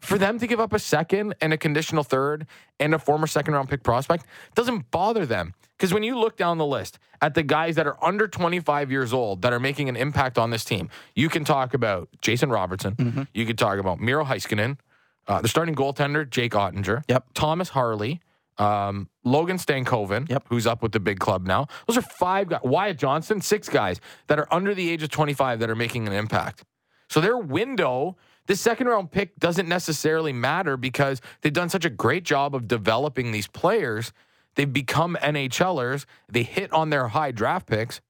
For 0.00 0.16
them 0.16 0.38
to 0.38 0.46
give 0.46 0.60
up 0.60 0.72
a 0.72 0.78
second 0.78 1.34
and 1.42 1.52
a 1.52 1.58
conditional 1.58 2.04
third 2.04 2.46
and 2.78 2.94
a 2.94 2.98
former 2.98 3.26
second 3.26 3.54
round 3.54 3.68
pick 3.68 3.82
prospect 3.82 4.24
doesn't 4.54 4.90
bother 4.90 5.26
them. 5.26 5.52
Because 5.76 5.92
when 5.92 6.02
you 6.02 6.16
look 6.18 6.36
down 6.36 6.58
the 6.58 6.64
list 6.66 6.98
at 7.20 7.34
the 7.34 7.42
guys 7.42 7.74
that 7.76 7.86
are 7.86 8.02
under 8.02 8.26
25 8.28 8.90
years 8.90 9.12
old 9.12 9.42
that 9.42 9.52
are 9.52 9.60
making 9.60 9.88
an 9.90 9.96
impact 9.96 10.38
on 10.38 10.50
this 10.50 10.64
team, 10.64 10.88
you 11.14 11.28
can 11.28 11.44
talk 11.44 11.74
about 11.74 12.08
Jason 12.22 12.50
Robertson. 12.50 12.94
Mm-hmm. 12.94 13.22
You 13.34 13.44
can 13.46 13.56
talk 13.56 13.78
about 13.78 14.00
Miro 14.00 14.24
Heiskanen, 14.24 14.78
uh, 15.26 15.40
the 15.42 15.48
starting 15.48 15.74
goaltender, 15.74 16.28
Jake 16.28 16.52
Oettinger, 16.52 17.02
Yep. 17.08 17.26
Thomas 17.34 17.70
Harley. 17.70 18.20
Um, 18.60 19.08
Logan 19.24 19.56
Stankoven, 19.56 20.28
Yep. 20.28 20.44
who's 20.48 20.66
up 20.66 20.82
with 20.82 20.92
the 20.92 21.00
big 21.00 21.18
club 21.18 21.46
now. 21.46 21.66
Those 21.86 21.96
are 21.96 22.02
five 22.02 22.48
guys. 22.50 22.60
Wyatt 22.62 22.98
Johnston, 22.98 23.40
six 23.40 23.68
guys 23.68 24.00
that 24.26 24.38
are 24.38 24.46
under 24.52 24.74
the 24.74 24.90
age 24.90 25.02
of 25.02 25.08
25 25.10 25.60
that 25.60 25.70
are 25.70 25.74
making 25.76 26.06
an 26.06 26.12
impact. 26.12 26.64
So 27.08 27.20
their 27.20 27.38
window, 27.38 28.16
this 28.46 28.60
second 28.60 28.86
round 28.88 29.10
pick 29.10 29.36
doesn't 29.38 29.66
necessarily 29.68 30.32
matter 30.32 30.76
because 30.76 31.20
they've 31.40 31.52
done 31.52 31.70
such 31.70 31.84
a 31.86 31.90
great 31.90 32.22
job 32.24 32.54
of 32.54 32.68
developing 32.68 33.32
these 33.32 33.46
players. 33.48 34.12
They've 34.56 34.70
become 34.70 35.16
NHLers. 35.22 36.04
They 36.28 36.42
hit 36.42 36.70
on 36.72 36.90
their 36.90 37.08
high 37.08 37.30
draft 37.30 37.66
picks. 37.66 38.00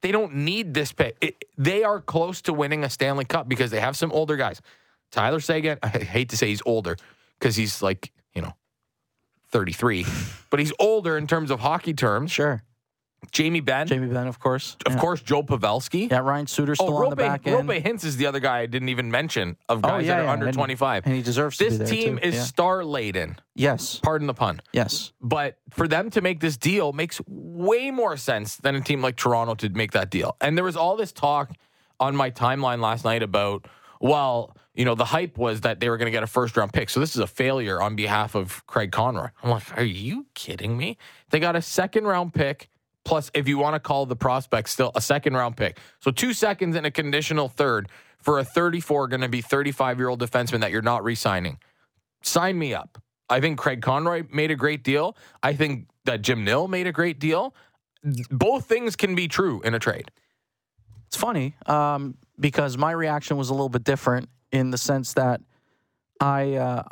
They 0.00 0.10
don't 0.10 0.34
need 0.34 0.74
this 0.74 0.92
pick. 0.92 1.16
It, 1.20 1.44
they 1.56 1.84
are 1.84 2.00
close 2.00 2.42
to 2.42 2.52
winning 2.52 2.82
a 2.82 2.90
Stanley 2.90 3.24
Cup 3.24 3.48
because 3.48 3.70
they 3.70 3.78
have 3.78 3.96
some 3.96 4.10
older 4.10 4.36
guys. 4.36 4.60
Tyler 5.12 5.38
Seguin, 5.40 5.78
I 5.82 5.88
hate 5.88 6.30
to 6.30 6.36
say 6.36 6.48
he's 6.48 6.62
older 6.66 6.96
because 7.38 7.54
he's 7.54 7.80
like, 7.82 8.10
you 8.34 8.42
know, 8.42 8.54
33, 9.52 10.06
but 10.50 10.58
he's 10.58 10.72
older 10.78 11.16
in 11.16 11.26
terms 11.26 11.50
of 11.50 11.60
hockey 11.60 11.94
terms. 11.94 12.32
Sure. 12.32 12.62
Jamie 13.30 13.60
Benn. 13.60 13.86
Jamie 13.86 14.08
Benn, 14.08 14.26
of 14.26 14.40
course. 14.40 14.76
Of 14.84 14.94
yeah. 14.94 14.98
course, 14.98 15.22
Joe 15.22 15.44
Pavelski. 15.44 16.10
Yeah, 16.10 16.18
Ryan 16.18 16.48
Suter's 16.48 16.78
still 16.78 16.96
oh, 16.96 17.04
on 17.04 17.10
the 17.10 17.16
back 17.16 17.46
end. 17.46 17.68
Roope 17.68 17.80
Hintz 17.82 18.04
is 18.04 18.16
the 18.16 18.26
other 18.26 18.40
guy 18.40 18.58
I 18.58 18.66
didn't 18.66 18.88
even 18.88 19.12
mention 19.12 19.56
of 19.68 19.78
Oh, 19.78 19.82
guys 19.82 20.06
yeah, 20.06 20.16
that 20.16 20.20
are 20.22 20.24
yeah, 20.24 20.32
under 20.32 20.46
and- 20.46 20.54
25. 20.54 21.06
And 21.06 21.14
he 21.14 21.22
deserves 21.22 21.56
to 21.58 21.70
this 21.70 21.88
team 21.88 22.18
too. 22.18 22.28
is 22.28 22.44
star 22.44 22.84
laden. 22.84 23.36
Yes. 23.54 24.00
Pardon 24.02 24.26
the 24.26 24.34
pun. 24.34 24.60
Yes. 24.72 25.12
But 25.20 25.58
for 25.70 25.86
them 25.86 26.10
to 26.10 26.20
make 26.20 26.40
this 26.40 26.56
deal 26.56 26.92
makes 26.92 27.20
way 27.28 27.92
more 27.92 28.16
sense 28.16 28.56
than 28.56 28.74
a 28.74 28.80
team 28.80 29.00
like 29.02 29.14
Toronto 29.16 29.54
to 29.54 29.68
make 29.68 29.92
that 29.92 30.10
deal. 30.10 30.36
And 30.40 30.56
there 30.56 30.64
was 30.64 30.76
all 30.76 30.96
this 30.96 31.12
talk 31.12 31.52
on 32.00 32.16
my 32.16 32.30
timeline 32.30 32.80
last 32.80 33.04
night 33.04 33.22
about, 33.22 33.66
well, 34.00 34.56
you 34.74 34.84
know, 34.84 34.94
the 34.94 35.04
hype 35.04 35.36
was 35.36 35.62
that 35.62 35.80
they 35.80 35.90
were 35.90 35.98
going 35.98 36.06
to 36.06 36.12
get 36.12 36.22
a 36.22 36.28
first 36.28 36.56
round 36.56 36.72
pick. 36.72 36.88
So 36.88 37.00
this 37.00 37.14
is 37.14 37.20
a 37.20 37.26
failure 37.26 37.80
on 37.80 37.94
behalf 37.94 38.34
of 38.34 38.66
Craig 38.66 38.90
Conroy. 38.90 39.28
I'm 39.42 39.50
like, 39.50 39.76
are 39.76 39.84
you 39.84 40.26
kidding 40.34 40.76
me? 40.76 40.96
They 41.30 41.40
got 41.40 41.56
a 41.56 41.62
second 41.62 42.04
round 42.04 42.32
pick, 42.32 42.68
plus, 43.04 43.30
if 43.34 43.46
you 43.46 43.58
want 43.58 43.74
to 43.74 43.80
call 43.80 44.06
the 44.06 44.16
prospect 44.16 44.70
still 44.70 44.90
a 44.94 45.00
second 45.00 45.34
round 45.34 45.56
pick. 45.56 45.78
So 46.00 46.10
two 46.10 46.32
seconds 46.32 46.74
and 46.74 46.86
a 46.86 46.90
conditional 46.90 47.48
third 47.48 47.88
for 48.18 48.38
a 48.38 48.44
34, 48.44 49.08
going 49.08 49.20
to 49.20 49.28
be 49.28 49.42
35 49.42 49.98
year 49.98 50.08
old 50.08 50.20
defenseman 50.20 50.60
that 50.60 50.70
you're 50.70 50.80
not 50.80 51.04
re 51.04 51.14
signing. 51.14 51.58
Sign 52.22 52.58
me 52.58 52.72
up. 52.72 53.02
I 53.28 53.40
think 53.40 53.58
Craig 53.58 53.82
Conroy 53.82 54.24
made 54.32 54.50
a 54.50 54.56
great 54.56 54.84
deal. 54.84 55.16
I 55.42 55.54
think 55.54 55.88
that 56.04 56.22
Jim 56.22 56.44
Nill 56.44 56.68
made 56.68 56.86
a 56.86 56.92
great 56.92 57.18
deal. 57.18 57.54
Both 58.30 58.66
things 58.66 58.96
can 58.96 59.14
be 59.14 59.28
true 59.28 59.60
in 59.62 59.74
a 59.74 59.78
trade. 59.78 60.10
It's 61.06 61.16
funny 61.16 61.56
um, 61.66 62.16
because 62.40 62.78
my 62.78 62.90
reaction 62.90 63.36
was 63.36 63.48
a 63.50 63.52
little 63.52 63.68
bit 63.68 63.84
different 63.84 64.28
in 64.52 64.70
the 64.70 64.78
sense 64.78 65.14
that 65.14 65.40
I 66.20 66.54
uh, 66.54 66.82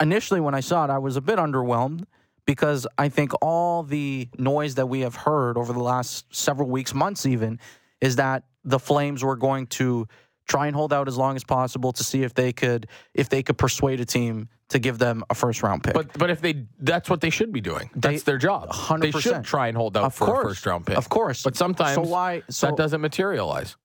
initially, 0.00 0.40
when 0.40 0.54
I 0.54 0.60
saw 0.60 0.84
it, 0.84 0.90
I 0.90 0.98
was 0.98 1.16
a 1.16 1.20
bit 1.20 1.38
underwhelmed 1.38 2.04
because 2.46 2.86
I 2.98 3.08
think 3.08 3.32
all 3.42 3.82
the 3.82 4.28
noise 4.38 4.74
that 4.76 4.86
we 4.86 5.00
have 5.00 5.14
heard 5.14 5.56
over 5.56 5.72
the 5.72 5.82
last 5.82 6.24
several 6.34 6.68
weeks, 6.68 6.92
months 6.94 7.26
even, 7.26 7.60
is 8.00 8.16
that 8.16 8.44
the 8.64 8.78
Flames 8.78 9.22
were 9.22 9.36
going 9.36 9.66
to 9.68 10.08
try 10.48 10.66
and 10.66 10.74
hold 10.74 10.92
out 10.92 11.06
as 11.06 11.16
long 11.16 11.36
as 11.36 11.44
possible 11.44 11.92
to 11.92 12.02
see 12.02 12.24
if 12.24 12.34
they 12.34 12.52
could 12.52 12.88
if 13.14 13.28
they 13.28 13.42
could 13.42 13.56
persuade 13.56 14.00
a 14.00 14.04
team 14.04 14.48
to 14.70 14.78
give 14.80 14.98
them 14.98 15.22
a 15.30 15.34
first 15.34 15.62
round 15.62 15.84
pick. 15.84 15.94
But 15.94 16.12
but 16.18 16.30
if 16.30 16.40
they 16.40 16.66
that's 16.80 17.08
what 17.08 17.20
they 17.20 17.30
should 17.30 17.52
be 17.52 17.60
doing. 17.60 17.90
That's 17.94 18.22
They- 18.24 18.32
their 18.32 18.38
job. 18.38 18.68
100%. 18.70 19.00
They 19.00 19.10
should 19.20 19.44
try 19.44 19.68
and 19.68 19.76
hold 19.76 19.96
out 19.96 20.04
Of 20.04 20.14
for 20.14 20.26
course. 20.26 20.44
a 20.44 20.48
first 20.48 20.66
round 20.66 20.86
pick. 20.86 20.96
Of 20.96 21.08
course. 21.08 21.42
But 21.44 21.56
sometimes 21.56 21.94
So 21.94 22.02
why- 22.02 22.42
so- 22.48 22.66
that 22.66 22.76
doesn't 22.76 23.00
materialize. 23.00 23.76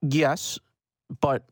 yes, 0.00 0.58
but 1.20 1.44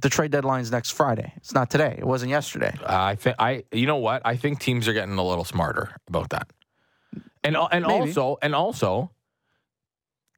the 0.00 0.08
trade 0.08 0.30
deadline's 0.30 0.70
next 0.70 0.90
Friday. 0.92 1.32
It's 1.36 1.54
not 1.54 1.70
today. 1.70 1.96
It 1.98 2.06
wasn't 2.06 2.30
yesterday. 2.30 2.74
I 2.84 3.14
think 3.14 3.36
I 3.38 3.64
you 3.72 3.86
know 3.86 3.96
what? 3.96 4.22
I 4.24 4.36
think 4.36 4.60
teams 4.60 4.88
are 4.88 4.92
getting 4.92 5.16
a 5.16 5.24
little 5.24 5.44
smarter 5.44 5.96
about 6.08 6.30
that. 6.30 6.48
And 7.42 7.56
and 7.56 7.86
Maybe. 7.86 8.08
also 8.08 8.38
and 8.42 8.54
also 8.54 9.10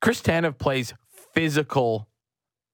Chris 0.01 0.21
Tanev 0.21 0.59
plays 0.59 0.95
physical 1.35 2.09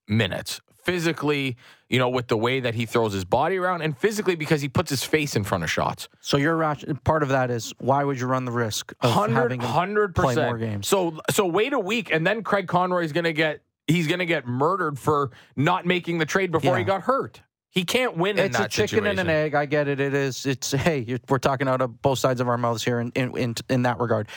minutes. 0.08 0.60
Physically, 0.84 1.56
you 1.88 1.98
know, 1.98 2.10
with 2.10 2.28
the 2.28 2.36
way 2.36 2.60
that 2.60 2.74
he 2.74 2.84
throws 2.84 3.14
his 3.14 3.24
body 3.24 3.56
around 3.56 3.80
and 3.80 3.96
physically 3.96 4.34
because 4.36 4.60
he 4.60 4.68
puts 4.68 4.90
his 4.90 5.02
face 5.02 5.34
in 5.34 5.42
front 5.42 5.64
of 5.64 5.70
shots. 5.70 6.10
So 6.20 6.36
your 6.36 6.58
part 7.04 7.22
of 7.22 7.30
that 7.30 7.50
is 7.50 7.72
why 7.78 8.04
would 8.04 8.20
you 8.20 8.26
run 8.26 8.44
the 8.44 8.52
risk 8.52 8.92
of 9.00 9.30
having 9.30 9.62
him 9.62 9.66
hundred 9.66 10.14
play 10.14 10.34
percent 10.34 10.48
more 10.48 10.58
games? 10.58 10.86
So 10.86 11.20
so 11.30 11.46
wait 11.46 11.72
a 11.72 11.78
week, 11.78 12.12
and 12.12 12.26
then 12.26 12.42
Craig 12.42 12.68
Conroy 12.68 13.04
is 13.04 13.12
going 13.12 13.24
to 13.24 13.32
get 13.32 13.62
he's 13.88 14.06
going 14.06 14.18
to 14.20 14.26
get 14.26 14.46
murdered 14.46 14.98
for 14.98 15.30
not 15.56 15.86
making 15.86 16.18
the 16.18 16.26
trade 16.26 16.50
before 16.50 16.72
Yeah. 16.72 16.78
he 16.78 16.84
got 16.84 17.02
hurt. 17.02 17.40
He 17.70 17.84
can't 17.84 18.16
win 18.16 18.38
in 18.38 18.46
It's 18.46 18.58
a 18.58 18.68
chicken 18.68 18.88
situation. 18.88 19.06
and 19.18 19.20
an 19.20 19.28
egg. 19.30 19.54
I 19.54 19.66
get 19.66 19.88
it. 19.88 19.98
It 19.98 20.14
is. 20.14 20.46
It's 20.46 20.70
hey, 20.70 21.18
we're 21.28 21.38
talking 21.38 21.66
out 21.66 21.80
of 21.80 22.00
both 22.02 22.20
sides 22.20 22.40
of 22.40 22.48
our 22.48 22.56
mouths 22.56 22.84
here 22.84 23.00
in 23.00 23.10
in 23.16 23.36
in, 23.36 23.54
in 23.68 23.82
that 23.82 23.98
regard. 23.98 24.28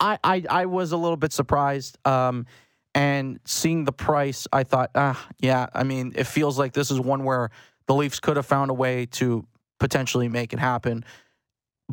I, 0.00 0.18
I 0.22 0.44
I 0.50 0.66
was 0.66 0.92
a 0.92 0.96
little 0.96 1.16
bit 1.16 1.32
surprised. 1.32 1.96
Um, 2.06 2.44
and 2.94 3.40
seeing 3.44 3.84
the 3.84 3.92
price, 3.92 4.46
I 4.52 4.62
thought, 4.64 4.90
ah, 4.94 5.26
yeah. 5.40 5.66
I 5.74 5.82
mean, 5.82 6.12
it 6.14 6.24
feels 6.28 6.58
like 6.58 6.74
this 6.74 6.90
is 6.90 7.00
one 7.00 7.24
where 7.24 7.50
the 7.86 7.94
Leafs 7.94 8.20
could 8.20 8.36
have 8.36 8.46
found 8.46 8.70
a 8.70 8.74
way 8.74 9.06
to 9.06 9.46
potentially 9.80 10.28
make 10.28 10.52
it 10.52 10.58
happen. 10.60 11.04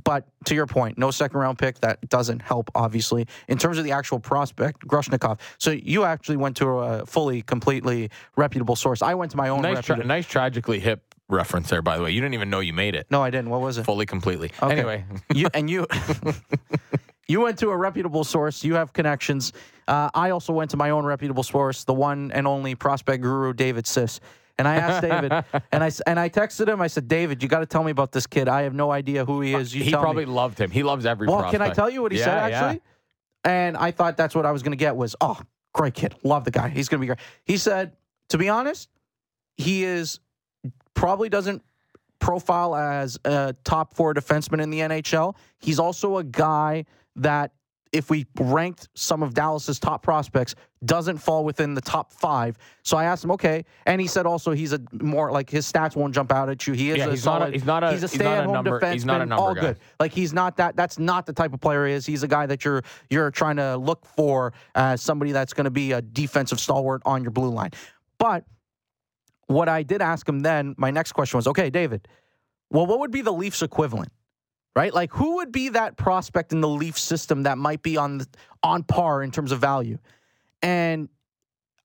But 0.04 0.26
to 0.46 0.56
your 0.56 0.68
point, 0.68 0.98
no 0.98 1.12
second 1.12 1.40
round 1.40 1.58
pick. 1.58 1.80
That 1.82 2.08
doesn't 2.10 2.42
help, 2.42 2.72
obviously. 2.76 3.28
In 3.48 3.58
terms 3.58 3.78
of 3.78 3.84
the 3.84 3.92
actual 3.92 4.20
prospect, 4.20 4.88
Grushnikov. 4.88 5.40
So 5.58 5.72
you 5.72 6.06
actually 6.06 6.38
went 6.38 6.58
to 6.58 6.68
a 6.68 7.06
fully, 7.06 7.42
completely 7.42 8.10
reputable 8.38 8.76
source. 8.76 9.02
I 9.02 9.14
went 9.16 9.32
to 9.32 9.38
my 9.38 9.50
own 9.50 9.62
Nice, 9.62 9.84
tra- 9.86 10.04
nice, 10.04 10.26
tragically 10.26 10.80
hip 10.80 11.14
reference 11.28 11.70
there. 11.70 11.82
By 11.82 11.98
the 11.98 12.04
way, 12.04 12.12
you 12.12 12.22
didn't 12.22 12.36
even 12.36 12.50
know 12.50 12.62
you 12.62 12.74
made 12.74 12.96
it 12.96 13.08
no, 13.10 13.22
I 13.22 13.30
didn't. 13.30 13.50
What 13.50 13.62
was 13.62 13.78
it? 13.78 13.84
fully, 13.84 14.06
completely. 14.06 14.52
Okay. 14.62 14.74
Anyway, 14.74 15.06
you 15.34 15.48
and 15.54 15.70
you 15.70 15.88
you 17.28 17.42
went 17.42 17.60
to 17.60 17.70
a 17.70 17.78
reputable 17.78 18.24
source 18.24 18.64
you 18.64 18.74
have 18.76 18.92
connections 18.92 19.54
uh, 19.88 20.10
i 20.14 20.32
also 20.32 20.52
went 20.52 20.70
to 20.70 20.76
my 20.76 20.90
own 20.90 21.06
reputable 21.06 21.44
source 21.44 21.86
the 21.86 21.94
one 21.94 22.30
and 22.34 22.46
only 22.46 22.76
prospect 22.76 23.24
guru 23.24 23.54
david 23.54 23.88
sis 23.88 24.20
and 24.62 24.68
i 24.68 24.76
asked 24.76 25.02
david 25.02 25.32
and 25.72 25.84
i 25.84 25.92
and 26.06 26.20
i 26.20 26.30
texted 26.30 26.68
him 26.68 26.80
i 26.82 26.88
said 26.88 27.08
david 27.08 27.42
you 27.44 27.50
got 27.50 27.60
to 27.60 27.66
tell 27.66 27.84
me 27.84 27.92
about 27.92 28.12
this 28.12 28.26
kid 28.28 28.48
i 28.48 28.62
have 28.62 28.74
no 28.74 28.92
idea 28.92 29.26
who 29.26 29.42
he 29.42 29.56
uh, 29.56 29.60
is 29.60 29.74
you 29.76 29.84
he 29.84 29.92
probably 29.92 30.26
me 30.26 30.32
loved 30.32 30.60
him. 30.60 30.70
He 30.72 30.84
loves 30.84 31.06
every. 31.06 31.28
well 31.28 31.40
prospect. 31.40 31.62
can 31.64 31.72
i 31.72 31.74
tell 31.74 31.90
you 31.90 32.02
what 32.02 32.12
he 32.12 32.20
Yeah, 32.20 32.26
said 32.26 32.50
yeah. 32.50 32.58
actually 32.66 32.82
and 33.44 33.76
i 33.78 33.90
thought 33.92 34.16
that's 34.18 34.36
what 34.36 34.46
i 34.46 34.52
was 34.52 34.62
going 34.64 34.72
to 34.74 34.84
get 34.88 34.96
was 34.96 35.16
oh 35.20 35.40
great 35.74 35.94
kid 35.96 36.16
love 36.24 36.46
the 36.46 36.52
guy 36.52 36.70
he's 36.70 36.88
going 36.90 37.00
to 37.00 37.02
be 37.02 37.08
great 37.08 37.20
he 37.44 37.58
said 37.58 37.94
to 38.30 38.38
be 38.38 38.48
honest 38.50 38.90
he 39.58 39.84
is 39.84 40.20
probably 40.94 41.30
doesn't 41.30 41.62
profile 42.20 42.76
as 42.76 43.18
a 43.26 43.56
top 43.64 43.96
four 43.96 44.14
defenseman 44.14 44.62
in 44.62 44.70
the 44.70 44.80
NHL. 44.80 45.36
He's 45.60 45.80
also 45.80 46.18
a 46.18 46.24
guy 46.24 46.86
that 47.16 47.52
if 47.92 48.10
we 48.10 48.26
ranked 48.40 48.88
some 48.94 49.22
of 49.22 49.34
Dallas's 49.34 49.78
top 49.80 50.02
prospects, 50.02 50.56
doesn't 50.86 51.18
fall 51.18 51.44
within 51.44 51.74
the 51.74 51.82
top 51.82 52.14
five. 52.14 52.58
So 52.84 52.96
I 52.98 53.04
asked 53.04 53.24
him, 53.24 53.32
okay, 53.32 53.66
and 53.86 54.00
he 54.00 54.08
said 54.08 54.26
also 54.26 54.52
he's 54.52 54.72
a 54.74 54.80
more 54.94 55.32
like 55.32 55.50
his 55.50 55.70
stats 55.72 55.96
won't 55.96 56.14
jump 56.16 56.32
out 56.32 56.50
at 56.50 56.66
you. 56.66 56.74
He 56.74 56.90
is 56.92 56.98
Yeah, 56.98 57.08
a 57.08 57.10
he's 57.12 57.26
not 57.26 57.36
a- 57.36 57.40
solid, 57.42 57.54
he's 57.54 57.66
not 57.66 57.84
a- 57.84 57.92
he's 57.92 58.04
a 58.04 58.08
he's 58.08 58.20
not 58.20 58.26
a 58.26 58.30
stay-at-home 58.30 58.54
number- 58.54 58.80
defenseman. 58.80 58.94
he's 58.94 59.06
not 59.06 59.22
a 59.22 59.26
number 59.26 59.44
all 59.44 59.54
guy. 59.56 59.62
good. 59.62 59.80
Like 60.00 60.14
he's 60.14 60.32
not 60.34 60.58
that. 60.58 60.76
That's 60.78 60.98
not 60.98 61.26
the 61.26 61.34
type 61.34 61.54
of 61.54 61.60
player 61.60 61.86
he 61.86 61.94
is. 61.94 62.06
He's 62.06 62.24
a 62.24 62.28
guy 62.28 62.46
that 62.46 62.64
you're 62.66 62.82
you're 63.10 63.30
trying 63.30 63.58
to 63.58 63.76
look 63.78 64.06
for 64.06 64.54
as 64.74 65.02
somebody 65.02 65.32
that's 65.34 65.54
going 65.54 65.66
to 65.66 65.72
be 65.72 65.92
a 65.92 66.02
defensive 66.02 66.60
stalwart 66.60 67.02
on 67.06 67.22
your 67.24 67.32
blue 67.32 67.50
line. 67.50 67.72
But 68.18 68.46
what 69.48 69.68
I 69.68 69.84
did 69.84 70.02
ask 70.02 70.28
him 70.30 70.40
then, 70.40 70.76
my 70.78 70.92
next 70.92 71.12
question 71.12 71.38
was, 71.38 71.46
okay, 71.48 71.70
David, 71.70 72.08
well, 72.70 72.86
what 72.88 73.00
would 73.00 73.12
be 73.12 73.22
the 73.22 73.34
Leafs 73.34 73.62
equivalent? 73.62 74.12
Right? 74.76 74.94
Like 74.94 75.12
who 75.12 75.36
would 75.36 75.52
be 75.52 75.70
that 75.70 75.98
prospect 75.98 76.54
in 76.54 76.62
the 76.62 76.68
Leaf 76.68 76.98
system 76.98 77.44
that 77.44 77.58
might 77.58 77.84
be 77.84 77.98
on 77.98 78.20
the, 78.20 78.28
on 78.64 78.84
par 78.84 79.22
in 79.22 79.32
terms 79.32 79.52
of 79.52 79.60
value? 79.60 79.98
And 80.62 81.10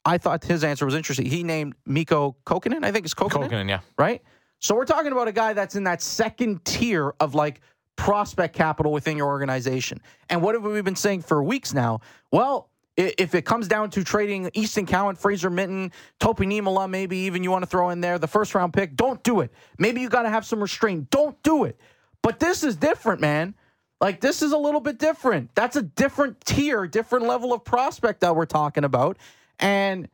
I 0.04 0.18
thought 0.18 0.44
his 0.44 0.62
answer 0.62 0.84
was 0.84 0.94
interesting. 0.94 1.26
He 1.26 1.42
named 1.42 1.74
Mikko 1.84 2.36
Kokinen, 2.46 2.84
I 2.84 2.92
think 2.92 3.04
it's 3.04 3.14
Kokinen, 3.14 3.50
Kokanen, 3.50 3.68
yeah. 3.68 3.80
right? 3.98 4.22
So 4.60 4.74
we're 4.74 4.84
talking 4.84 5.10
about 5.10 5.26
a 5.26 5.32
guy 5.32 5.52
that's 5.52 5.74
in 5.74 5.84
that 5.84 6.00
second 6.00 6.64
tier 6.64 7.12
of 7.18 7.34
like 7.34 7.60
prospect 7.96 8.54
capital 8.54 8.92
within 8.92 9.16
your 9.16 9.26
organization. 9.26 10.00
And 10.30 10.42
what 10.42 10.54
have 10.54 10.62
we 10.62 10.80
been 10.80 10.96
saying 10.96 11.22
for 11.22 11.42
weeks 11.42 11.74
now? 11.74 12.00
Well, 12.30 12.70
if 12.96 13.34
it 13.34 13.42
comes 13.44 13.68
down 13.68 13.90
to 13.90 14.04
trading 14.04 14.50
Easton 14.54 14.86
Cowan, 14.86 15.16
Fraser 15.16 15.50
Minten, 15.50 15.92
Topi 16.18 16.46
Niemelä, 16.46 16.88
maybe 16.88 17.18
even 17.18 17.42
you 17.44 17.50
want 17.50 17.62
to 17.62 17.66
throw 17.66 17.90
in 17.90 18.00
there 18.00 18.18
the 18.18 18.28
first 18.28 18.54
round 18.54 18.72
pick, 18.72 18.96
don't 18.96 19.22
do 19.22 19.40
it. 19.40 19.52
Maybe 19.78 20.00
you 20.00 20.08
got 20.08 20.22
to 20.22 20.30
have 20.30 20.46
some 20.46 20.60
restraint. 20.60 21.10
Don't 21.10 21.40
do 21.42 21.64
it. 21.64 21.78
But 22.22 22.40
this 22.40 22.62
is 22.64 22.76
different, 22.76 23.20
man. 23.20 23.54
Like 24.00 24.20
this 24.20 24.42
is 24.42 24.52
a 24.52 24.58
little 24.58 24.80
bit 24.80 24.98
different. 24.98 25.54
That's 25.54 25.76
a 25.76 25.82
different 25.82 26.40
tier, 26.44 26.86
different 26.86 27.26
level 27.26 27.52
of 27.52 27.64
prospect 27.64 28.20
that 28.20 28.36
we're 28.36 28.44
talking 28.46 28.84
about. 28.84 29.16
And 29.58 30.08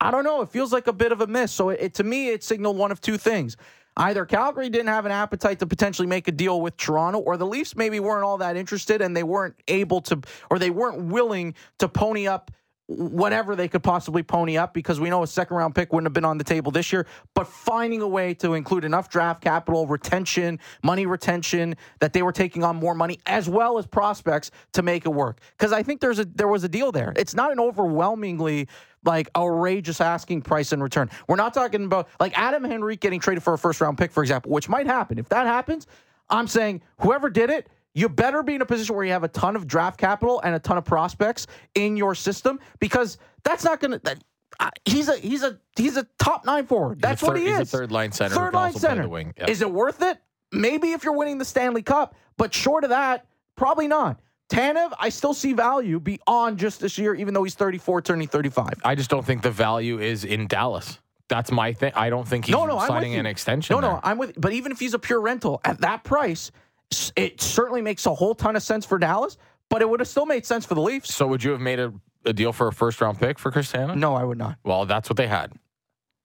I 0.00 0.10
don't 0.10 0.24
know. 0.24 0.42
It 0.42 0.50
feels 0.50 0.72
like 0.72 0.86
a 0.86 0.92
bit 0.92 1.10
of 1.12 1.20
a 1.20 1.26
miss. 1.26 1.50
So 1.52 1.70
it, 1.70 1.80
it- 1.80 1.94
to 1.94 2.04
me, 2.04 2.28
it 2.28 2.44
signaled 2.44 2.76
one 2.76 2.92
of 2.92 3.00
two 3.00 3.16
things. 3.16 3.56
Either 3.96 4.26
Calgary 4.26 4.68
didn't 4.68 4.88
have 4.88 5.06
an 5.06 5.12
appetite 5.12 5.60
to 5.60 5.66
potentially 5.66 6.08
make 6.08 6.26
a 6.26 6.32
deal 6.32 6.60
with 6.60 6.76
Toronto, 6.76 7.20
or 7.20 7.36
the 7.36 7.46
Leafs 7.46 7.76
maybe 7.76 8.00
weren't 8.00 8.24
all 8.24 8.38
that 8.38 8.56
interested 8.56 9.00
and 9.00 9.16
they 9.16 9.22
weren't 9.22 9.54
able 9.68 10.00
to, 10.02 10.20
or 10.50 10.58
they 10.58 10.70
weren't 10.70 11.04
willing 11.04 11.54
to 11.78 11.88
pony 11.88 12.26
up 12.26 12.50
whatever 12.86 13.56
they 13.56 13.66
could 13.66 13.82
possibly 13.82 14.22
pony 14.22 14.58
up 14.58 14.74
because 14.74 15.00
we 15.00 15.08
know 15.08 15.22
a 15.22 15.26
second 15.26 15.56
round 15.56 15.74
pick 15.74 15.92
wouldn't 15.92 16.06
have 16.06 16.12
been 16.12 16.24
on 16.24 16.36
the 16.36 16.44
table 16.44 16.70
this 16.70 16.92
year. 16.92 17.06
But 17.34 17.46
finding 17.46 18.02
a 18.02 18.08
way 18.08 18.34
to 18.34 18.54
include 18.54 18.84
enough 18.84 19.08
draft 19.08 19.42
capital, 19.42 19.86
retention, 19.86 20.58
money 20.82 21.06
retention, 21.06 21.76
that 22.00 22.12
they 22.12 22.22
were 22.22 22.32
taking 22.32 22.62
on 22.62 22.76
more 22.76 22.94
money 22.94 23.20
as 23.26 23.48
well 23.48 23.78
as 23.78 23.86
prospects 23.86 24.50
to 24.72 24.82
make 24.82 25.06
it 25.06 25.10
work. 25.10 25.40
Because 25.56 25.72
I 25.72 25.82
think 25.82 26.00
there's 26.00 26.18
a 26.18 26.24
there 26.26 26.48
was 26.48 26.64
a 26.64 26.68
deal 26.68 26.92
there. 26.92 27.12
It's 27.16 27.34
not 27.34 27.52
an 27.52 27.60
overwhelmingly 27.60 28.68
like 29.04 29.28
outrageous 29.36 30.00
asking 30.00 30.42
price 30.42 30.72
in 30.72 30.82
return. 30.82 31.10
We're 31.28 31.36
not 31.36 31.54
talking 31.54 31.84
about 31.84 32.08
like 32.20 32.36
Adam 32.38 32.64
Henrique 32.64 33.00
getting 33.00 33.20
traded 33.20 33.42
for 33.42 33.54
a 33.54 33.58
first 33.58 33.80
round 33.80 33.96
pick, 33.96 34.12
for 34.12 34.22
example, 34.22 34.52
which 34.52 34.68
might 34.68 34.86
happen. 34.86 35.18
If 35.18 35.28
that 35.30 35.46
happens, 35.46 35.86
I'm 36.30 36.48
saying 36.48 36.82
whoever 37.00 37.30
did 37.30 37.50
it, 37.50 37.68
you 37.94 38.08
better 38.08 38.42
be 38.42 38.54
in 38.56 38.62
a 38.62 38.66
position 38.66 38.94
where 38.96 39.04
you 39.04 39.12
have 39.12 39.24
a 39.24 39.28
ton 39.28 39.56
of 39.56 39.66
draft 39.66 39.98
capital 39.98 40.40
and 40.42 40.54
a 40.54 40.58
ton 40.58 40.76
of 40.76 40.84
prospects 40.84 41.46
in 41.74 41.96
your 41.96 42.14
system 42.14 42.58
because 42.80 43.18
that's 43.44 43.64
not 43.64 43.80
going 43.80 43.98
to. 44.00 44.16
Uh, 44.60 44.70
he's 44.84 45.08
a 45.08 45.16
he's 45.16 45.42
a 45.42 45.58
he's 45.76 45.96
a 45.96 46.06
top 46.18 46.44
nine 46.44 46.66
forward. 46.66 47.00
That's 47.00 47.22
a 47.22 47.26
what 47.26 47.36
third- 47.36 47.42
he 47.42 47.48
he's 47.48 47.58
a 47.58 47.62
is. 47.62 47.70
third 47.70 47.90
line 47.92 48.12
center 48.12 48.34
Third 48.34 48.54
line 48.54 48.66
also 48.74 48.78
play 48.86 48.96
the 48.96 49.02
center. 49.02 49.32
Yep. 49.38 49.48
Is 49.50 49.62
it 49.62 49.70
worth 49.70 50.02
it? 50.02 50.18
Maybe 50.52 50.92
if 50.92 51.02
you're 51.02 51.16
winning 51.16 51.38
the 51.38 51.44
Stanley 51.44 51.82
Cup, 51.82 52.14
but 52.36 52.54
short 52.54 52.84
of 52.84 52.90
that, 52.90 53.26
probably 53.56 53.88
not. 53.88 54.20
Tanev, 54.50 54.92
I 55.00 55.08
still 55.08 55.34
see 55.34 55.52
value 55.54 55.98
beyond 55.98 56.58
just 56.58 56.78
this 56.80 56.98
year, 56.98 57.14
even 57.14 57.34
though 57.34 57.42
he's 57.42 57.54
34, 57.54 58.02
turning 58.02 58.28
35. 58.28 58.74
I 58.84 58.94
just 58.94 59.10
don't 59.10 59.24
think 59.24 59.42
the 59.42 59.50
value 59.50 59.98
is 59.98 60.24
in 60.24 60.46
Dallas. 60.46 61.00
That's 61.28 61.50
my 61.50 61.72
thing. 61.72 61.92
I 61.96 62.10
don't 62.10 62.28
think 62.28 62.44
he's 62.44 62.52
No, 62.52 62.66
no, 62.66 62.78
signing 62.86 63.14
an 63.16 63.26
extension. 63.26 63.74
No, 63.74 63.80
no. 63.80 63.98
I'm 64.04 64.18
with. 64.18 64.38
But 64.40 64.52
even 64.52 64.70
if 64.70 64.78
he's 64.78 64.94
a 64.94 64.98
pure 64.98 65.20
rental 65.20 65.60
at 65.64 65.80
that 65.80 66.04
price, 66.04 66.52
it 67.16 67.40
certainly 67.40 67.82
makes 67.82 68.06
a 68.06 68.14
whole 68.14 68.34
ton 68.34 68.56
of 68.56 68.62
sense 68.62 68.84
for 68.86 68.98
Dallas. 68.98 69.36
But 69.70 69.80
it 69.82 69.88
would 69.88 70.00
have 70.00 70.08
still 70.08 70.26
made 70.26 70.44
sense 70.44 70.66
for 70.66 70.74
the 70.74 70.82
Leafs. 70.82 71.12
So 71.14 71.26
would 71.26 71.42
you 71.42 71.50
have 71.52 71.60
made 71.60 71.80
a, 71.80 71.92
a 72.26 72.32
deal 72.34 72.52
for 72.52 72.68
a 72.68 72.72
first 72.72 73.00
round 73.00 73.18
pick 73.18 73.38
for 73.38 73.50
Chris 73.50 73.72
Tanev? 73.72 73.96
No, 73.96 74.14
I 74.14 74.22
would 74.22 74.38
not. 74.38 74.56
Well, 74.62 74.84
that's 74.84 75.08
what 75.08 75.16
they 75.16 75.26
had. 75.26 75.52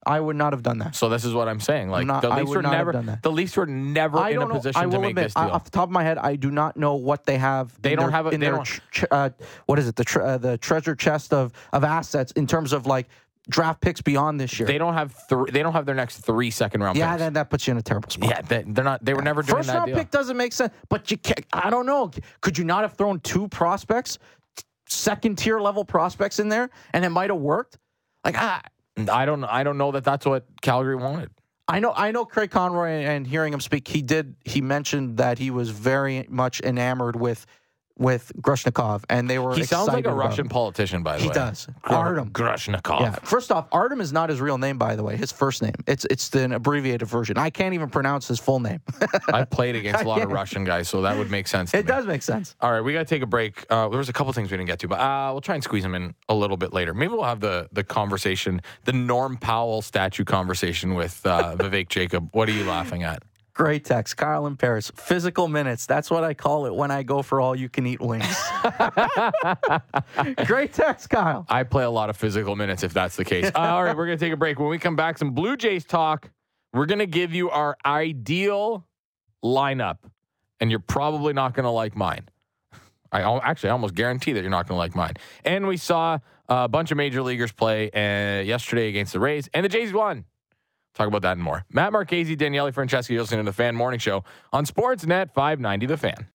I 0.05 0.19
would 0.19 0.35
not 0.35 0.53
have 0.53 0.61
done 0.61 0.77
that. 0.79 0.95
So 0.95 1.07
this 1.09 1.23
is 1.25 1.33
what 1.33 1.47
I'm 1.47 1.59
saying. 1.59 1.89
Like 1.89 2.05
not- 2.05 2.21
the 2.21 2.29
Leafs 2.29 2.49
were 2.49 2.61
never 2.61 2.91
done 2.91 3.05
that. 3.07 3.21
the 3.23 3.31
Leafs 3.31 3.55
were 3.57 3.65
never 3.65 4.17
I 4.17 4.29
in 4.31 4.37
a 4.41 4.45
know. 4.45 4.55
position 4.55 4.81
I 4.81 4.85
to 4.85 4.99
make 4.99 5.09
admit, 5.11 5.23
this 5.25 5.33
I- 5.35 5.45
deal. 5.45 5.55
off 5.55 5.63
the 5.65 5.71
top 5.71 5.85
of 5.89 5.91
my 5.91 6.03
head, 6.03 6.17
I 6.17 6.35
do 6.35 6.51
not 6.51 6.77
know 6.77 6.95
what 6.95 7.25
they 7.25 7.37
have. 7.37 7.79
They 7.81 7.93
in 7.93 7.97
don't 7.97 8.07
their- 8.07 8.11
have 8.11 8.25
a- 8.27 8.29
in 8.29 8.39
they 8.39 8.45
their 8.47 8.55
don't- 8.55 8.65
tr- 8.65 8.81
tr- 8.91 9.05
uh, 9.11 9.29
what 9.65 9.79
is 9.79 9.87
it? 9.87 9.95
The 9.95 10.03
tre- 10.05 10.23
uh, 10.25 10.37
the 10.37 10.57
treasure 10.57 10.95
chest 10.95 11.33
of 11.33 11.53
of 11.73 11.83
assets 11.83 12.31
in 12.33 12.45
terms 12.47 12.71
of 12.73 12.85
like 12.85 13.07
draft 13.47 13.81
picks 13.81 14.01
beyond 14.01 14.39
this 14.39 14.59
year. 14.59 14.67
they 14.67 14.77
don't 14.77 14.93
have 14.93 15.13
three. 15.27 15.51
They 15.51 15.63
don't 15.63 15.73
have 15.73 15.85
their 15.85 15.95
next 15.95 16.17
three 16.17 16.51
second 16.51 16.81
round 16.81 16.97
yeah, 16.97 17.11
picks. 17.11 17.19
then 17.19 17.33
that 17.33 17.49
puts 17.49 17.67
you 17.67 17.71
in 17.71 17.77
a 17.77 17.81
terrible 17.81 18.09
spot. 18.09 18.29
yeah, 18.29 18.41
they, 18.41 18.63
they're 18.67 18.83
not. 18.83 19.03
They 19.03 19.13
were 19.13 19.21
never 19.21 19.41
doing 19.41 19.57
First 19.57 19.67
that 19.67 19.77
round 19.77 19.87
deal. 19.87 19.97
pick 19.97 20.11
doesn't 20.11 20.37
make 20.37 20.53
sense, 20.53 20.73
but 20.89 21.09
you 21.11 21.17
can't, 21.17 21.45
I 21.53 21.69
don't 21.69 21.85
know. 21.85 22.11
Could 22.41 22.57
you 22.57 22.63
not 22.63 22.81
have 22.81 22.93
thrown 22.93 23.19
two 23.21 23.47
prospects, 23.47 24.19
second 24.87 25.37
tier 25.37 25.59
level 25.59 25.85
prospects 25.85 26.39
in 26.39 26.49
there, 26.49 26.69
and 26.93 27.05
it 27.05 27.09
might 27.09 27.29
have 27.29 27.39
worked? 27.39 27.77
Like 28.25 28.35
I, 28.37 28.61
I 29.11 29.25
don't. 29.25 29.43
I 29.43 29.63
don't 29.63 29.77
know 29.77 29.91
that 29.91 30.03
that's 30.03 30.25
what 30.25 30.45
Calgary 30.61 30.95
wanted. 30.95 31.29
I 31.69 31.79
know, 31.79 31.93
I 31.95 32.09
know 32.09 32.25
Craig 32.25 32.49
Conroy, 32.49 33.03
and 33.03 33.27
hearing 33.27 33.53
him 33.53 33.59
speak, 33.59 33.87
he 33.87 34.01
did. 34.01 34.35
He 34.43 34.59
mentioned 34.59 35.17
that 35.17 35.37
he 35.37 35.51
was 35.51 35.69
very 35.69 36.25
much 36.27 36.61
enamored 36.61 37.15
with 37.15 37.45
with 37.99 38.31
Grushnikov, 38.41 39.03
and 39.09 39.29
they 39.29 39.37
were. 39.37 39.53
He 39.53 39.63
sounds 39.63 39.89
like 39.89 40.07
a 40.07 40.13
Russian 40.13 40.45
him. 40.45 40.49
politician, 40.49 41.03
by 41.03 41.17
the 41.17 41.23
He 41.23 41.27
way. 41.27 41.33
He 41.33 41.39
does. 41.39 41.67
Gr- 41.81 41.93
Artem. 41.93 42.29
Grushnikov. 42.31 43.01
Yeah. 43.01 43.11
First 43.23 43.51
off, 43.51 43.67
Artem 43.71 44.01
is 44.01 44.11
not 44.11 44.29
his 44.29 44.41
real 44.41 44.57
name, 44.57 44.77
by 44.77 44.95
the 44.95 45.03
way. 45.03 45.17
His 45.17 45.31
first 45.31 45.61
name. 45.61 45.75
It's 45.85 46.05
it's 46.05 46.33
an 46.33 46.53
abbreviated 46.53 47.07
version. 47.07 47.37
I 47.37 47.49
can't 47.49 47.73
even 47.73 47.89
pronounce 47.89 48.27
his 48.27 48.39
full 48.39 48.59
name. 48.59 48.79
I 49.33 49.43
played 49.43 49.75
against 49.75 50.03
a 50.05 50.07
lot 50.07 50.21
of 50.21 50.31
Russian 50.31 50.63
guys, 50.63 50.87
so 50.87 51.01
that 51.01 51.17
would 51.17 51.29
make 51.29 51.47
sense. 51.47 51.73
It 51.73 51.85
me. 51.85 51.91
does 51.91 52.05
make 52.05 52.23
sense. 52.23 52.55
All 52.61 52.71
right, 52.71 52.81
we 52.81 52.93
got 52.93 52.99
to 52.99 53.05
take 53.05 53.21
a 53.21 53.27
break. 53.27 53.65
Uh, 53.69 53.89
there 53.89 53.97
was 53.97 54.09
a 54.09 54.13
couple 54.13 54.31
things 54.33 54.49
we 54.49 54.57
didn't 54.57 54.67
get 54.67 54.79
to, 54.79 54.87
but 54.87 54.99
uh, 54.99 55.29
we'll 55.33 55.41
try 55.41 55.55
and 55.55 55.63
squeeze 55.63 55.83
them 55.83 55.93
in 55.95 56.15
a 56.29 56.33
little 56.35 56.57
bit 56.57 56.73
later. 56.73 56.93
Maybe 56.93 57.13
we'll 57.13 57.23
have 57.23 57.41
the 57.41 57.67
the 57.73 57.83
conversation, 57.83 58.61
the 58.85 58.93
Norm 58.93 59.37
Powell 59.37 59.81
statue 59.81 60.23
conversation 60.23 60.95
with 60.95 61.25
uh, 61.25 61.55
Vivek 61.59 61.89
Jacob. 61.89 62.29
What 62.33 62.47
are 62.47 62.53
you 62.53 62.63
laughing 62.63 63.03
at? 63.03 63.23
Great 63.59 63.83
text, 63.83 64.15
Carl 64.15 64.47
in 64.47 64.55
Paris. 64.55 64.89
Physical 64.95 65.49
minutes. 65.49 65.85
That's 65.85 66.09
what 66.09 66.23
I 66.23 66.33
call 66.33 66.65
it 66.65 66.73
when 66.73 66.91
I 66.91 67.03
go 67.03 67.21
for 67.21 67.41
all 67.41 67.53
you 67.53 67.67
can 67.67 67.85
eat 67.85 67.99
wings. 67.99 68.25
Great 70.45 70.71
text, 70.71 71.09
Kyle. 71.09 71.45
I 71.49 71.63
play 71.63 71.83
a 71.83 71.89
lot 71.89 72.09
of 72.09 72.15
physical 72.15 72.55
minutes 72.55 72.83
if 72.83 72.93
that's 72.93 73.17
the 73.17 73.25
case. 73.25 73.51
Uh, 73.59 73.59
all 73.59 73.83
right, 73.83 73.97
we're 73.97 74.05
going 74.05 74.17
to 74.17 74.23
take 74.23 74.31
a 74.31 74.37
break. 74.37 74.59
When 74.59 74.69
we 74.69 74.77
come 74.77 74.95
back, 74.95 75.17
some 75.17 75.31
Blue 75.31 75.57
Jays 75.57 75.83
talk. 75.83 76.31
We're 76.71 76.85
going 76.85 76.99
to 76.99 77.05
give 77.05 77.33
you 77.33 77.49
our 77.49 77.75
ideal 77.85 78.87
lineup, 79.43 79.97
and 80.61 80.71
you're 80.71 80.79
probably 80.79 81.33
not 81.33 81.53
going 81.53 81.65
to 81.65 81.69
like 81.69 81.97
mine. 81.97 82.29
I 83.11 83.39
actually 83.39 83.71
I 83.71 83.73
almost 83.73 83.93
guarantee 83.93 84.31
that 84.33 84.41
you're 84.41 84.51
not 84.51 84.69
going 84.69 84.75
to 84.75 84.79
like 84.79 84.95
mine. 84.95 85.15
And 85.43 85.67
we 85.67 85.75
saw 85.75 86.19
a 86.47 86.69
bunch 86.69 86.91
of 86.91 86.97
major 86.97 87.21
leaguers 87.21 87.51
play 87.51 87.91
uh, 87.91 88.41
yesterday 88.41 88.87
against 88.87 89.11
the 89.11 89.19
Rays, 89.19 89.49
and 89.53 89.65
the 89.65 89.69
Jays 89.69 89.91
won. 89.91 90.23
Talk 90.99 91.07
about 91.07 91.21
that 91.21 91.37
and 91.37 91.41
more. 91.41 91.63
Matt 91.71 91.93
Marchese, 91.93 92.35
Daniele 92.35 92.73
Franceschi, 92.73 93.11
you're 93.11 93.21
listening 93.21 93.39
to 93.39 93.49
the 93.49 93.55
Fan 93.55 93.73
Morning 93.73 94.01
Show 94.01 94.25
on 94.51 94.65
Sportsnet 94.65 95.31
590 95.31 95.85
The 95.85 95.95
Fan. 95.95 96.27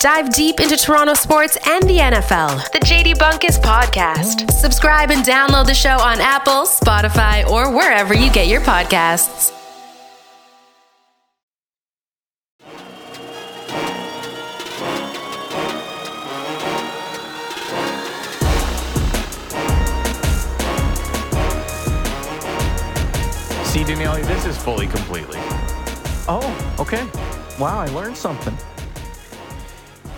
Dive 0.00 0.34
deep 0.34 0.58
into 0.58 0.76
Toronto 0.76 1.14
sports 1.14 1.56
and 1.68 1.84
the 1.84 1.98
NFL. 1.98 2.72
The 2.72 2.80
JD 2.80 3.14
Bunkis 3.14 3.60
Podcast. 3.60 4.50
Subscribe 4.50 5.12
and 5.12 5.24
download 5.24 5.66
the 5.66 5.74
show 5.74 5.96
on 6.00 6.20
Apple, 6.20 6.64
Spotify, 6.66 7.48
or 7.48 7.70
wherever 7.72 8.12
you 8.12 8.28
get 8.32 8.48
your 8.48 8.60
podcasts. 8.60 9.63
This 24.12 24.46
is 24.46 24.56
fully 24.58 24.86
completely. 24.86 25.38
Oh, 26.28 26.76
okay. 26.78 27.04
Wow, 27.58 27.78
I 27.80 27.86
learned 27.88 28.16
something. 28.16 28.56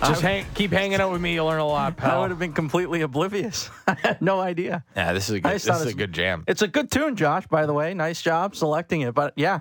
Just 0.05 0.21
hang, 0.23 0.45
keep 0.55 0.73
hanging 0.73 1.01
out 1.01 1.11
with 1.13 1.21
me. 1.21 1.35
You'll 1.35 1.47
learn 1.47 1.61
a 1.61 1.67
lot, 1.67 1.93
I 1.93 1.95
pal. 1.95 2.21
would 2.23 2.31
have 2.31 2.39
been 2.39 2.53
completely 2.53 3.01
oblivious. 3.03 3.71
I 3.87 3.95
had 4.01 4.21
no 4.23 4.41
idea. 4.41 4.85
Yeah, 4.97 5.13
this 5.13 5.29
is 5.29 5.35
a 5.35 5.37
I 5.37 5.41
good, 5.41 5.53
just 5.53 5.65
this 5.65 5.73
thought 5.75 5.81
is 5.81 5.87
a 5.87 5.89
it's- 5.91 5.97
good 5.97 6.13
jam. 6.13 6.45
It's 6.47 6.63
a 6.63 6.69
good 6.69 6.91
tune, 6.91 7.17
Josh, 7.17 7.47
by 7.47 7.65
the 7.67 7.73
way. 7.73 7.95
Nice 7.95 8.21
job 8.23 8.55
selecting 8.57 9.01
it. 9.03 9.15
But 9.15 9.33
yeah. 9.37 9.61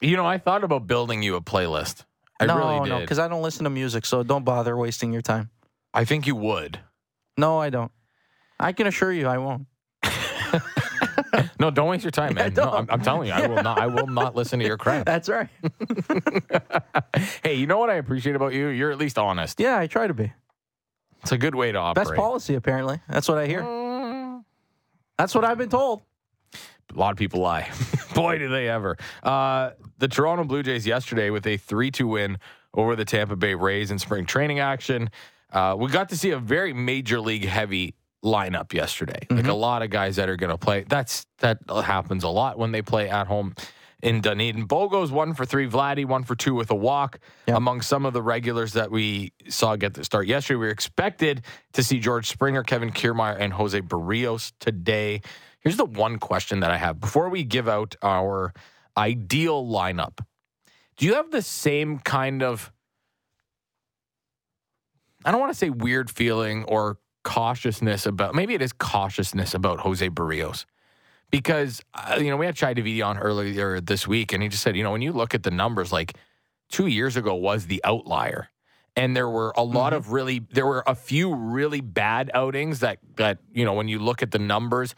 You 0.00 0.16
know, 0.16 0.26
I 0.26 0.38
thought 0.38 0.64
about 0.64 0.86
building 0.86 1.22
you 1.22 1.36
a 1.36 1.40
playlist. 1.40 2.04
I 2.40 2.46
no, 2.46 2.56
really 2.56 2.80
did. 2.84 2.88
no, 2.94 3.00
because 3.00 3.18
I 3.18 3.28
don't 3.28 3.42
listen 3.42 3.64
to 3.64 3.70
music, 3.70 4.06
so 4.06 4.22
don't 4.22 4.44
bother 4.44 4.76
wasting 4.76 5.12
your 5.12 5.22
time. 5.22 5.50
I 5.92 6.04
think 6.04 6.26
you 6.26 6.36
would. 6.36 6.78
No, 7.36 7.58
I 7.58 7.70
don't. 7.70 7.90
I 8.60 8.72
can 8.72 8.86
assure 8.86 9.12
you 9.12 9.26
I 9.26 9.38
won't. 9.38 9.66
no, 11.60 11.70
don't 11.70 11.88
waste 11.88 12.04
your 12.04 12.10
time, 12.10 12.34
man. 12.34 12.52
No, 12.58 12.70
I'm, 12.70 12.86
I'm 12.90 13.02
telling 13.02 13.28
you, 13.28 13.34
I 13.34 13.46
will 13.46 13.62
not. 13.62 13.78
I 13.78 13.86
will 13.86 14.06
not 14.06 14.34
listen 14.34 14.58
to 14.58 14.66
your 14.66 14.76
crap. 14.76 15.06
That's 15.06 15.28
right. 15.28 15.48
hey, 17.44 17.54
you 17.54 17.66
know 17.66 17.78
what 17.78 17.90
I 17.90 17.94
appreciate 17.94 18.36
about 18.36 18.52
you? 18.52 18.68
You're 18.68 18.90
at 18.90 18.98
least 18.98 19.18
honest. 19.18 19.60
Yeah, 19.60 19.78
I 19.78 19.86
try 19.86 20.06
to 20.06 20.14
be. 20.14 20.32
It's 21.22 21.32
a 21.32 21.38
good 21.38 21.54
way 21.54 21.72
to 21.72 21.78
operate. 21.78 22.08
Best 22.08 22.16
policy, 22.16 22.54
apparently. 22.54 23.00
That's 23.08 23.28
what 23.28 23.38
I 23.38 23.46
hear. 23.46 23.62
Mm. 23.62 24.44
That's 25.18 25.34
what 25.34 25.44
I've 25.44 25.58
been 25.58 25.68
told. 25.68 26.02
A 26.94 26.98
lot 26.98 27.12
of 27.12 27.18
people 27.18 27.40
lie. 27.40 27.70
Boy, 28.14 28.38
do 28.38 28.48
they 28.48 28.68
ever. 28.68 28.96
Uh, 29.22 29.70
the 29.98 30.08
Toronto 30.08 30.44
Blue 30.44 30.62
Jays 30.62 30.86
yesterday 30.86 31.30
with 31.30 31.46
a 31.46 31.56
3 31.56 31.90
2 31.90 32.06
win 32.06 32.38
over 32.74 32.96
the 32.96 33.04
Tampa 33.04 33.36
Bay 33.36 33.54
Rays 33.54 33.90
in 33.90 33.98
spring 33.98 34.26
training 34.26 34.60
action. 34.60 35.10
Uh, 35.52 35.74
we 35.78 35.90
got 35.90 36.08
to 36.10 36.16
see 36.16 36.30
a 36.30 36.38
very 36.38 36.72
major 36.72 37.20
league 37.20 37.44
heavy 37.44 37.94
lineup 38.24 38.72
yesterday. 38.72 39.26
Like 39.30 39.40
mm-hmm. 39.40 39.50
a 39.50 39.54
lot 39.54 39.82
of 39.82 39.90
guys 39.90 40.16
that 40.16 40.28
are 40.28 40.36
going 40.36 40.50
to 40.50 40.58
play. 40.58 40.84
That's 40.88 41.26
That 41.38 41.58
happens 41.68 42.24
a 42.24 42.28
lot 42.28 42.58
when 42.58 42.72
they 42.72 42.82
play 42.82 43.08
at 43.08 43.26
home 43.26 43.54
in 44.02 44.20
Dunedin. 44.20 44.66
Bogo's 44.66 45.10
one 45.10 45.34
for 45.34 45.44
three. 45.44 45.68
Vladdy 45.68 46.04
one 46.04 46.24
for 46.24 46.34
two 46.34 46.54
with 46.54 46.70
a 46.70 46.74
walk. 46.74 47.18
Yep. 47.46 47.56
Among 47.56 47.80
some 47.80 48.06
of 48.06 48.12
the 48.12 48.22
regulars 48.22 48.72
that 48.74 48.90
we 48.90 49.32
saw 49.48 49.76
get 49.76 49.94
the 49.94 50.04
start 50.04 50.26
yesterday, 50.26 50.56
we 50.56 50.66
were 50.66 50.72
expected 50.72 51.42
to 51.72 51.82
see 51.82 51.98
George 51.98 52.28
Springer, 52.28 52.62
Kevin 52.62 52.90
Kiermaier, 52.90 53.36
and 53.38 53.52
Jose 53.52 53.80
Berríos 53.80 54.52
today. 54.60 55.20
Here's 55.60 55.76
the 55.76 55.84
one 55.84 56.18
question 56.18 56.60
that 56.60 56.70
I 56.70 56.76
have 56.76 57.00
before 57.00 57.28
we 57.28 57.44
give 57.44 57.68
out 57.68 57.96
our 58.02 58.52
ideal 58.96 59.64
lineup. 59.64 60.18
Do 60.96 61.06
you 61.06 61.14
have 61.14 61.30
the 61.30 61.42
same 61.42 61.98
kind 61.98 62.42
of 62.42 62.72
I 65.24 65.30
don't 65.32 65.40
want 65.40 65.52
to 65.52 65.58
say 65.58 65.70
weird 65.70 66.10
feeling 66.10 66.64
or 66.64 66.98
cautiousness 67.28 68.06
about 68.06 68.34
maybe 68.34 68.54
it 68.54 68.62
is 68.62 68.72
cautiousness 68.72 69.52
about 69.54 69.80
Jose 69.80 70.08
Berríos 70.08 70.64
because 71.30 71.82
uh, 71.94 72.16
you 72.18 72.30
know 72.30 72.36
we 72.38 72.46
had 72.46 72.56
Shi 72.56 72.66
Davidi 72.66 73.04
on 73.04 73.18
earlier 73.18 73.80
this 73.80 74.08
week 74.08 74.32
and 74.32 74.42
he 74.42 74.48
just 74.48 74.62
said 74.62 74.76
you 74.76 74.82
know 74.82 74.92
when 74.92 75.02
you 75.02 75.12
look 75.12 75.34
at 75.34 75.42
the 75.42 75.50
numbers 75.50 75.92
like 75.92 76.14
two 76.70 76.86
years 76.86 77.16
ago 77.16 77.34
was 77.34 77.66
the 77.66 77.82
outlier 77.84 78.48
and 78.96 79.14
there 79.14 79.28
were 79.28 79.52
a 79.56 79.62
lot 79.62 79.92
of 79.92 80.10
really 80.10 80.38
there 80.50 80.66
were 80.66 80.82
a 80.86 80.94
few 80.94 81.34
really 81.34 81.82
bad 81.82 82.30
outings 82.32 82.80
that 82.80 82.98
that 83.16 83.38
you 83.52 83.64
know 83.66 83.74
when 83.74 83.88
you 83.88 83.98
look 83.98 84.22
at 84.22 84.30
the 84.30 84.38
numbers 84.38 84.94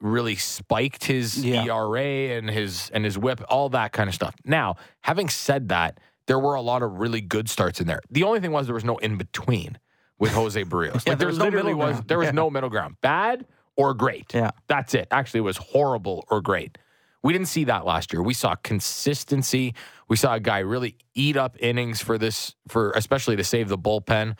really 0.00 0.36
spiked 0.36 1.04
his 1.04 1.44
Yeah. 1.44 1.64
ERA 1.64 2.36
and 2.36 2.48
his 2.48 2.90
and 2.94 3.04
his 3.04 3.18
whip 3.18 3.42
all 3.48 3.68
that 3.70 3.92
kind 3.92 4.08
of 4.08 4.14
stuff. 4.14 4.34
Now, 4.44 4.76
having 5.00 5.28
said 5.28 5.68
that, 5.70 5.98
there 6.26 6.38
were 6.38 6.54
a 6.54 6.60
lot 6.62 6.82
of 6.82 7.00
really 7.00 7.20
good 7.20 7.48
starts 7.48 7.80
in 7.80 7.86
there. 7.86 8.00
The 8.10 8.22
only 8.22 8.38
thing 8.40 8.52
was 8.52 8.66
there 8.66 8.74
was 8.74 8.84
no 8.84 8.96
in 8.98 9.16
between 9.16 9.78
with 10.18 10.32
Jose 10.32 10.62
Berríos. 10.64 11.04
Yeah, 11.06 11.12
like 11.12 11.18
there 11.18 11.28
was 11.28 11.38
no 11.38 11.44
literally 11.44 11.74
middle 11.74 11.86
was 11.88 11.96
ground. 11.96 12.08
there 12.08 12.18
was 12.18 12.26
Yeah. 12.26 12.32
no 12.32 12.50
middle 12.50 12.70
ground. 12.70 12.96
Bad 13.00 13.46
or 13.76 13.94
great. 13.94 14.32
Yeah. 14.34 14.50
That's 14.68 14.94
it. 14.94 15.08
Actually, 15.10 15.38
it 15.38 15.44
was 15.44 15.56
horrible 15.56 16.24
or 16.30 16.40
great. 16.40 16.78
We 17.22 17.32
didn't 17.32 17.48
see 17.48 17.64
that 17.64 17.84
last 17.86 18.12
year. 18.12 18.22
We 18.22 18.34
saw 18.34 18.54
consistency. 18.56 19.74
We 20.08 20.16
saw 20.16 20.34
a 20.34 20.40
guy 20.40 20.58
really 20.58 20.96
eat 21.14 21.36
up 21.36 21.56
innings 21.58 22.00
for 22.02 22.18
this, 22.18 22.54
for 22.68 22.92
especially 22.92 23.36
to 23.36 23.44
save 23.44 23.68
the 23.68 23.78
bullpen. 23.78 24.36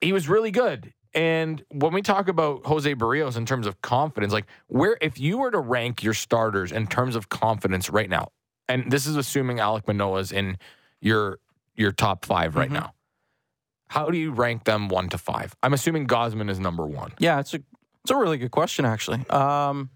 He 0.00 0.12
was 0.12 0.28
really 0.28 0.50
good. 0.50 0.92
And 1.14 1.64
when 1.70 1.94
we 1.94 2.02
talk 2.02 2.28
about 2.28 2.66
Jose 2.66 2.94
Berríos 2.94 3.38
in 3.38 3.46
terms 3.46 3.66
of 3.66 3.80
confidence, 3.80 4.32
like 4.34 4.44
where 4.66 4.98
if 5.00 5.18
you 5.18 5.38
were 5.38 5.50
to 5.50 5.58
rank 5.58 6.02
your 6.02 6.12
starters 6.12 6.70
in 6.72 6.86
terms 6.86 7.16
of 7.16 7.30
confidence 7.30 7.88
right 7.88 8.10
now, 8.10 8.28
and 8.68 8.90
this 8.92 9.06
is 9.06 9.16
assuming 9.16 9.56
Alek 9.56 9.86
Manoah's 9.86 10.30
in 10.32 10.58
your 11.00 11.38
your 11.74 11.92
top 11.92 12.24
five 12.26 12.54
right 12.56 12.68
Mhm. 12.70 12.74
now, 12.74 12.92
how 13.88 14.10
do 14.10 14.18
you 14.18 14.32
rank 14.32 14.64
them 14.64 14.88
one 14.88 15.08
to 15.10 15.18
five? 15.18 15.54
I'm 15.62 15.72
assuming 15.74 16.06
Gausman 16.06 16.50
is 16.50 16.58
number 16.58 16.86
one. 16.86 17.12
Yeah, 17.18 17.40
it's 17.40 17.54
a 17.54 17.60
it's 18.02 18.10
a 18.10 18.16
really 18.16 18.38
good 18.38 18.50
question 18.50 18.84
actually. 18.84 19.28
Um, 19.30 19.90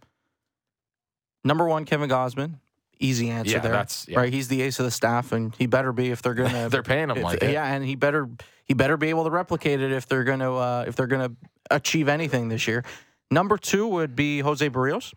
number 1.45 1.67
one, 1.69 1.85
Kevin 1.85 2.09
Gausman. 2.11 2.55
Easy 3.03 3.31
answer 3.31 3.53
Yeah, 3.53 3.59
there. 3.61 3.73
that's- 3.73 4.05
yeah. 4.09 4.19
right. 4.19 4.33
He's 4.33 4.49
the 4.49 4.61
ace 4.61 4.79
of 4.79 4.85
the 4.85 4.91
staff, 4.91 5.33
and 5.33 5.55
he 5.57 5.67
better 5.67 5.91
be 5.93 6.11
if 6.11 6.21
they're 6.21 6.35
gonna. 6.35 6.69
They're 6.71 6.83
paying 6.83 7.09
him 7.09 7.17
if- 7.17 7.23
like 7.25 7.43
it. 7.43 7.53
yeah, 7.53 7.65
and 7.67 7.83
he 7.85 7.95
better 7.97 8.29
he 8.65 8.75
better 8.75 8.97
be 8.99 9.09
able 9.09 9.25
to 9.25 9.31
replicate 9.31 9.81
it 9.81 9.91
if 9.91 10.07
they're 10.07 10.25
gonna 10.25 10.55
uh, 10.55 10.85
if 10.87 10.97
they're 10.97 11.07
gonna 11.07 11.33
achieve 11.71 12.09
anything 12.09 12.49
this 12.51 12.69
year. 12.69 12.85
Number 13.31 13.57
two 13.57 13.87
would 13.87 14.15
be 14.17 14.41
Jose 14.41 14.69
Berríos. 14.69 15.15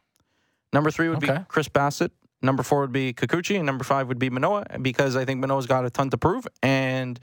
Number 0.72 0.92
three 0.92 1.10
would 1.10 1.18
Okay. 1.24 1.40
be 1.40 1.46
Chris 1.50 1.68
Bassitt. 1.68 2.12
Number 2.42 2.64
four 2.64 2.82
would 2.82 2.92
be 2.94 3.14
Kikuchi, 3.14 3.58
and 3.58 3.66
number 3.66 3.84
five 3.84 4.08
would 4.08 4.20
be 4.20 4.30
Manoah 4.30 4.66
because 4.82 5.16
I 5.16 5.26
think 5.26 5.40
Manoah's 5.42 5.66
got 5.66 5.86
a 5.86 5.90
ton 5.90 6.10
to 6.12 6.18
prove. 6.18 6.48
And 6.62 7.20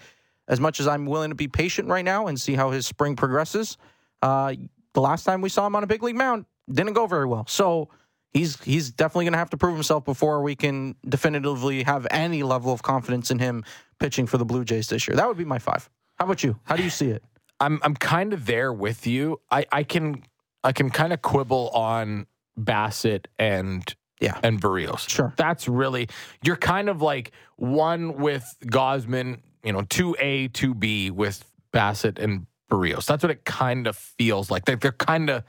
as 0.51 0.61
much 0.61 0.81
as 0.81 0.87
I'm 0.87 1.07
willing 1.07 1.31
to 1.31 1.35
be 1.35 1.49
patient 1.49 1.89
right 1.89 2.05
now 2.05 2.27
and 2.27 2.39
see 2.39 2.55
how 2.55 2.71
his 2.71 2.85
spring 2.87 3.17
progresses, 3.17 3.79
uh, 4.21 4.53
the 4.93 5.01
last 5.01 5.25
time 5.25 5.41
we 5.41 5.49
saw 5.49 5.67
him 5.67 5.75
on 5.77 5.83
a 5.83 5.87
big 5.87 6.03
league 6.03 6.17
mound 6.17 6.45
didn't 6.71 6.93
go 6.93 7.07
very 7.07 7.25
well. 7.27 7.47
So 7.49 7.89
he's 8.35 8.61
he's 8.63 8.91
definitely 8.91 9.25
going 9.25 9.33
to 9.33 9.39
have 9.39 9.51
to 9.51 9.57
prove 9.57 9.75
himself 9.75 10.05
before 10.05 10.43
we 10.43 10.55
can 10.55 10.97
definitively 11.09 11.85
have 11.85 12.07
any 12.11 12.43
level 12.43 12.73
of 12.73 12.83
confidence 12.83 13.31
in 13.31 13.39
him 13.39 13.65
pitching 13.99 14.27
for 14.27 14.37
the 14.37 14.45
Blue 14.45 14.65
Jays 14.65 14.89
this 14.89 15.09
year. 15.09 15.17
That 15.17 15.27
would 15.27 15.39
be 15.39 15.45
my 15.47 15.59
five. 15.59 15.89
How 16.19 16.27
about 16.27 16.43
you? 16.45 16.59
How 16.65 16.77
do 16.77 16.83
you 16.83 16.91
see 16.91 17.09
it? 17.11 17.23
I'm 17.61 17.79
I'm 17.83 17.95
kind 17.95 18.33
of 18.33 18.45
there 18.47 18.73
with 18.73 19.07
you. 19.07 19.41
I 19.51 19.65
I 19.73 19.85
can 19.85 20.23
I 20.65 20.73
can 20.73 20.91
kind 20.91 21.13
of 21.13 21.23
quibble 21.23 21.71
on 21.71 22.27
Bassitt 22.59 23.27
and 23.39 23.83
Yeah. 24.21 24.39
and 24.43 24.61
Berríos. 24.61 25.09
Sure. 25.09 25.33
That's 25.37 25.69
really 25.69 26.09
you're 26.43 26.57
kind 26.57 26.89
of 26.89 27.01
like 27.01 27.33
one 27.57 28.15
with 28.19 28.45
Gausman, 28.65 29.39
you 29.65 29.73
know, 29.73 29.83
two 29.83 30.17
A, 30.19 30.49
two 30.49 30.75
B 30.75 31.11
with 31.11 31.45
Bassitt 31.73 32.19
and 32.19 32.47
Berríos. 32.71 33.07
That's 33.07 33.23
what 33.23 33.31
it 33.31 33.45
kind 33.45 33.87
of 33.87 33.97
feels 33.97 34.51
like. 34.51 34.65
They're, 34.65 34.77
they're 34.77 34.93
kind 34.93 35.29
of 35.31 35.45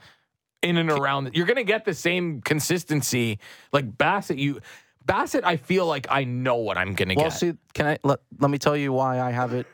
in 0.62 0.76
and 0.76 0.90
around. 0.90 1.30
You're 1.34 1.46
gonna 1.46 1.64
get 1.64 1.84
the 1.84 1.94
same 1.94 2.40
consistency. 2.40 3.38
Like 3.72 3.96
Bassitt, 3.96 4.38
you 4.38 4.60
Bassitt, 5.04 5.42
I 5.44 5.56
feel 5.56 5.86
like 5.86 6.06
I 6.10 6.24
know 6.24 6.56
what 6.56 6.78
I'm 6.78 6.94
gonna 6.94 7.14
Well, 7.14 7.26
get. 7.26 7.32
see, 7.32 7.54
can 7.74 7.86
I 7.86 7.98
let, 8.04 8.20
let 8.38 8.50
me 8.50 8.58
tell 8.58 8.76
you 8.76 8.92
why 8.92 9.20
I 9.20 9.30
have 9.32 9.52
it 9.52 9.66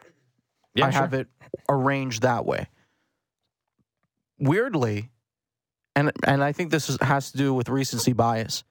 Yeah, 0.75 0.87
I 0.87 0.91
sure. 0.91 1.01
have 1.03 1.15
it 1.15 1.29
arranged 1.69 2.23
that 2.23 2.47
way. 2.47 2.69
Weirdly, 4.39 5.11
and 5.97 6.13
and 6.25 6.45
I 6.45 6.53
think 6.53 6.71
this 6.71 6.89
is, 6.89 6.97
has 7.01 7.33
to 7.33 7.39
do 7.39 7.53
with 7.53 7.69
recency 7.69 8.13
bias. 8.13 8.63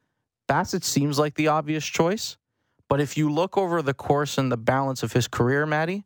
Bassitt 0.47 0.83
seems 0.85 1.19
like 1.19 1.35
the 1.35 1.49
obvious 1.49 1.85
choice, 1.85 2.37
but 2.89 3.01
if 3.01 3.17
you 3.17 3.29
look 3.29 3.57
over 3.57 3.81
the 3.81 3.93
course 3.93 4.37
and 4.37 4.51
the 4.51 4.57
balance 4.57 5.03
of 5.03 5.13
his 5.13 5.27
career, 5.27 5.65
Maddie, 5.65 6.05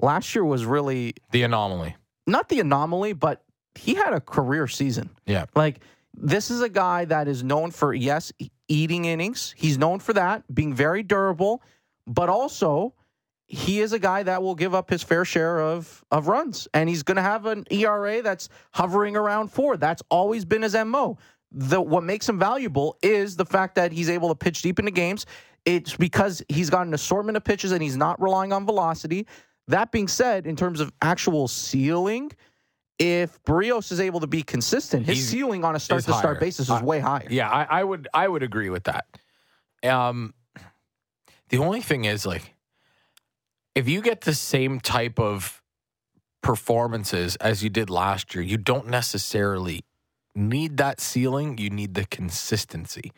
last 0.00 0.34
year 0.34 0.44
was 0.44 0.64
really 0.64 1.14
the 1.32 1.42
anomaly. 1.42 1.96
not 2.26 2.48
the 2.48 2.60
anomaly, 2.60 3.12
but 3.14 3.44
he 3.74 3.94
had 3.94 4.12
a 4.12 4.20
career 4.20 4.66
season. 4.66 5.10
Yeah. 5.26 5.46
Like 5.54 5.80
this 6.14 6.50
is 6.50 6.60
a 6.60 6.68
guy 6.68 7.04
that 7.06 7.28
is 7.28 7.42
known 7.42 7.70
for 7.70 7.94
yes, 7.94 8.32
eating 8.68 9.04
innings. 9.04 9.54
He's 9.56 9.78
known 9.78 9.98
for 10.00 10.12
that, 10.14 10.42
being 10.52 10.74
very 10.74 11.02
durable, 11.02 11.62
but 12.06 12.28
also 12.28 12.94
he 13.46 13.80
is 13.80 13.92
a 13.92 13.98
guy 13.98 14.22
that 14.24 14.42
will 14.42 14.54
give 14.54 14.74
up 14.74 14.90
his 14.90 15.02
fair 15.02 15.24
share 15.24 15.60
of 15.60 16.04
of 16.10 16.28
runs 16.28 16.68
and 16.74 16.88
he's 16.88 17.02
going 17.02 17.16
to 17.16 17.22
have 17.22 17.46
an 17.46 17.64
ERA 17.70 18.20
that's 18.20 18.48
hovering 18.72 19.16
around 19.16 19.48
4. 19.48 19.76
That's 19.78 20.02
always 20.10 20.44
been 20.44 20.62
his 20.62 20.74
MO. 20.74 21.18
The 21.50 21.80
what 21.80 22.04
makes 22.04 22.28
him 22.28 22.38
valuable 22.38 22.98
is 23.02 23.36
the 23.36 23.46
fact 23.46 23.76
that 23.76 23.90
he's 23.92 24.10
able 24.10 24.28
to 24.28 24.34
pitch 24.34 24.60
deep 24.60 24.78
into 24.78 24.90
games. 24.90 25.24
It's 25.64 25.96
because 25.96 26.42
he's 26.48 26.70
got 26.70 26.86
an 26.86 26.94
assortment 26.94 27.36
of 27.36 27.44
pitches 27.44 27.72
and 27.72 27.82
he's 27.82 27.96
not 27.96 28.20
relying 28.22 28.52
on 28.52 28.64
velocity. 28.64 29.26
That 29.68 29.92
being 29.92 30.08
said, 30.08 30.46
in 30.46 30.56
terms 30.56 30.80
of 30.80 30.92
actual 31.02 31.46
ceiling, 31.46 32.30
if 32.98 33.42
Berríos 33.44 33.92
is 33.92 34.00
able 34.00 34.20
to 34.20 34.26
be 34.26 34.42
consistent, 34.42 35.06
his 35.06 35.18
He's- 35.18 35.28
ceiling 35.30 35.64
on 35.64 35.76
a 35.76 35.80
start 35.80 36.04
to 36.04 36.12
start 36.14 36.40
basis 36.40 36.66
is 36.66 36.70
Uh, 36.70 36.80
way 36.82 37.00
higher. 37.00 37.26
Yeah, 37.30 37.48
I, 37.50 37.80
I 37.80 37.84
would 37.84 38.08
I 38.14 38.26
would 38.28 38.42
agree 38.42 38.70
with 38.70 38.84
that. 38.84 39.06
Um, 39.84 40.34
the 41.50 41.58
only 41.58 41.80
thing 41.82 42.04
is 42.06 42.24
like, 42.26 42.54
if 43.74 43.88
you 43.88 44.00
get 44.00 44.22
the 44.22 44.34
same 44.34 44.80
type 44.80 45.18
of 45.20 45.62
performances 46.42 47.36
as 47.36 47.62
you 47.62 47.68
did 47.70 47.90
last 47.90 48.34
year, 48.34 48.42
you 48.42 48.56
don't 48.56 48.88
necessarily 48.88 49.84
need 50.34 50.76
that 50.78 51.00
ceiling. 51.00 51.58
You 51.58 51.70
need 51.70 51.94
the 51.94 52.04
consistency. 52.06 53.12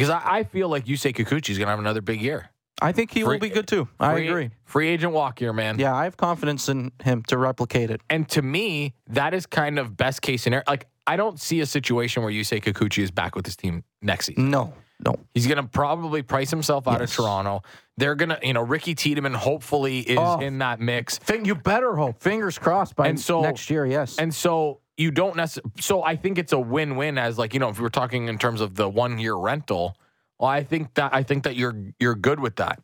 Because 0.00 0.10
I, 0.10 0.22
I 0.38 0.44
feel 0.44 0.68
like 0.68 0.86
you 0.88 0.96
say 0.96 1.12
Kikuchi 1.12 1.50
is 1.50 1.58
gonna 1.58 1.70
have 1.70 1.78
another 1.78 2.00
big 2.02 2.20
year. 2.20 2.50
I 2.82 2.92
think 2.92 3.10
he 3.10 3.24
will 3.24 3.38
be 3.38 3.48
good 3.48 3.66
too. 3.66 3.88
I 3.98 4.12
Free- 4.14 4.28
agree. 4.28 4.50
Free 4.64 4.88
agent 4.88 5.12
walk 5.14 5.38
here, 5.38 5.54
man. 5.54 5.78
Yeah, 5.78 5.94
I 5.94 6.04
have 6.04 6.18
confidence 6.18 6.68
in 6.68 6.92
him 7.02 7.22
to 7.28 7.38
replicate 7.38 7.90
it. 7.90 8.02
And 8.10 8.28
to 8.30 8.42
me, 8.42 8.92
that 9.08 9.32
is 9.32 9.46
kind 9.46 9.78
of 9.78 9.96
best 9.96 10.20
case 10.20 10.42
scenario. 10.42 10.64
Like, 10.68 10.86
I 11.06 11.16
don't 11.16 11.40
see 11.40 11.60
a 11.60 11.66
situation 11.66 12.22
where 12.22 12.30
you 12.32 12.44
say 12.44 12.60
Kikuchi 12.60 13.02
is 13.02 13.10
back 13.10 13.34
with 13.34 13.46
his 13.46 13.56
team 13.56 13.82
next 14.02 14.26
season. 14.26 14.50
No, 14.50 14.74
no. 15.02 15.14
He's 15.32 15.46
going 15.46 15.56
to 15.56 15.62
probably 15.68 16.20
price 16.20 16.50
himself 16.50 16.86
out 16.86 17.00
of 17.00 17.10
Toronto. 17.10 17.62
They're 17.96 18.14
going 18.16 18.28
to, 18.28 18.38
you 18.42 18.52
know, 18.52 18.60
Ricky 18.62 18.94
Tiedemann 18.94 19.32
hopefully 19.32 20.00
is 20.00 20.18
Oh. 20.20 20.38
in 20.40 20.58
that 20.58 20.78
mix. 20.78 21.16
Fin- 21.16 21.46
you 21.46 21.54
better 21.54 21.96
hope. 21.96 22.20
Fingers 22.20 22.58
crossed 22.58 22.94
by 22.94 23.06
And 23.08 23.18
so- 23.18 23.40
next 23.40 23.70
year. 23.70 23.86
Yes. 23.86 24.18
And 24.18 24.34
so 24.34 24.80
you 24.98 25.10
don't 25.10 25.36
necessarily, 25.36 25.70
so 25.80 26.02
I 26.02 26.16
think 26.16 26.38
it's 26.38 26.52
a 26.52 26.58
win 26.58 26.96
win 26.96 27.18
as 27.18 27.38
like, 27.38 27.52
you 27.54 27.60
know, 27.60 27.68
if 27.68 27.78
we 27.78 27.82
were 27.82 27.90
talking 27.90 28.28
in 28.28 28.38
terms 28.38 28.60
of 28.60 28.74
the 28.74 28.88
one 28.88 29.18
year 29.18 29.34
rental, 29.34 29.96
well, 30.38 30.50
I 30.50 30.62
think 30.64 30.94
that, 30.94 31.14
I 31.14 31.22
think 31.22 31.44
that 31.44 31.56
you're, 31.56 31.74
you're 32.00 32.14
good 32.14 32.40
with 32.40 32.56
that. 32.56 32.80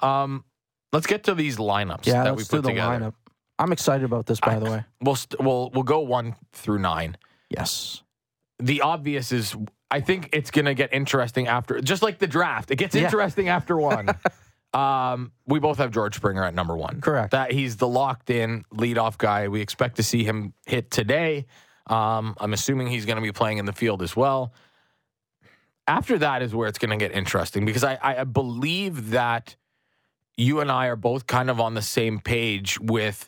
Um, 0.00 0.44
let's 0.92 1.06
get 1.06 1.24
to 1.24 1.34
these 1.34 1.56
lineups 1.56 2.06
yeah, 2.06 2.24
that 2.24 2.36
we 2.36 2.44
put 2.44 2.62
the 2.62 2.68
together. 2.70 3.06
lineup. 3.06 3.14
I'm 3.58 3.72
excited 3.72 4.04
about 4.04 4.26
this, 4.26 4.38
by 4.40 4.54
I- 4.54 4.58
the 4.60 4.70
way. 4.70 4.84
We'll, 5.00 5.16
st- 5.16 5.40
we'll, 5.40 5.70
we'll 5.74 5.82
go 5.82 6.00
one 6.00 6.36
through 6.52 6.78
nine. 6.78 7.16
Yes. 7.50 8.02
the 8.60 8.82
obvious 8.82 9.32
is 9.32 9.56
I 9.90 10.00
think 10.00 10.28
it's 10.32 10.50
going 10.50 10.66
to 10.66 10.74
get 10.74 10.92
interesting 10.92 11.48
after, 11.48 11.80
just 11.80 12.02
like 12.02 12.18
the 12.18 12.26
draft. 12.26 12.70
It 12.70 12.76
gets 12.76 12.94
Yeah. 12.94 13.04
interesting 13.04 13.48
after 13.48 13.76
one. 13.78 14.08
um, 14.74 15.32
we 15.46 15.58
both 15.58 15.78
have 15.78 15.90
George 15.90 16.16
Springer 16.16 16.44
at 16.44 16.54
number 16.54 16.76
one. 16.76 17.00
Correct. 17.00 17.30
That 17.30 17.52
he's 17.52 17.76
the 17.76 17.88
locked 17.88 18.30
in 18.30 18.64
leadoff 18.74 19.16
guy. 19.16 19.48
We 19.48 19.60
expect 19.60 19.96
to 19.96 20.02
see 20.02 20.24
him 20.24 20.52
hit 20.66 20.90
today. 20.90 21.46
Um, 21.86 22.36
I'm 22.38 22.52
assuming 22.52 22.88
he's 22.88 23.06
going 23.06 23.16
to 23.16 23.22
be 23.22 23.32
playing 23.32 23.58
in 23.58 23.64
the 23.64 23.72
field 23.72 24.02
as 24.02 24.14
well. 24.14 24.52
After 25.86 26.18
that 26.18 26.42
is 26.42 26.54
where 26.54 26.68
it's 26.68 26.78
going 26.78 26.90
to 26.90 27.02
get 27.02 27.16
interesting 27.16 27.64
because 27.64 27.82
I, 27.82 27.98
I 28.02 28.24
believe 28.24 29.10
that 29.10 29.56
you 30.36 30.60
and 30.60 30.70
I 30.70 30.86
are 30.88 30.96
both 30.96 31.26
kind 31.26 31.48
of 31.48 31.60
on 31.60 31.72
the 31.72 31.82
same 31.82 32.20
page 32.20 32.78
with 32.78 33.26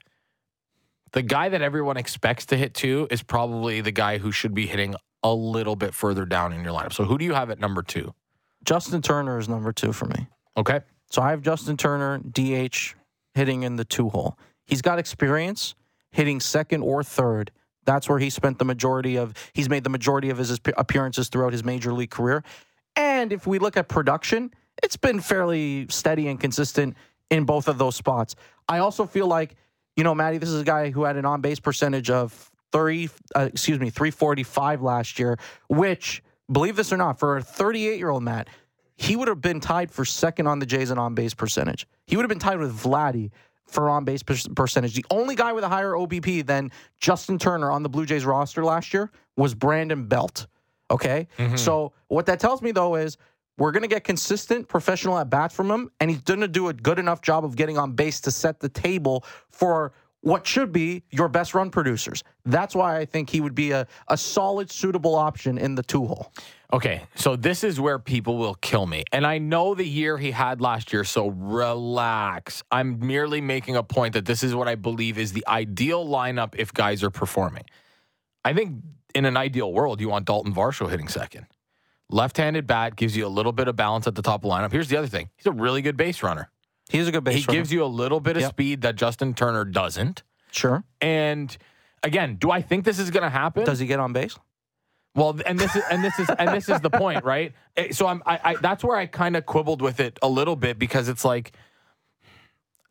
the 1.12 1.22
guy 1.22 1.49
that 1.49 1.62
everyone 1.62 1.97
expects 1.97 2.47
to 2.47 2.57
hit 2.57 2.74
two 2.74 3.09
is 3.11 3.22
probably 3.22 3.80
the 3.80 3.91
guy 3.91 4.18
who 4.18 4.30
should 4.30 4.55
be 4.55 4.66
hitting 4.66 4.95
a 5.22 5.32
little 5.32 5.74
bit 5.74 5.95
further 5.95 6.24
down 6.26 6.53
in 6.53 6.62
your 6.62 6.72
lineup. 6.72 6.93
So 6.93 7.05
who 7.05 7.18
do 7.18 7.24
you 7.24 7.32
have 7.32 7.51
at 7.51 7.59
number 7.59 7.82
two? 7.82 8.14
Justin 8.62 9.01
Turner 9.03 9.38
is 9.38 9.49
number 9.49 9.72
two 9.72 9.93
for 9.93 10.05
me. 10.07 10.28
Okay. 10.57 10.80
So 11.11 11.20
I 11.22 11.30
have 11.30 11.42
Justin 11.42 11.76
Turner, 11.76 12.18
DH, 12.18 12.94
hitting 13.34 13.62
in 13.62 13.76
the 13.76 13.84
two 13.84 14.08
hole. 14.08 14.38
He's 14.66 14.82
got 14.82 14.98
experience 14.98 15.74
hitting 16.12 16.40
second 16.40 16.82
or 16.82 17.02
third. 17.02 17.50
That's 17.84 18.08
where 18.08 18.18
he 18.18 18.30
spent 18.30 18.58
the 18.58 18.64
majority 18.64 19.16
of, 19.16 19.34
he's 19.52 19.68
made 19.68 19.84
the 19.84 19.90
majority 19.90 20.30
of 20.30 20.38
his 20.38 20.58
appearances 20.76 21.28
throughout 21.28 21.52
his 21.52 21.64
major 21.64 21.92
league 21.92 22.11
career. 22.11 22.42
And 22.96 23.32
if 23.32 23.46
we 23.46 23.58
look 23.58 23.76
at 23.76 23.88
production, 23.88 24.52
it's 24.82 24.96
been 24.96 25.20
fairly 25.20 25.86
steady 25.88 26.28
and 26.28 26.38
consistent 26.38 26.96
in 27.30 27.44
both 27.44 27.68
of 27.68 27.78
those 27.78 27.96
spots. 27.96 28.34
I 28.68 28.78
also 28.78 29.06
feel 29.06 29.26
like, 29.26 29.54
you 29.96 30.04
know, 30.04 30.14
Maddie, 30.14 30.38
this 30.38 30.48
is 30.48 30.61
a 30.61 30.64
guy 30.64 30.90
who 30.90 31.04
had 31.04 31.16
an 31.16 31.24
on 31.24 31.40
base 31.40 31.61
percentage 31.61 32.11
of 32.11 32.50
30, 32.72 33.08
uh, 33.34 33.40
excuse 33.52 33.78
me, 33.80 33.90
345 33.90 34.82
last 34.82 35.18
year, 35.18 35.38
which, 35.68 36.22
believe 36.50 36.76
this 36.76 36.92
or 36.92 36.96
not, 36.96 37.18
for 37.18 37.36
a 37.36 37.42
38 37.42 37.98
year 37.98 38.11
old 38.11 38.22
Matt, 38.22 38.48
he 39.01 39.16
would 39.16 39.28
have 39.28 39.40
been 39.40 39.61
tied 39.61 39.90
for 39.90 40.05
second 40.05 40.46
on 40.46 40.59
the 40.59 40.66
Jays 40.66 40.90
in 40.90 40.98
on 40.98 41.14
base 41.14 41.32
percentage. 41.32 41.86
He 42.07 42.16
would 42.16 42.22
have 42.22 42.28
been 42.28 42.38
tied 42.38 42.59
with 42.59 42.78
Vladdy 42.78 43.30
for 43.64 43.88
on 43.88 44.05
base 44.05 44.22
per- 44.22 44.36
percentage. 44.55 44.94
The 44.94 45.07
only 45.11 45.34
guy 45.34 45.55
with 45.55 45.64
a 45.64 45.68
higher 45.68 45.92
OBP 45.92 46.44
than 46.44 46.70
Justin 46.98 47.38
Turner 47.38 47.70
on 47.70 47.82
the 47.82 47.88
Blue 47.88 48.05
Jays 48.05 48.26
roster 48.26 48.62
last 48.62 48.92
year 48.92 49.11
was 49.38 49.55
Brandon 49.55 50.05
Belt. 50.07 50.46
Okay. 50.90 51.28
Mm-hmm. 51.38 51.57
So 51.57 51.94
what 52.09 52.26
that 52.26 52.40
tells 52.40 52.61
me 52.61 52.72
though 52.72 52.96
is 52.96 53.16
we're 53.57 53.72
going 53.72 53.84
to 53.84 53.88
get 53.88 54.05
consistent 54.05 54.68
professional 54.68 55.16
at 55.16 55.30
bats 55.30 55.55
from 55.55 55.70
him, 55.70 55.90
and 55.98 56.11
he's 56.11 56.20
going 56.20 56.40
to 56.40 56.48
do 56.48 56.68
a 56.68 56.74
good 56.74 56.98
enough 56.98 57.22
job 57.22 57.42
of 57.42 57.57
getting 57.57 57.78
on 57.78 57.92
base 57.92 58.20
to 58.22 58.30
set 58.30 58.61
the 58.61 58.68
table 58.68 59.24
for 59.48 59.92
what 60.22 60.46
should 60.46 60.72
be 60.72 61.02
your 61.10 61.28
best 61.28 61.54
run 61.54 61.70
producers. 61.70 62.22
That's 62.44 62.74
why 62.74 62.98
I 62.98 63.04
think 63.04 63.30
he 63.30 63.40
would 63.40 63.54
be 63.54 63.70
a, 63.70 63.86
a 64.08 64.16
solid, 64.16 64.70
suitable 64.70 65.14
option 65.14 65.58
in 65.58 65.74
the 65.74 65.82
two 65.82 66.04
hole. 66.06 66.32
Okay, 66.72 67.02
so 67.16 67.34
this 67.34 67.64
is 67.64 67.80
where 67.80 67.98
people 67.98 68.36
will 68.36 68.54
kill 68.54 68.86
me. 68.86 69.02
And 69.12 69.26
I 69.26 69.38
know 69.38 69.74
the 69.74 69.86
year 69.86 70.18
he 70.18 70.30
had 70.30 70.60
last 70.60 70.92
year, 70.92 71.02
so 71.04 71.28
relax. 71.28 72.62
I'm 72.70 73.04
merely 73.04 73.40
making 73.40 73.76
a 73.76 73.82
point 73.82 74.14
that 74.14 74.24
this 74.24 74.42
is 74.42 74.54
what 74.54 74.68
I 74.68 74.76
believe 74.76 75.18
is 75.18 75.32
the 75.32 75.44
ideal 75.48 76.06
lineup 76.06 76.54
if 76.56 76.72
guys 76.72 77.02
are 77.02 77.10
performing. 77.10 77.64
I 78.44 78.52
think 78.52 78.82
in 79.14 79.24
an 79.24 79.36
ideal 79.36 79.72
world, 79.72 80.00
you 80.00 80.08
want 80.08 80.26
Dalton 80.26 80.54
Varsho 80.54 80.88
hitting 80.88 81.08
second. 81.08 81.46
Left-handed 82.08 82.66
bat 82.66 82.96
gives 82.96 83.16
you 83.16 83.26
a 83.26 83.28
little 83.28 83.52
bit 83.52 83.68
of 83.68 83.76
balance 83.76 84.06
at 84.06 84.14
the 84.14 84.22
top 84.22 84.44
of 84.44 84.48
the 84.50 84.54
lineup. 84.54 84.72
Here's 84.72 84.88
the 84.88 84.96
other 84.96 85.08
thing: 85.08 85.30
he's 85.36 85.46
a 85.46 85.52
really 85.52 85.82
good 85.82 85.96
base 85.96 86.22
runner. 86.22 86.50
He's 86.91 87.09
a 87.09 87.12
good 87.12 87.24
base 87.24 87.36
he 87.36 87.45
runner. 87.47 87.59
gives 87.59 87.72
you 87.72 87.84
a 87.84 87.86
little 87.86 88.20
bit 88.20 88.36
of 88.36 88.43
Yep. 88.43 88.51
speed 88.51 88.80
that 88.82 88.97
Justin 88.97 89.34
Turner 89.34 89.64
doesn't. 89.64 90.22
sure. 90.51 90.84
And 91.01 91.57
again, 92.03 92.36
do 92.36 92.51
I 92.51 92.61
think 92.62 92.84
this 92.84 92.99
is 92.99 93.11
going 93.11 93.22
to 93.22 93.30
happen? 93.30 93.64
Does 93.64 93.78
he 93.78 93.86
get 93.86 94.01
on 94.01 94.12
base? 94.12 94.36
Well, 95.14 95.38
and 95.45 95.59
this 95.59 95.74
is 95.74 95.82
and 95.91 96.05
this 96.05 96.16
is 96.20 96.28
and 96.38 96.51
this 96.51 96.68
is 96.68 96.80
the 96.80 96.91
point, 96.91 97.24
right? 97.24 97.53
Eh, 97.76 97.88
So 97.93 98.07
I'm 98.07 98.22
I, 98.26 98.41
I 98.45 98.55
that's 98.57 98.84
where 98.84 98.97
I 98.97 99.07
kind 99.07 99.36
of 99.36 99.45
quibbled 99.45 99.82
with 99.82 99.99
it 100.01 100.18
a 100.22 100.28
little 100.28 100.55
bit 100.57 100.78
because 100.78 101.09
it's 101.09 101.24
like 101.24 101.53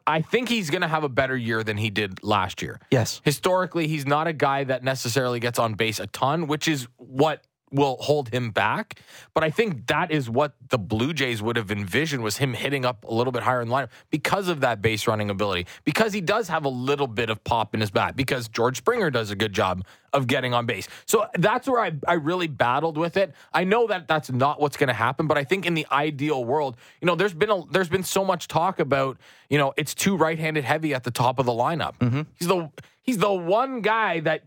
I 0.07 0.21
think 0.21 0.49
he's 0.49 0.69
going 0.69 0.81
to 0.81 0.87
have 0.87 1.03
a 1.03 1.09
better 1.09 1.37
year 1.37 1.63
than 1.63 1.77
he 1.77 1.89
did 1.91 2.23
last 2.23 2.61
year. 2.63 2.79
Yes. 2.89 3.21
Historically, 3.23 3.87
he's 3.87 4.07
not 4.07 4.25
a 4.27 4.33
guy 4.33 4.63
that 4.63 4.83
necessarily 4.83 5.39
gets 5.39 5.59
on 5.59 5.75
base 5.75 5.99
a 5.99 6.07
ton, 6.07 6.47
which 6.47 6.67
is 6.67 6.87
what 6.97 7.43
will 7.71 7.97
hold 7.99 8.29
him 8.29 8.51
back. 8.51 9.01
But 9.33 9.43
I 9.43 9.49
think 9.49 9.87
that 9.87 10.11
is 10.11 10.29
what 10.29 10.53
the 10.69 10.77
Blue 10.77 11.13
Jays 11.13 11.41
would 11.41 11.55
have 11.55 11.71
envisioned 11.71 12.23
was 12.23 12.37
him 12.37 12.53
hitting 12.53 12.85
up 12.85 13.05
a 13.05 13.13
little 13.13 13.31
bit 13.31 13.43
higher 13.43 13.61
in 13.61 13.69
the 13.69 13.75
lineup 13.75 13.89
because 14.09 14.47
of 14.47 14.61
that 14.61 14.81
base 14.81 15.07
running 15.07 15.29
ability. 15.29 15.67
Because 15.83 16.13
he 16.13 16.21
does 16.21 16.47
have 16.47 16.65
a 16.65 16.69
little 16.69 17.07
bit 17.07 17.29
of 17.29 17.43
pop 17.43 17.73
in 17.73 17.81
his 17.81 17.91
bat. 17.91 18.15
Because 18.15 18.47
George 18.47 18.77
Springer 18.77 19.09
does 19.09 19.31
a 19.31 19.35
good 19.35 19.53
job 19.53 19.85
of 20.13 20.27
getting 20.27 20.53
on 20.53 20.65
base. 20.65 20.87
So 21.05 21.27
that's 21.37 21.67
where 21.67 21.81
I, 21.81 21.91
I 22.07 22.13
really 22.13 22.47
battled 22.47 22.97
with 22.97 23.17
it. 23.17 23.33
I 23.53 23.63
know 23.63 23.87
that 23.87 24.07
that's 24.07 24.31
not 24.31 24.59
what's 24.59 24.77
going 24.77 24.87
to 24.87 24.93
happen, 24.93 25.27
but 25.27 25.37
I 25.37 25.43
think 25.43 25.65
in 25.65 25.75
the 25.75 25.85
ideal 25.91 26.43
world, 26.43 26.77
you 27.01 27.05
know, 27.05 27.15
there's 27.15 27.33
been 27.33 27.51
a, 27.51 27.63
there's 27.71 27.89
been 27.89 28.03
so 28.03 28.25
much 28.25 28.47
talk 28.47 28.79
about, 28.79 29.17
you 29.49 29.57
know, 29.57 29.73
it's 29.77 29.93
too 29.93 30.17
right-handed 30.17 30.63
heavy 30.63 30.93
at 30.93 31.03
the 31.03 31.11
top 31.11 31.39
of 31.39 31.45
the 31.45 31.51
lineup. 31.51 31.97
Mm-hmm. 31.99 32.21
He's 32.35 32.47
the 32.47 32.71
he's 33.01 33.17
the 33.17 33.33
one 33.33 33.81
guy 33.81 34.19
that 34.21 34.43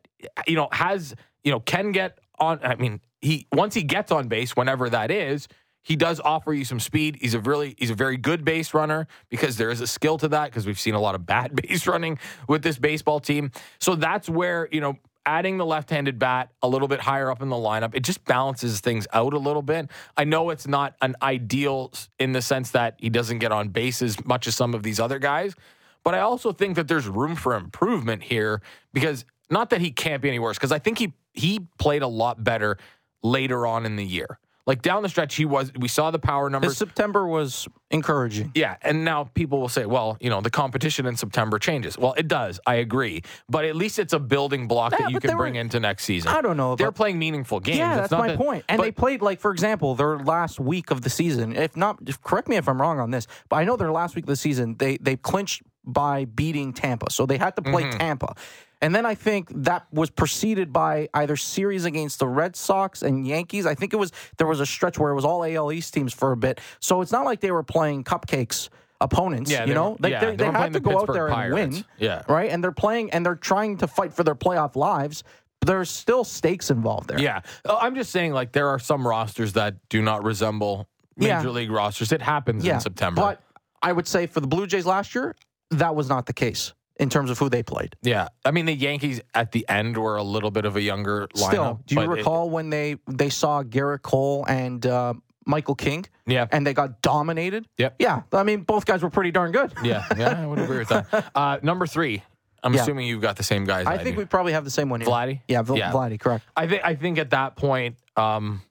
you 0.47 0.57
know 0.57 0.69
has 0.73 1.15
you 1.45 1.51
know 1.51 1.61
can 1.61 1.93
get 1.93 2.19
on. 2.39 2.61
I 2.63 2.75
mean, 2.77 3.01
he 3.23 3.47
once 3.53 3.75
he 3.75 3.83
gets 3.83 4.13
on 4.13 4.29
base, 4.29 4.55
whenever 4.55 4.91
that 4.91 5.11
is, 5.11 5.49
he 5.83 5.97
does 5.97 6.21
offer 6.21 6.53
you 6.53 6.65
some 6.65 6.81
speed. 6.81 7.19
He's 7.21 7.35
a 7.35 7.41
really 7.41 7.75
he's 7.79 7.91
a 7.91 7.95
very 7.95 8.17
good 8.17 8.45
base 8.45 8.75
runner 8.75 9.07
because 9.31 9.57
there 9.57 9.71
is 9.71 9.81
a 9.81 9.87
skill 9.87 10.19
to 10.19 10.29
that 10.29 10.47
because 10.47 10.67
we've 10.67 10.79
seen 10.79 10.95
a 10.95 11.01
lot 11.01 11.15
of 11.15 11.25
bad 11.25 11.55
base 11.63 11.87
running 11.87 12.19
with 12.49 12.63
this 12.63 12.79
baseball 12.79 13.21
team. 13.21 13.51
So 13.79 13.95
that's 13.95 14.29
where 14.29 14.69
you 14.71 14.81
know 14.81 14.99
adding 15.25 15.57
the 15.57 15.67
left-handed 15.67 16.19
bat 16.19 16.51
a 16.63 16.69
little 16.69 16.89
bit 16.89 16.99
higher 16.99 17.31
up 17.31 17.41
in 17.41 17.49
the 17.49 17.57
lineup, 17.57 17.95
it 17.95 18.01
just 18.01 18.25
balances 18.25 18.81
things 18.81 19.07
out 19.13 19.33
a 19.33 19.39
little 19.39 19.63
bit. 19.63 19.89
I 20.17 20.25
know 20.25 20.51
it's 20.51 20.67
not 20.67 20.97
an 21.01 21.15
ideal 21.23 21.93
in 22.19 22.33
the 22.33 22.43
sense 22.43 22.73
that 22.73 22.97
he 22.99 23.09
doesn't 23.09 23.39
get 23.39 23.53
on 23.53 23.69
base 23.69 24.03
as 24.03 24.25
much 24.25 24.49
as 24.49 24.57
some 24.57 24.75
of 24.75 24.83
these 24.83 24.99
other 24.99 25.21
guys, 25.21 25.55
but 26.03 26.15
I 26.17 26.21
also 26.21 26.53
think 26.53 26.75
that 26.75 26.89
there's 26.89 27.07
room 27.07 27.37
for 27.37 27.55
improvement 27.55 28.25
here 28.25 28.63
because 28.93 29.25
not 29.49 29.71
that 29.71 29.81
he 29.81 29.93
can't 29.93 30.21
be 30.21 30.29
any 30.29 30.41
worse 30.41 30.59
because 30.59 30.73
I 30.73 30.79
think 30.81 30.99
he 30.99 31.13
he 31.35 31.61
played 31.79 32.03
a 32.03 32.09
lot 32.09 32.43
better 32.43 32.79
later 33.23 33.67
on 33.67 33.87
in 33.87 33.97
the 33.97 34.05
year. 34.05 34.39
Like 34.65 34.81
down 34.81 35.03
the 35.03 35.09
stretch, 35.09 35.35
he 35.35 35.45
was. 35.45 35.73
We 35.77 35.89
saw 35.89 36.13
the 36.13 36.21
power 36.21 36.47
His 36.47 36.53
numbers. 36.53 36.77
September 36.77 37.27
was 37.27 37.67
encouraging. 37.91 38.53
Yeah, 38.55 38.77
and 38.83 39.05
now 39.05 39.25
people 39.35 39.61
will 39.61 39.69
say, 39.69 39.87
well, 39.87 40.17
you 40.21 40.31
know, 40.31 40.41
the 40.41 40.51
competition 40.51 41.05
in 41.05 41.17
September 41.17 41.59
changes. 41.59 41.99
Well, 41.99 42.15
it 42.17 42.29
does. 42.29 42.61
I 42.65 42.77
agree, 42.77 43.23
but 43.49 43.65
at 43.65 43.75
least 43.75 43.99
it's 43.99 44.13
a 44.13 44.21
building 44.21 44.69
block 44.69 44.93
Yeah, 44.93 44.99
that 44.99 45.11
you 45.11 45.19
can 45.19 45.37
bring 45.37 45.55
were- 45.55 45.61
into 45.61 45.81
next 45.81 46.05
season. 46.05 46.31
I 46.31 46.43
don't 46.43 46.57
know 46.57 46.77
They're 46.77 46.93
playing 46.93 47.19
meaningful 47.19 47.59
games. 47.59 47.79
Yeah, 47.79 47.91
It's 47.93 48.01
that's 48.03 48.13
not 48.13 48.21
my 48.21 48.29
that- 48.29 48.39
point. 48.39 48.65
And 48.69 48.79
but- 48.79 48.85
they 48.85 48.93
played 48.93 49.21
like, 49.21 49.41
for 49.41 49.51
example, 49.51 49.97
their 49.97 50.17
last 50.21 50.61
week 50.61 50.93
of 50.93 51.01
the 51.01 51.11
season. 51.11 51.57
If 51.57 51.77
not, 51.77 51.99
if, 52.07 52.23
correct 52.23 52.47
me 52.47 52.55
if 52.55 52.69
I'm 52.69 52.81
wrong 52.81 53.01
on 53.01 53.11
this, 53.11 53.27
but 53.49 53.57
I 53.57 53.65
know 53.65 53.77
their 53.77 53.91
last 53.91 54.15
week 54.15 54.27
of 54.27 54.29
the 54.29 54.37
season 54.37 54.77
they 54.79 54.97
they 54.99 55.17
clinched 55.17 55.63
by 55.85 56.25
beating 56.27 56.73
Tampa, 56.73 57.11
so 57.11 57.27
they 57.27 57.37
had 57.37 57.57
to 57.57 57.63
play 57.63 57.83
Mm-hmm. 57.83 57.99
Tampa. 57.99 58.35
And 58.83 58.95
then 58.95 59.07
I 59.07 59.15
think 59.15 59.49
that 59.65 59.87
was 59.93 60.11
preceded 60.11 60.73
by 60.73 61.09
either 61.15 61.37
series 61.37 61.85
against 61.87 62.19
the 62.19 62.27
Red 62.29 62.57
Sox 62.57 63.03
and 63.03 63.27
Yankees. 63.27 63.65
I 63.65 63.75
think 63.75 63.93
it 63.95 63.97
was 63.97 64.13
there 64.39 64.47
was 64.47 64.61
a 64.61 64.67
stretch 64.67 64.99
where 64.99 65.13
it 65.13 65.15
was 65.15 65.25
all 65.25 65.45
AL 65.45 65.73
East 65.73 65.95
teams 65.95 66.13
for 66.13 66.33
a 66.33 66.37
bit. 66.37 66.61
So 66.81 67.01
it's 67.01 67.13
not 67.13 67.25
like 67.25 67.41
they 67.41 67.53
were 67.53 67.63
playing 67.63 68.03
cupcakes 68.05 68.69
opponents. 69.01 69.51
Yeah, 69.51 69.65
you 69.65 69.75
know, 69.75 69.91
were- 69.93 69.97
they, 70.01 70.11
yeah, 70.11 70.21
they, 70.21 70.27
they 70.33 70.37
they 70.37 70.51
had 70.51 70.67
to 70.73 70.73
the 70.75 70.81
go 70.81 70.91
out 70.91 70.95
Pittsburgh 70.99 71.15
there 71.15 71.27
and 71.29 71.35
Pirates. 71.35 71.77
win. 71.77 71.85
Yeah. 71.99 72.23
right. 72.29 72.51
And 72.51 72.63
they're 72.63 72.73
playing 72.73 73.11
and 73.13 73.25
they're 73.25 73.35
trying 73.37 73.77
to 73.79 73.87
fight 73.87 74.13
for 74.13 74.25
their 74.25 74.35
playoff 74.35 74.77
lives. 74.77 75.23
But 75.61 75.69
there's 75.69 75.91
still 75.91 76.25
stakes 76.25 76.71
involved 76.71 77.09
there. 77.09 77.21
Yeah, 77.21 77.41
Uh, 77.65 77.77
I'm 77.81 77.95
just 77.95 78.11
saying, 78.11 78.33
like 78.33 78.51
there 78.51 78.67
are 78.69 78.81
some 78.81 79.07
rosters 79.07 79.53
that 79.53 79.77
do 79.91 80.03
not 80.03 80.25
resemble 80.25 80.89
major 81.17 81.29
Yeah. 81.29 81.49
league 81.49 81.71
rosters. 81.71 82.11
It 82.11 82.21
happens 82.21 82.65
in 82.67 82.81
September. 82.81 83.21
But 83.21 83.43
I 83.81 83.93
would 83.93 84.09
say 84.09 84.27
for 84.27 84.41
the 84.41 84.49
Blue 84.49 84.67
Jays 84.67 84.87
last 84.87 85.15
year, 85.15 85.37
that 85.71 85.95
was 85.95 86.09
not 86.09 86.27
the 86.27 86.33
case 86.33 86.73
in 86.97 87.09
terms 87.09 87.31
of 87.31 87.39
who 87.39 87.49
they 87.49 87.63
played. 87.63 87.97
yeah, 88.03 88.29
I 88.45 88.51
mean 88.51 88.67
the 88.67 88.75
Yankees 88.75 89.21
at 89.35 89.53
the 89.53 89.67
end 89.69 89.97
were 89.97 90.17
a 90.17 90.23
little 90.23 90.51
bit 90.51 90.65
of 90.65 90.77
a 90.77 90.83
younger 90.83 91.27
lineup. 91.35 91.49
Still, 91.49 91.81
do 91.87 91.95
you 91.95 92.01
but 92.01 92.05
it- 92.05 92.09
recall 92.19 92.51
when 92.51 92.71
they 92.71 92.97
they 93.09 93.31
saw 93.31 93.63
Gerrit 93.63 94.03
Cole 94.03 94.45
and 94.49 94.85
uh, 94.87 95.15
Michael 95.47 95.75
King? 95.75 96.05
Yeah. 96.27 96.47
and 96.53 96.65
they 96.67 96.73
got 96.75 97.03
dominated. 97.03 97.67
Yep. 97.79 97.97
Yeah, 97.99 98.23
I 98.33 98.43
mean 98.45 98.61
both 98.63 98.85
guys 98.87 99.03
were 99.03 99.11
pretty 99.11 99.31
darn 99.33 99.51
good. 99.53 99.73
yeah, 99.83 100.07
yeah, 100.17 100.43
I 100.43 100.47
would 100.47 100.59
agree 100.61 100.79
with 100.79 100.89
that. 100.89 101.31
Uh, 101.35 101.59
number 101.63 101.87
three, 101.87 102.23
I'm 102.63 102.75
Yeah. 102.75 102.83
assuming 102.83 103.07
you've 103.09 103.23
got 103.23 103.37
the 103.37 103.43
same 103.43 103.65
guys. 103.65 103.87
I 103.87 103.95
I 103.95 103.99
think 103.99 104.15
do. 104.17 104.21
we 104.21 104.25
probably 104.27 104.53
have 104.53 104.65
the 104.65 104.71
same 104.71 104.89
one 104.89 105.01
here. 105.01 105.09
Vladdy? 105.11 105.41
Yeah, 105.49 105.63
Vl- 105.65 105.79
Yeah. 105.79 105.91
Vladdy, 105.93 106.21
correct. 106.21 106.45
I 106.57 106.67
think 106.69 106.85
I 106.85 106.95
think 106.95 107.19
at 107.19 107.31
that 107.31 107.57
point, 107.57 107.97
um, 108.17 108.63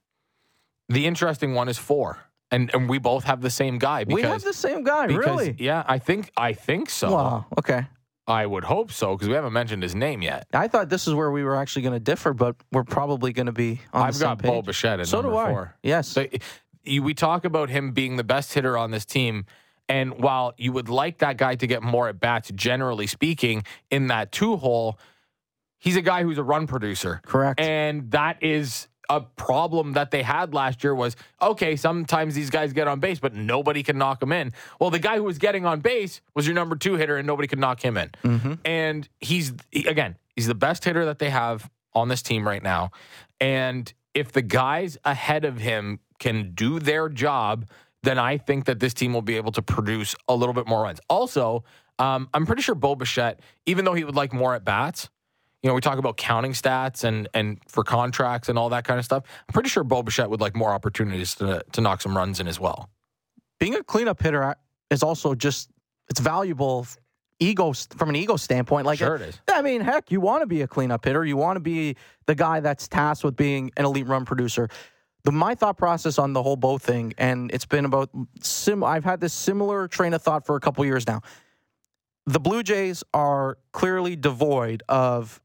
the 0.89 1.05
interesting 1.07 1.53
one 1.55 1.67
is 1.69 1.77
four, 1.77 2.19
and 2.51 2.69
and 2.73 2.87
we 2.87 2.99
both 2.99 3.23
have 3.25 3.41
the 3.41 3.49
same 3.49 3.77
guy. 3.79 4.03
Because, 4.05 4.15
we 4.23 4.29
have 4.29 4.41
the 4.43 4.53
same 4.53 4.83
guy, 4.83 5.07
because 5.07 5.25
really? 5.25 5.55
yeah, 5.59 5.83
I 5.87 5.97
think 5.99 6.31
I 6.37 6.53
think 6.53 6.89
so. 6.89 7.11
Wow. 7.11 7.45
Okay. 7.59 7.85
I 8.31 8.45
would 8.45 8.63
hope 8.63 8.91
so 8.91 9.13
because 9.15 9.27
we 9.27 9.35
haven't 9.35 9.53
mentioned 9.53 9.83
his 9.83 9.93
name 9.93 10.21
yet. 10.21 10.47
I 10.53 10.67
thought 10.67 10.89
this 10.89 11.07
is 11.07 11.13
where 11.13 11.31
we 11.31 11.43
were 11.43 11.55
actually 11.55 11.81
going 11.83 11.93
to 11.93 11.99
differ, 11.99 12.33
but 12.33 12.55
we're 12.71 12.83
probably 12.83 13.33
going 13.33 13.47
to 13.47 13.51
be 13.51 13.81
on 13.93 14.03
I've 14.03 14.13
the 14.13 14.19
same 14.19 14.27
got 14.29 14.41
Bo 14.41 14.51
page. 14.53 14.65
Bichette 14.65 14.99
at 15.01 15.07
So 15.07 15.17
number 15.21 15.31
do 15.31 15.37
I. 15.37 15.49
four. 15.51 15.75
Yes. 15.83 16.07
So 16.07 16.25
you, 16.83 17.03
we 17.03 17.13
talk 17.13 17.45
about 17.45 17.69
him 17.69 17.91
being 17.91 18.15
the 18.17 18.23
best 18.23 18.53
hitter 18.53 18.77
on 18.77 18.91
this 18.91 19.05
team. 19.05 19.45
And 19.89 20.19
while 20.19 20.53
you 20.57 20.71
would 20.71 20.87
like 20.89 21.17
that 21.17 21.37
guy 21.37 21.55
to 21.55 21.67
get 21.67 21.83
more 21.83 22.07
at 22.07 22.19
bats, 22.19 22.49
generally 22.55 23.07
speaking, 23.07 23.63
in 23.89 24.07
that 24.07 24.31
two 24.31 24.55
hole, 24.55 24.97
he's 25.77 25.97
a 25.97 26.01
guy 26.01 26.23
who's 26.23 26.37
a 26.37 26.43
run 26.43 26.65
producer. 26.67 27.19
Correct. 27.25 27.59
And 27.59 28.11
that 28.11 28.41
is 28.41 28.87
a 29.11 29.19
problem 29.19 29.91
that 29.93 30.09
they 30.09 30.23
had 30.23 30.53
last 30.53 30.83
year 30.83 30.95
was 30.95 31.17
okay, 31.41 31.75
sometimes 31.75 32.33
these 32.33 32.49
guys 32.49 32.71
get 32.71 32.87
on 32.87 33.01
base, 33.01 33.19
but 33.19 33.35
nobody 33.35 33.83
can 33.83 33.97
knock 33.97 34.21
them 34.21 34.31
in. 34.31 34.53
Well, 34.79 34.89
the 34.89 34.99
guy 34.99 35.17
who 35.17 35.23
was 35.23 35.37
getting 35.37 35.65
on 35.65 35.81
base 35.81 36.21
was 36.33 36.47
your 36.47 36.55
number 36.55 36.77
two 36.77 36.95
hitter, 36.95 37.17
and 37.17 37.27
nobody 37.27 37.47
could 37.47 37.59
knock 37.59 37.83
him 37.83 37.97
in. 37.97 38.09
Mm-hmm. 38.23 38.53
And 38.63 39.09
he's, 39.19 39.51
he- 39.69 39.85
again, 39.85 40.15
he's 40.35 40.47
the 40.47 40.55
best 40.55 40.85
hitter 40.85 41.03
that 41.05 41.19
they 41.19 41.29
have 41.29 41.69
on 41.93 42.07
this 42.07 42.21
team 42.21 42.47
right 42.47 42.63
now. 42.63 42.91
And 43.41 43.91
if 44.13 44.31
the 44.31 44.41
guys 44.41 44.97
ahead 45.03 45.43
of 45.43 45.57
him 45.57 45.99
can 46.19 46.53
do 46.53 46.79
their 46.79 47.09
job, 47.09 47.65
then 48.03 48.17
I 48.17 48.37
think 48.37 48.65
that 48.65 48.79
this 48.79 48.93
team 48.93 49.13
will 49.13 49.21
be 49.21 49.35
able 49.35 49.51
to 49.51 49.61
produce 49.61 50.15
a 50.29 50.35
little 50.35 50.53
bit 50.53 50.67
more 50.67 50.83
runs. 50.83 51.01
Also, 51.09 51.65
um, 51.99 52.29
I'm 52.33 52.45
pretty 52.45 52.61
sure 52.61 52.75
Bo 52.75 52.95
Bichette, 52.95 53.41
even 53.65 53.83
though 53.83 53.93
he 53.93 54.05
would 54.05 54.15
like 54.15 54.31
more 54.31 54.55
at 54.55 54.63
bats, 54.63 55.09
you 55.63 55.67
know, 55.69 55.73
we 55.75 55.81
talk 55.81 55.97
about 55.99 56.17
counting 56.17 56.53
stats 56.53 57.03
and 57.03 57.27
and 57.33 57.59
for 57.67 57.83
contracts 57.83 58.49
and 58.49 58.57
all 58.57 58.69
that 58.69 58.83
kind 58.83 58.97
of 58.99 59.05
stuff. 59.05 59.23
I'm 59.47 59.53
pretty 59.53 59.69
sure 59.69 59.83
Bo 59.83 60.01
Bichette 60.03 60.29
would 60.29 60.41
like 60.41 60.55
more 60.55 60.71
opportunities 60.71 61.35
to 61.35 61.63
to 61.71 61.81
knock 61.81 62.01
some 62.01 62.15
runs 62.17 62.39
in 62.39 62.47
as 62.47 62.59
well. 62.59 62.89
being 63.59 63.75
a 63.75 63.83
cleanup 63.83 64.21
hitter 64.21 64.55
is 64.89 65.03
also 65.03 65.35
just 65.35 65.69
it's 66.09 66.19
valuable 66.19 66.85
ego 67.39 67.73
from 67.73 68.09
an 68.09 68.15
ego 68.15 68.35
standpoint 68.37 68.85
like 68.85 68.99
Sure 68.99 69.15
it 69.15 69.21
is. 69.21 69.39
i 69.51 69.61
mean 69.63 69.81
heck 69.81 70.11
you 70.11 70.21
want 70.21 70.41
to 70.43 70.45
be 70.47 70.61
a 70.61 70.67
cleanup 70.67 71.03
hitter 71.05 71.25
you 71.25 71.35
want 71.37 71.55
to 71.55 71.59
be 71.59 71.95
the 72.27 72.35
guy 72.35 72.59
that's 72.59 72.87
tasked 72.87 73.23
with 73.23 73.35
being 73.35 73.71
an 73.77 73.85
elite 73.85 74.05
run 74.07 74.25
producer 74.25 74.67
the 75.23 75.31
my 75.31 75.55
thought 75.55 75.75
process 75.77 76.19
on 76.19 76.33
the 76.33 76.43
whole 76.43 76.55
Bo 76.55 76.77
thing 76.77 77.13
and 77.17 77.49
it's 77.51 77.65
been 77.65 77.85
about 77.85 78.09
sim 78.41 78.83
i've 78.83 79.03
had 79.05 79.19
this 79.21 79.33
similar 79.33 79.87
train 79.87 80.13
of 80.13 80.21
thought 80.21 80.45
for 80.45 80.55
a 80.55 80.59
couple 80.59 80.85
years 80.85 81.07
now 81.07 81.21
the 82.27 82.39
blue 82.39 82.61
jays 82.61 83.03
are 83.13 83.57
clearly 83.71 84.15
devoid 84.15 84.83
of 84.87 85.41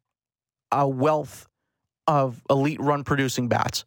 a 0.73 0.89
wealth 0.89 1.49
of 2.07 2.43
elite 2.51 2.81
run 2.81 3.05
producing 3.05 3.49
bats 3.49 3.85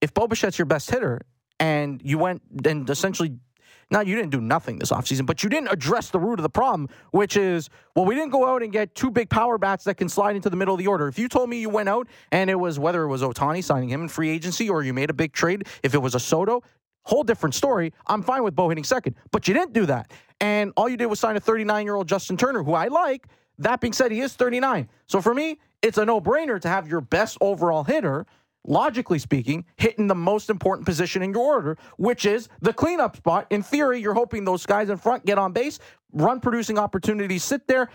if 0.00 0.14
Bo 0.14 0.26
Bichette's 0.26 0.58
your 0.58 0.66
best 0.66 0.90
hitter 0.90 1.20
and 1.58 2.00
you 2.02 2.18
went 2.18 2.42
and 2.64 2.88
essentially 2.88 3.36
now 3.92 4.00
you 4.00 4.14
didn't 4.14 4.30
do 4.30 4.40
nothing 4.40 4.78
this 4.78 4.92
offseason, 4.92 5.26
but 5.26 5.42
you 5.42 5.50
didn't 5.50 5.68
address 5.68 6.10
the 6.10 6.20
root 6.20 6.38
of 6.38 6.44
the 6.44 6.50
problem, 6.50 6.88
which 7.10 7.36
is 7.36 7.68
well, 7.96 8.04
we 8.04 8.14
didn't 8.14 8.30
go 8.30 8.46
out 8.46 8.62
and 8.62 8.72
get 8.72 8.94
two 8.94 9.10
big 9.10 9.28
power 9.28 9.58
bats 9.58 9.84
that 9.84 9.96
can 9.96 10.08
slide 10.08 10.36
into 10.36 10.48
the 10.48 10.56
middle 10.56 10.74
of 10.74 10.78
the 10.78 10.86
order. 10.86 11.08
If 11.08 11.18
you 11.18 11.28
told 11.28 11.50
me 11.50 11.60
you 11.60 11.68
went 11.68 11.88
out 11.88 12.06
and 12.30 12.48
it 12.48 12.54
was 12.54 12.78
whether 12.78 13.02
it 13.02 13.08
was 13.08 13.22
Ohtani 13.22 13.64
signing 13.64 13.88
him 13.88 14.02
in 14.02 14.08
free 14.08 14.30
agency 14.30 14.70
or 14.70 14.82
you 14.82 14.94
made 14.94 15.10
a 15.10 15.14
big 15.14 15.32
trade, 15.32 15.66
if 15.82 15.94
it 15.94 15.98
was 15.98 16.14
a 16.14 16.20
Soto, 16.20 16.62
whole 17.02 17.24
different 17.24 17.54
story. 17.54 17.92
I'm 18.06 18.22
fine 18.22 18.44
with 18.44 18.54
Bo 18.54 18.68
hitting 18.68 18.84
second, 18.84 19.16
but 19.32 19.48
you 19.48 19.54
didn't 19.54 19.72
do 19.72 19.86
that. 19.86 20.10
And 20.40 20.72
all 20.76 20.88
you 20.88 20.96
did 20.96 21.06
was 21.06 21.20
sign 21.20 21.36
a 21.36 21.40
39 21.40 21.84
year 21.84 21.96
old 21.96 22.08
Justin 22.08 22.36
Turner, 22.36 22.62
who 22.62 22.74
I 22.74 22.86
like. 22.86 23.26
That 23.58 23.80
being 23.80 23.92
said, 23.92 24.10
he 24.10 24.20
is 24.20 24.34
39. 24.34 24.88
So 25.06 25.20
for 25.20 25.34
me, 25.34 25.58
it's 25.82 25.98
a 25.98 26.04
no 26.04 26.20
brainer 26.20 26.60
to 26.60 26.68
have 26.68 26.88
your 26.88 27.00
best 27.00 27.38
overall 27.40 27.84
hitter 27.84 28.26
logically 28.64 29.18
speaking, 29.18 29.64
hitting 29.76 30.06
the 30.06 30.14
most 30.14 30.50
important 30.50 30.86
position 30.86 31.22
in 31.22 31.32
your 31.32 31.42
order, 31.42 31.78
which 31.96 32.24
is 32.24 32.48
the 32.60 32.72
cleanup 32.72 33.16
spot. 33.16 33.46
In 33.50 33.62
theory, 33.62 34.00
you're 34.00 34.14
hoping 34.14 34.44
those 34.44 34.66
guys 34.66 34.90
in 34.90 34.96
front 34.96 35.24
get 35.24 35.38
on 35.38 35.52
base, 35.52 35.78
run 36.12 36.40
producing 36.40 36.78
opportunities, 36.78 37.42
sit 37.44 37.66
there. 37.66 37.88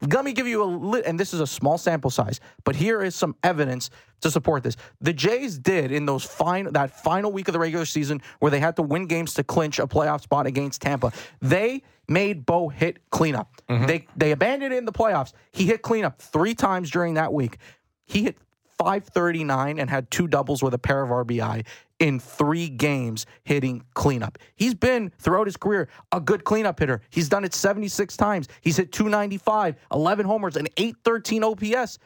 Let 0.00 0.24
me 0.24 0.32
give 0.32 0.46
you 0.46 0.62
a 0.62 0.66
lit, 0.66 1.04
and 1.06 1.18
this 1.18 1.34
is 1.34 1.40
a 1.40 1.46
small 1.46 1.76
sample 1.76 2.10
size, 2.10 2.40
but 2.64 2.76
here 2.76 3.02
is 3.02 3.14
some 3.14 3.34
evidence 3.42 3.90
to 4.20 4.30
support 4.30 4.62
this. 4.62 4.76
The 5.00 5.12
Jays 5.12 5.58
did 5.58 5.90
in 5.90 6.06
those 6.06 6.24
fine 6.24 6.72
that 6.72 7.02
final 7.02 7.32
week 7.32 7.48
of 7.48 7.52
the 7.52 7.58
regular 7.58 7.84
season 7.84 8.22
where 8.38 8.50
they 8.50 8.60
had 8.60 8.76
to 8.76 8.82
win 8.82 9.06
games 9.06 9.34
to 9.34 9.44
clinch 9.44 9.78
a 9.78 9.86
playoff 9.86 10.22
spot 10.22 10.46
against 10.46 10.82
Tampa. 10.82 11.12
They 11.40 11.82
made 12.08 12.46
Bo 12.46 12.68
hit 12.68 13.10
cleanup. 13.10 13.50
Mm-hmm. 13.68 13.86
They 13.86 14.06
they 14.16 14.32
abandoned 14.32 14.72
it 14.72 14.78
in 14.78 14.84
the 14.84 14.92
playoffs. 14.92 15.32
He 15.52 15.66
hit 15.66 15.82
cleanup 15.82 16.20
three 16.20 16.54
times 16.54 16.90
during 16.90 17.14
that 17.14 17.32
week. 17.32 17.58
He 18.06 18.22
hit 18.22 18.38
539 18.78 19.78
and 19.78 19.90
had 19.90 20.10
two 20.10 20.28
doubles 20.28 20.62
with 20.62 20.74
a 20.74 20.78
pair 20.78 21.02
of 21.02 21.10
RBI 21.10 21.66
in 21.98 22.20
three 22.20 22.68
games 22.68 23.26
hitting 23.44 23.84
cleanup. 23.94 24.38
He's 24.56 24.74
been 24.74 25.12
throughout 25.18 25.46
his 25.46 25.56
career 25.56 25.88
a 26.12 26.20
good 26.20 26.44
cleanup 26.44 26.78
hitter. 26.78 27.00
He's 27.10 27.28
done 27.28 27.44
it 27.44 27.54
76 27.54 28.16
times. 28.16 28.48
He's 28.60 28.76
hit 28.76 28.92
295, 28.92 29.76
11 29.92 30.26
homers, 30.26 30.56
and 30.56 30.68
813 30.76 31.44
OPS. 31.44 31.98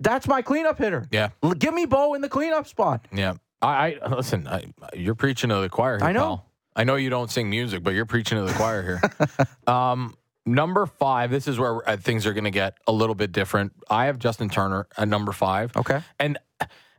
That's 0.00 0.28
my 0.28 0.42
cleanup 0.42 0.78
hitter. 0.78 1.08
Yeah. 1.10 1.30
Give 1.58 1.72
me 1.72 1.86
Bo 1.86 2.14
in 2.14 2.20
the 2.20 2.28
cleanup 2.28 2.66
spot. 2.66 3.06
Yeah, 3.12 3.34
I, 3.62 3.98
I 4.02 4.14
listen. 4.14 4.46
I, 4.48 4.66
you're 4.94 5.14
preaching 5.14 5.50
to 5.50 5.56
the 5.60 5.68
choir. 5.68 5.98
Here, 5.98 6.08
I 6.08 6.12
know. 6.12 6.20
pal. 6.20 6.46
I 6.74 6.84
know 6.84 6.96
you 6.96 7.10
don't 7.10 7.30
sing 7.30 7.50
music, 7.50 7.82
but 7.82 7.94
you're 7.94 8.06
preaching 8.06 8.38
to 8.38 8.44
the 8.44 8.54
choir 8.54 8.82
here. 8.82 9.46
um, 9.72 10.14
number 10.46 10.86
five. 10.86 11.30
This 11.30 11.46
is 11.48 11.58
where 11.58 11.88
uh, 11.88 11.96
things 11.96 12.26
are 12.26 12.32
going 12.32 12.44
to 12.44 12.50
get 12.50 12.78
a 12.86 12.92
little 12.92 13.14
bit 13.14 13.32
different. 13.32 13.72
I 13.90 14.06
have 14.06 14.18
Justin 14.18 14.48
Turner 14.48 14.86
at 14.96 15.08
number 15.08 15.32
five. 15.32 15.76
Okay. 15.76 16.00
and 16.18 16.38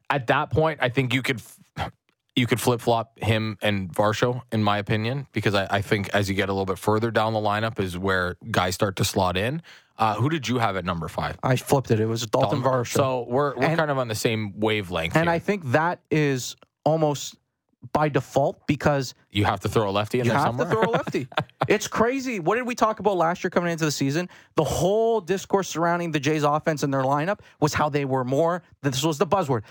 at 0.09 0.27
that 0.27 0.49
point, 0.51 0.79
I 0.81 0.89
think 0.89 1.13
you 1.13 1.21
could. 1.21 1.41
You 2.35 2.47
could 2.47 2.59
flip 2.59 2.81
flop 2.81 3.19
him 3.19 3.59
and 3.61 3.93
Varsho, 3.93 4.41
in 4.51 4.63
my 4.63 4.79
opinion, 4.79 5.27
because 5.33 5.53
I, 5.53 5.67
I 5.69 5.81
think 5.83 6.09
as 6.15 6.27
you 6.29 6.33
get 6.33 6.49
a 6.49 6.51
little 6.51 6.65
bit 6.65 6.79
further 6.79 7.11
down 7.11 7.33
the 7.33 7.39
lineup 7.39 7.79
is 7.79 7.95
where 7.95 8.37
guys 8.49 8.73
start 8.73 8.95
to 8.95 9.05
slot 9.05 9.37
in. 9.37 9.61
Uh, 9.99 10.15
who 10.15 10.29
did 10.29 10.47
you 10.47 10.57
have 10.57 10.75
at 10.75 10.83
number 10.83 11.07
five? 11.07 11.37
I 11.43 11.57
flipped 11.57 11.91
it. 11.91 11.99
It 11.99 12.07
was 12.07 12.25
Dalton 12.25 12.63
Varsho. 12.63 12.87
So 12.95 13.27
we're 13.29 13.55
we're 13.55 13.65
And- 13.65 13.77
kind 13.77 13.91
of 13.91 13.99
on 13.99 14.07
the 14.07 14.15
same 14.15 14.59
wavelength. 14.59 15.15
and 15.15 15.25
here. 15.25 15.31
I 15.35 15.37
think 15.37 15.73
that 15.73 15.99
is 16.09 16.55
almost 16.83 17.35
by 17.91 18.07
default 18.09 18.65
because 18.65 19.13
you 19.31 19.45
have 19.45 19.59
to 19.59 19.69
throw 19.69 19.89
a 19.89 19.91
lefty 19.91 20.19
in 20.19 20.25
You 20.25 20.31
there 20.31 20.39
have 20.39 20.47
somewhere. 20.49 20.67
to 20.67 20.71
throw 20.71 20.83
a 20.83 20.91
lefty. 20.91 21.27
it's 21.67 21.87
crazy. 21.87 22.39
What 22.39 22.55
did 22.55 22.65
we 22.65 22.75
talk 22.75 22.99
about 22.99 23.17
last 23.17 23.43
year 23.43 23.51
coming 23.51 23.71
into 23.71 23.85
the 23.85 23.91
season? 23.91 24.29
The 24.55 24.63
whole 24.63 25.19
discourse 25.21 25.67
surrounding 25.67 26.11
the 26.11 26.19
Jays 26.19 26.43
offense 26.43 26.83
and 26.83 26.93
their 26.93 27.01
lineup 27.03 27.39
was 27.59 27.73
how 27.73 27.89
they 27.89 28.05
were 28.05 28.23
more, 28.23 28.63
this 28.81 29.03
was 29.03 29.17
the 29.17 29.27
buzzword, 29.27 29.63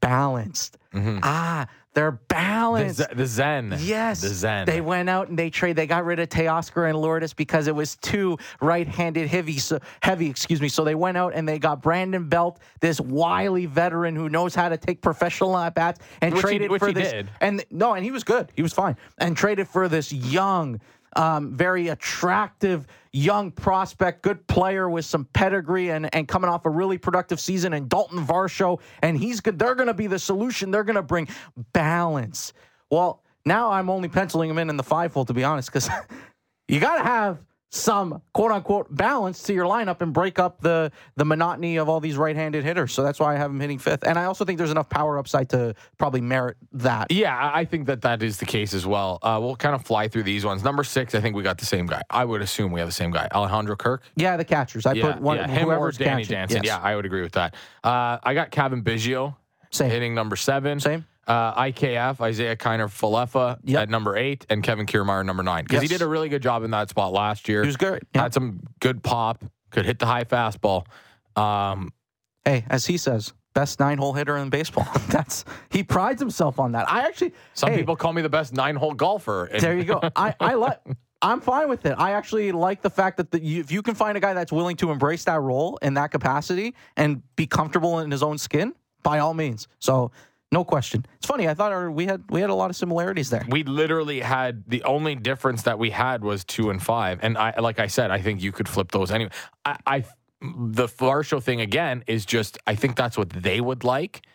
balanced. 0.00 0.78
Ah, 0.94 1.66
they're 1.94 2.10
the, 2.12 2.18
balanced. 2.28 2.98
Z- 2.98 3.04
the 3.14 3.26
Zen. 3.26 3.76
Yes. 3.80 4.20
The 4.20 4.28
Zen. 4.28 4.66
They 4.66 4.80
went 4.80 5.08
out 5.08 5.28
and 5.28 5.38
they 5.38 5.48
trade. 5.50 5.76
They 5.76 5.86
got 5.86 6.04
rid 6.04 6.18
of 6.18 6.28
Teoscar 6.28 6.88
and 6.90 6.98
Lourdes 7.00 7.32
because 7.32 7.66
it 7.68 7.74
was 7.74 7.96
too 7.96 8.36
right-handed 8.60 9.28
heavy. 9.28 9.58
So 9.58 9.78
heavy, 10.02 10.28
excuse 10.28 10.60
me. 10.60 10.68
So 10.68 10.84
they 10.84 10.94
went 10.94 11.16
out 11.16 11.32
and 11.34 11.48
they 11.48 11.58
got 11.58 11.80
Brandon 11.82 12.28
Belt, 12.28 12.60
this 12.80 13.00
wily 13.00 13.66
veteran 13.66 14.16
who 14.16 14.28
knows 14.28 14.54
how 14.54 14.68
to 14.68 14.76
take 14.76 15.00
professional 15.00 15.56
at 15.56 15.74
bats, 15.74 16.00
and 16.20 16.34
Which 16.34 16.42
he- 16.42 16.48
traded 16.48 16.70
which 16.70 16.80
for 16.80 16.88
he 16.88 16.94
this. 16.94 17.10
did. 17.12 17.30
And 17.40 17.64
no, 17.70 17.94
and 17.94 18.04
he 18.04 18.10
was 18.10 18.24
good. 18.24 18.50
He 18.54 18.62
was 18.62 18.72
fine. 18.72 18.96
And 19.18 19.36
traded 19.36 19.68
for 19.68 19.88
this 19.88 20.12
young, 20.12 20.80
um, 21.16 21.54
very 21.54 21.88
attractive 21.88 22.86
young 23.12 23.50
prospect, 23.50 24.22
good 24.22 24.44
player 24.46 24.88
with 24.88 25.04
some 25.04 25.24
pedigree 25.26 25.90
and, 25.90 26.12
and 26.14 26.26
coming 26.26 26.50
off 26.50 26.66
a 26.66 26.70
really 26.70 26.98
productive 26.98 27.38
season. 27.38 27.72
And 27.72 27.88
Dalton 27.88 28.26
Varsho, 28.26 28.80
and 29.02 29.16
he's 29.16 29.40
good. 29.40 29.58
They're 29.58 29.74
going 29.74 29.86
to 29.86 29.94
be 29.94 30.06
the 30.06 30.18
solution. 30.18 30.70
They're 30.70 30.84
going 30.84 30.96
to 30.96 31.02
bring 31.02 31.28
balance. 31.72 32.52
Well, 32.90 33.22
now 33.46 33.70
I'm 33.70 33.88
only 33.88 34.08
penciling 34.08 34.50
him 34.50 34.58
in 34.58 34.70
in 34.70 34.76
the 34.76 34.82
five 34.82 35.12
hole, 35.12 35.24
to 35.26 35.34
be 35.34 35.44
honest, 35.44 35.68
because 35.70 35.88
you 36.68 36.80
got 36.80 36.96
to 36.96 37.04
have 37.04 37.38
some 37.74 38.22
quote 38.32 38.52
unquote 38.52 38.94
balance 38.94 39.42
to 39.42 39.52
your 39.52 39.66
lineup 39.66 40.00
and 40.00 40.12
break 40.12 40.38
up 40.38 40.60
the 40.60 40.92
the 41.16 41.24
monotony 41.24 41.76
of 41.76 41.88
all 41.88 41.98
these 41.98 42.16
right-handed 42.16 42.62
hitters. 42.62 42.92
So 42.92 43.02
that's 43.02 43.18
why 43.18 43.34
I 43.34 43.36
have 43.36 43.50
him 43.50 43.58
hitting 43.58 43.78
fifth. 43.78 44.04
And 44.04 44.16
I 44.16 44.24
also 44.24 44.44
think 44.44 44.58
there's 44.58 44.70
enough 44.70 44.88
power 44.88 45.18
upside 45.18 45.48
to 45.50 45.74
probably 45.98 46.20
merit 46.20 46.56
that. 46.72 47.10
Yeah, 47.10 47.50
I 47.52 47.64
think 47.64 47.86
that 47.86 48.02
that 48.02 48.22
is 48.22 48.36
the 48.36 48.46
case 48.46 48.74
as 48.74 48.86
well. 48.86 49.18
Uh, 49.22 49.38
we'll 49.42 49.56
kind 49.56 49.74
of 49.74 49.84
fly 49.84 50.06
through 50.06 50.22
these 50.22 50.44
ones. 50.44 50.62
Number 50.62 50.84
six, 50.84 51.14
I 51.16 51.20
think 51.20 51.34
we 51.34 51.42
got 51.42 51.58
the 51.58 51.66
same 51.66 51.86
guy. 51.86 52.02
I 52.10 52.24
would 52.24 52.42
assume 52.42 52.70
we 52.70 52.78
have 52.78 52.88
the 52.88 52.92
same 52.92 53.10
guy, 53.10 53.26
Alejandro 53.34 53.74
Kirk. 53.74 54.02
Yeah, 54.14 54.36
the 54.36 54.44
catchers. 54.44 54.86
I 54.86 54.92
yeah, 54.92 55.12
put 55.12 55.20
one 55.20 55.38
yeah, 55.38 55.48
him 55.48 55.68
or 55.68 55.74
whoever's 55.74 55.98
Danny 55.98 56.22
catching. 56.22 56.36
Jansen. 56.36 56.62
Yes. 56.62 56.66
Yeah, 56.66 56.78
I 56.80 56.94
would 56.94 57.06
agree 57.06 57.22
with 57.22 57.32
that. 57.32 57.54
Uh, 57.82 58.18
I 58.22 58.34
got 58.34 58.52
Cavan 58.52 58.82
Biggio 58.84 59.34
Same. 59.70 59.90
hitting 59.90 60.14
number 60.14 60.36
seven. 60.36 60.78
Same. 60.78 61.06
Uh, 61.26 61.54
IKF, 61.62 62.28
Isiah 62.28 62.54
Kiner 62.56 62.86
Falefa 62.88 63.58
Yep. 63.64 63.82
at 63.82 63.88
number 63.88 64.16
eight, 64.16 64.44
and 64.50 64.62
Kevin 64.62 64.84
Kiermaier 64.86 65.24
number 65.24 65.42
nine. 65.42 65.64
Because 65.64 65.80
he 65.82 65.88
did 65.88 66.02
a 66.02 66.06
really 66.06 66.28
good 66.28 66.42
job 66.42 66.62
in 66.64 66.70
that 66.72 66.90
spot 66.90 67.12
last 67.12 67.48
year. 67.48 67.62
He 67.62 67.66
was 67.66 67.76
good. 67.78 68.02
Yeah. 68.14 68.22
Had 68.22 68.34
some 68.34 68.60
good 68.80 69.02
pop, 69.02 69.42
could 69.70 69.86
hit 69.86 69.98
the 69.98 70.06
high 70.06 70.24
fastball. 70.24 70.84
Um, 71.36 71.92
Hey, 72.44 72.66
as 72.68 72.84
he 72.84 72.98
says, 72.98 73.32
best 73.54 73.80
nine 73.80 73.96
hole 73.96 74.12
hitter 74.12 74.36
in 74.36 74.50
baseball. 74.50 74.86
That's 75.08 75.46
he 75.70 75.82
prides 75.82 76.20
himself 76.20 76.58
on 76.60 76.72
that. 76.72 76.90
I 76.90 77.06
actually 77.06 77.32
some 77.54 77.70
hey, 77.70 77.78
people 77.78 77.96
call 77.96 78.12
me 78.12 78.20
the 78.20 78.28
best 78.28 78.52
nine 78.52 78.76
hole 78.76 78.92
golfer. 78.92 79.46
And- 79.46 79.62
There 79.62 79.74
you 79.78 79.84
go. 79.84 80.00
I 80.16 80.34
I 80.38 80.54
like. 80.54 80.78
I'm 81.22 81.40
fine 81.40 81.70
with 81.70 81.86
it. 81.86 81.94
I 81.96 82.10
actually 82.10 82.52
like 82.52 82.82
the 82.82 82.90
fact 82.90 83.16
that 83.16 83.30
the, 83.30 83.42
you, 83.42 83.60
if 83.60 83.72
you 83.72 83.80
can 83.80 83.94
find 83.94 84.14
a 84.18 84.20
guy 84.20 84.34
that's 84.34 84.52
willing 84.52 84.76
to 84.76 84.90
embrace 84.90 85.24
that 85.24 85.40
role 85.40 85.78
in 85.80 85.94
that 85.94 86.10
capacity 86.10 86.74
and 86.98 87.22
be 87.34 87.46
comfortable 87.46 88.00
in 88.00 88.10
his 88.10 88.22
own 88.22 88.36
skin, 88.36 88.74
by 89.02 89.20
all 89.20 89.32
means. 89.32 89.66
So, 89.78 90.10
no 90.52 90.64
question. 90.64 91.04
It's 91.16 91.26
funny. 91.26 91.48
I 91.48 91.54
thought 91.54 91.72
our, 91.72 91.90
we 91.90 92.06
had 92.06 92.22
we 92.30 92.40
had 92.40 92.50
a 92.50 92.54
lot 92.54 92.70
of 92.70 92.76
similarities 92.76 93.30
there. 93.30 93.44
we 93.48 93.64
literally 93.64 94.20
had 94.20 94.64
the 94.68 94.84
only 94.84 95.14
difference 95.16 95.62
that 95.62 95.78
we 95.78 95.90
had 95.90 96.22
was 96.22 96.44
two 96.44 96.70
and 96.70 96.82
five. 96.82 97.18
And 97.22 97.36
I, 97.36 97.58
like 97.58 97.80
I 97.80 97.88
said, 97.88 98.10
I 98.10 98.20
think 98.20 98.42
you 98.42 98.52
could 98.52 98.68
flip 98.68 98.92
those 98.92 99.10
anyway. 99.10 99.32
I, 99.64 99.78
I 99.86 100.04
the 100.40 100.86
Varsho 100.86 101.42
thing 101.42 101.60
again 101.60 102.04
is 102.06 102.26
just, 102.26 102.58
I 102.66 102.74
think 102.74 102.96
that's 102.96 103.16
what 103.16 103.30
they 103.30 103.60
would 103.60 103.84
like 103.84 104.26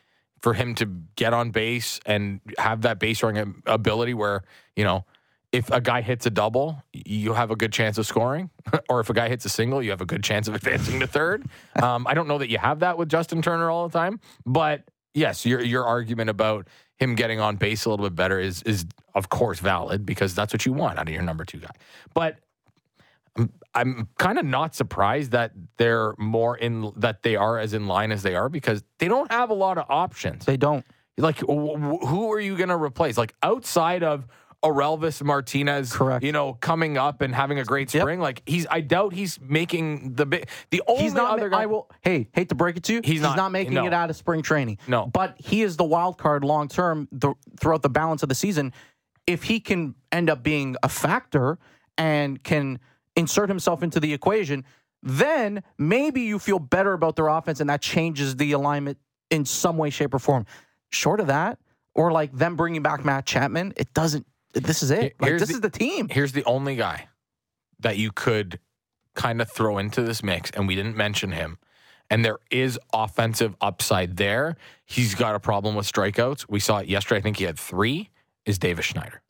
for 0.42 0.54
him 0.54 0.74
to 0.76 0.86
get 1.16 1.34
on 1.34 1.52
base 1.52 2.00
and 2.06 2.40
have 2.58 2.82
that 2.82 3.00
base 3.00 3.22
running 3.22 3.62
ability 3.66 4.14
where, 4.14 4.44
you 4.76 4.84
know, 4.84 5.06
if 5.52 5.70
a 5.72 5.82
guy 5.82 6.02
hits 6.02 6.26
a 6.26 6.30
double, 6.30 6.84
you 6.94 7.34
have 7.34 7.50
a 7.52 7.56
good 7.56 7.74
chance 7.74 7.98
of 7.98 8.06
scoring. 8.06 8.50
or 8.90 9.00
if 9.00 9.10
a 9.10 9.14
guy 9.14 9.30
hits 9.30 9.46
a 9.46 9.50
single, 9.50 9.82
you 9.82 9.90
have 9.90 10.02
a 10.02 10.06
good 10.06 10.24
chance 10.24 10.48
of 10.48 10.56
advancing 10.56 11.00
to 11.00 11.08
third. 11.08 11.46
Um, 11.82 12.08
I 12.08 12.14
don't 12.14 12.28
know 12.28 12.38
that 12.38 12.50
you 12.50 12.58
have 12.58 12.80
that 12.80 12.98
with 12.98 13.10
Justin 13.10 13.42
Turner 13.42 13.70
all 13.70 13.88
the 13.88 13.98
time, 13.98 14.20
but 14.46 14.84
yes, 15.14 15.46
your 15.46 15.62
your 15.62 15.86
argument 15.86 16.30
about 16.30 16.68
him 16.98 17.16
getting 17.16 17.40
on 17.40 17.56
base 17.56 17.86
a 17.86 17.90
little 17.90 18.06
bit 18.06 18.16
better 18.16 18.40
is 18.40 18.62
is 18.64 18.86
of 19.16 19.30
course 19.30 19.60
valid 19.60 20.06
because 20.06 20.36
that's 20.36 20.54
what 20.54 20.66
you 20.66 20.74
want 20.74 21.00
out 21.00 21.08
of 21.08 21.14
your 21.14 21.24
number 21.24 21.46
two 21.46 21.60
guy. 21.60 21.72
But 22.14 22.40
I'm, 23.36 23.52
I'm 23.74 24.08
kind 24.18 24.38
of 24.40 24.46
not 24.46 24.76
surprised 24.76 25.32
that 25.32 25.52
they're 25.78 26.14
more 26.18 26.58
in 26.58 26.92
that 26.98 27.24
they 27.24 27.36
are 27.36 27.58
as 27.60 27.74
in 27.74 27.88
line 27.88 28.12
as 28.12 28.24
they 28.24 28.36
are 28.36 28.50
because 28.50 28.84
they 28.98 29.08
don't 29.08 29.32
have 29.32 29.50
a 29.50 29.54
lot 29.54 29.78
of 29.78 29.86
options. 29.90 30.46
They 30.46 30.58
don't. 30.58 30.86
Like, 31.18 31.40
w- 31.40 31.78
w- 31.78 32.06
who 32.06 32.32
are 32.32 32.40
you 32.40 32.56
going 32.56 32.70
to 32.70 32.78
replace? 32.78 33.18
Like 33.18 33.36
outside 33.44 34.04
of 34.04 34.26
Orelvis 34.62 35.24
Martinez, 35.24 35.94
Correct. 35.94 36.24
You 36.24 36.32
know, 36.34 36.54
coming 36.54 36.98
up 36.98 37.22
and 37.22 37.34
having 37.34 37.60
a 37.60 37.64
great 37.64 37.94
Yep. 37.94 38.02
spring. 38.02 38.20
Like 38.20 38.42
he's, 38.46 38.68
I 38.70 38.82
doubt 38.82 39.14
he's 39.14 39.40
making 39.42 40.16
the 40.16 40.26
big. 40.26 40.50
The 40.72 40.82
only 40.88 41.04
He's 41.04 41.14
not. 41.14 41.32
other 41.38 41.48
guy. 41.50 41.64
I 41.64 41.66
will. 41.68 41.90
Hey, 42.02 42.28
hate 42.34 42.50
to 42.50 42.56
break 42.56 42.76
it 42.76 42.84
to 42.84 42.94
you. 42.96 43.02
He's 43.04 43.22
not- 43.22 43.52
making 43.52 43.74
no. 43.74 43.86
it 43.86 43.94
out 43.94 44.10
of 44.10 44.16
spring 44.18 44.42
training. 44.42 44.78
No. 44.88 45.06
but 45.08 45.36
he 45.40 45.62
is 45.62 45.78
the 45.78 45.86
wild 45.86 46.18
card 46.18 46.44
long 46.44 46.68
term 46.68 47.08
th- 47.20 47.36
throughout 47.60 47.82
the 47.84 47.90
balance 47.90 48.22
of 48.22 48.28
the 48.30 48.36
season. 48.36 48.74
If 49.26 49.44
he 49.44 49.60
can 49.62 49.96
end 50.12 50.30
up 50.30 50.44
being 50.44 50.76
a 50.84 50.90
factor 50.90 51.58
and 51.98 52.44
can 52.44 52.80
insert 53.16 53.48
himself 53.50 53.82
into 53.82 54.00
the 54.00 54.14
equation, 54.14 54.66
then 55.02 55.64
maybe 55.78 56.22
you 56.22 56.38
feel 56.40 56.60
better 56.60 56.92
about 56.94 57.16
their 57.16 57.28
offense, 57.28 57.62
and 57.62 57.70
that 57.70 57.82
changes 57.82 58.36
the 58.36 58.52
alignment 58.52 58.98
in 59.30 59.46
some 59.46 59.78
way, 59.78 59.90
shape, 59.90 60.14
or 60.14 60.20
form. 60.20 60.46
Short 60.90 61.20
of 61.22 61.28
that, 61.28 61.60
or 61.96 62.12
like 62.12 62.34
them 62.34 62.56
bringing 62.58 62.82
back 62.82 63.06
Matt 63.06 63.26
Chapman, 63.26 63.74
it 63.78 63.94
doesn't. 63.94 64.26
This 64.54 64.82
is 64.84 64.92
it. 64.92 65.16
Like 65.20 65.38
this 65.38 65.50
the- 65.50 65.56
is 65.56 65.62
the 65.62 65.70
team. 65.70 66.10
Here's 66.10 66.32
the 66.32 66.44
only 66.46 66.76
guy 66.76 67.08
that 67.80 67.98
you 67.98 68.12
could 68.12 68.60
kind 69.16 69.42
of 69.42 69.52
throw 69.52 69.78
into 69.78 70.02
this 70.02 70.24
mix, 70.24 70.50
and 70.52 70.68
we 70.68 70.76
didn't 70.76 70.96
mention 70.98 71.32
him. 71.32 71.58
And 72.10 72.26
there 72.26 72.40
is 72.50 72.80
offensive 72.92 73.56
upside 73.62 74.18
there. 74.18 74.58
He's 74.86 75.14
got 75.14 75.36
a 75.36 75.40
problem 75.40 75.76
with 75.76 75.92
strikeouts. 75.92 76.46
We 76.50 76.60
saw 76.60 76.80
it 76.80 76.88
yesterday. 76.88 77.20
I 77.20 77.22
think 77.22 77.38
he 77.38 77.44
had 77.44 77.60
three. 77.60 78.10
Is 78.46 78.58
Davis 78.58 78.86
Schneider? 78.86 79.22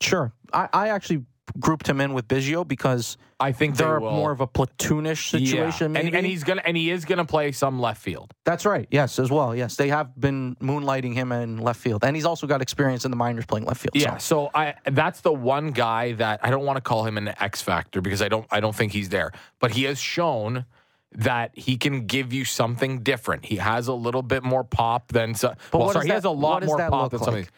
Sure, 0.00 0.32
I, 0.52 0.68
I 0.72 0.88
actually 0.90 1.24
grouped 1.58 1.88
him 1.88 2.00
in 2.00 2.12
with 2.14 2.28
Biggio 2.28 2.66
because 2.66 3.16
I 3.40 3.52
think 3.52 3.76
they 3.76 3.84
they're 3.84 3.98
will- 4.00 4.10
more 4.12 4.30
of 4.32 4.40
a 4.40 4.46
platoonish 4.46 5.32
Yeah. 5.32 5.38
situation. 5.50 5.84
And, 5.96 6.04
Maybe. 6.04 6.16
and 6.16 6.26
he's 6.26 6.44
gonna 6.44 6.62
and 6.64 6.76
he 6.76 6.90
is 6.90 7.04
gonna 7.04 7.24
play 7.24 7.52
some 7.52 7.80
left 7.80 8.00
field. 8.02 8.32
That's 8.44 8.64
right. 8.66 8.86
Yes, 8.90 9.18
as 9.18 9.30
well. 9.30 9.54
Yes, 9.56 9.76
they 9.76 9.88
have 9.88 10.18
been 10.20 10.56
moonlighting 10.56 11.14
him 11.14 11.32
in 11.32 11.58
left 11.58 11.80
field, 11.80 12.04
and 12.04 12.14
he's 12.14 12.26
also 12.26 12.46
got 12.46 12.60
experience 12.62 13.04
in 13.04 13.10
the 13.10 13.16
minors 13.16 13.46
playing 13.46 13.64
left 13.66 13.80
field. 13.80 13.92
Yeah, 13.94 14.18
So. 14.18 14.46
so 14.46 14.50
I 14.54 14.74
that's 14.84 15.22
the 15.22 15.32
one 15.32 15.70
guy 15.72 16.12
that 16.12 16.40
I 16.42 16.50
don't 16.50 16.64
want 16.64 16.76
to 16.76 16.82
call 16.82 17.04
him 17.04 17.16
an 17.18 17.28
X 17.40 17.62
factor 17.62 18.00
because 18.00 18.20
I 18.22 18.28
don't 18.28 18.46
I 18.50 18.60
don't 18.60 18.74
think 18.76 18.92
he's 18.92 19.08
there. 19.08 19.32
But 19.58 19.72
he 19.72 19.84
has 19.84 19.98
shown 19.98 20.66
that 21.12 21.50
he 21.54 21.76
can 21.76 22.06
give 22.06 22.32
you 22.32 22.44
something 22.44 23.00
different. 23.02 23.44
He 23.46 23.56
has 23.56 23.88
a 23.88 23.92
little 23.92 24.22
bit 24.22 24.44
more 24.44 24.62
pop 24.62 25.08
than 25.08 25.34
so, 25.34 25.54
But 25.72 25.78
well, 25.78 25.88
sorry, 25.92 26.02
does 26.02 26.06
he 26.06 26.12
has 26.12 26.24
a 26.24 26.30
lot 26.30 26.64
more 26.64 26.78
pop 26.88 27.10
than 27.10 27.18
some 27.20 27.34
of 27.34 27.40
these. 27.40 27.50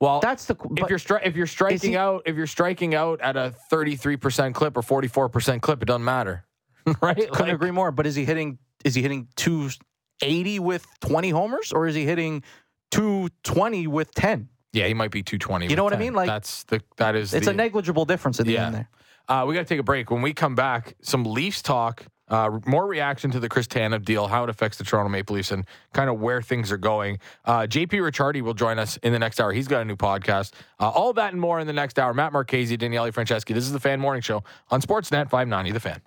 Well, 0.00 0.20
That's 0.20 0.44
the- 0.46 0.56
if 0.76 0.90
you're 0.90 0.98
stri- 0.98 1.24
if 1.24 1.36
you're 1.36 1.46
striking 1.46 1.92
he- 1.92 1.96
out 1.96 2.22
if 2.26 2.36
you're 2.36 2.46
striking 2.46 2.94
out 2.94 3.20
at 3.20 3.36
a 3.36 3.54
33% 3.72 4.54
clip 4.54 4.76
or 4.76 4.82
44% 4.82 5.62
clip, 5.62 5.82
it 5.82 5.86
doesn't 5.86 6.04
matter. 6.04 6.44
right? 7.00 7.16
Couldn't 7.16 7.32
Like- 7.40 7.52
agree 7.52 7.70
more. 7.70 7.90
But 7.92 8.06
is 8.06 8.14
he 8.14 8.24
hitting? 8.24 8.58
Is 8.84 8.94
he 8.94 9.00
hitting 9.02 9.28
two 9.36 9.70
eighty 10.22 10.58
with 10.58 10.86
twenty 11.00 11.30
homers, 11.30 11.72
or 11.72 11.86
is 11.86 11.94
he 11.94 12.04
hitting 12.04 12.42
two 12.90 13.28
twenty 13.42 13.86
with 13.86 14.12
ten? 14.14 14.48
Yeah, 14.74 14.86
he 14.88 14.94
might 14.94 15.10
be 15.12 15.22
220. 15.22 15.68
You 15.68 15.76
know 15.76 15.84
what 15.84 15.92
I 15.94 15.96
mean? 15.98 16.14
Like- 16.14 16.26
that's 16.26 16.64
the 16.64 16.82
that 16.96 17.14
is 17.14 17.32
It's 17.32 17.46
the, 17.46 17.52
a 17.52 17.54
negligible 17.54 18.04
difference 18.04 18.40
at 18.40 18.46
the 18.46 18.52
Yeah. 18.52 18.66
end 18.66 18.74
there. 18.74 18.88
Uh, 19.28 19.44
we 19.46 19.54
got 19.54 19.60
to 19.60 19.66
take 19.66 19.78
a 19.78 19.84
break. 19.84 20.10
When 20.10 20.20
we 20.20 20.34
come 20.34 20.54
back, 20.54 20.94
some 21.00 21.24
Leafs 21.24 21.62
talk, 21.62 22.04
uh, 22.28 22.58
more 22.66 22.86
reaction 22.86 23.30
to 23.30 23.40
the 23.40 23.48
Chris 23.48 23.66
Tanev 23.66 24.04
deal, 24.04 24.26
how 24.26 24.44
it 24.44 24.50
affects 24.50 24.78
the 24.78 24.84
Toronto 24.84 25.08
Maple 25.08 25.36
Leafs, 25.36 25.50
and 25.50 25.64
kind 25.92 26.08
of 26.08 26.20
where 26.20 26.42
things 26.42 26.72
are 26.72 26.76
going. 26.78 27.18
Uh, 27.44 27.60
JP 27.60 27.88
Ricciardi 27.88 28.42
will 28.42 28.54
join 28.54 28.78
us 28.78 28.96
in 28.98 29.12
the 29.12 29.18
next 29.18 29.40
hour. 29.40 29.52
He's 29.52 29.68
got 29.68 29.82
a 29.82 29.84
new 29.84 29.96
podcast. 29.96 30.52
Uh, 30.80 30.88
all 30.88 31.12
that 31.14 31.32
and 31.32 31.40
more 31.40 31.60
in 31.60 31.66
the 31.66 31.72
next 31.72 31.98
hour. 31.98 32.14
Matt 32.14 32.32
Marchese, 32.32 32.76
Daniele 32.76 33.12
Franceschi. 33.12 33.54
This 33.54 33.64
is 33.64 33.72
the 33.72 33.80
Fan 33.80 34.00
Morning 34.00 34.22
Show 34.22 34.42
on 34.70 34.80
Sportsnet 34.80 35.30
590, 35.30 35.72
The 35.72 35.80
Fan. 35.80 36.02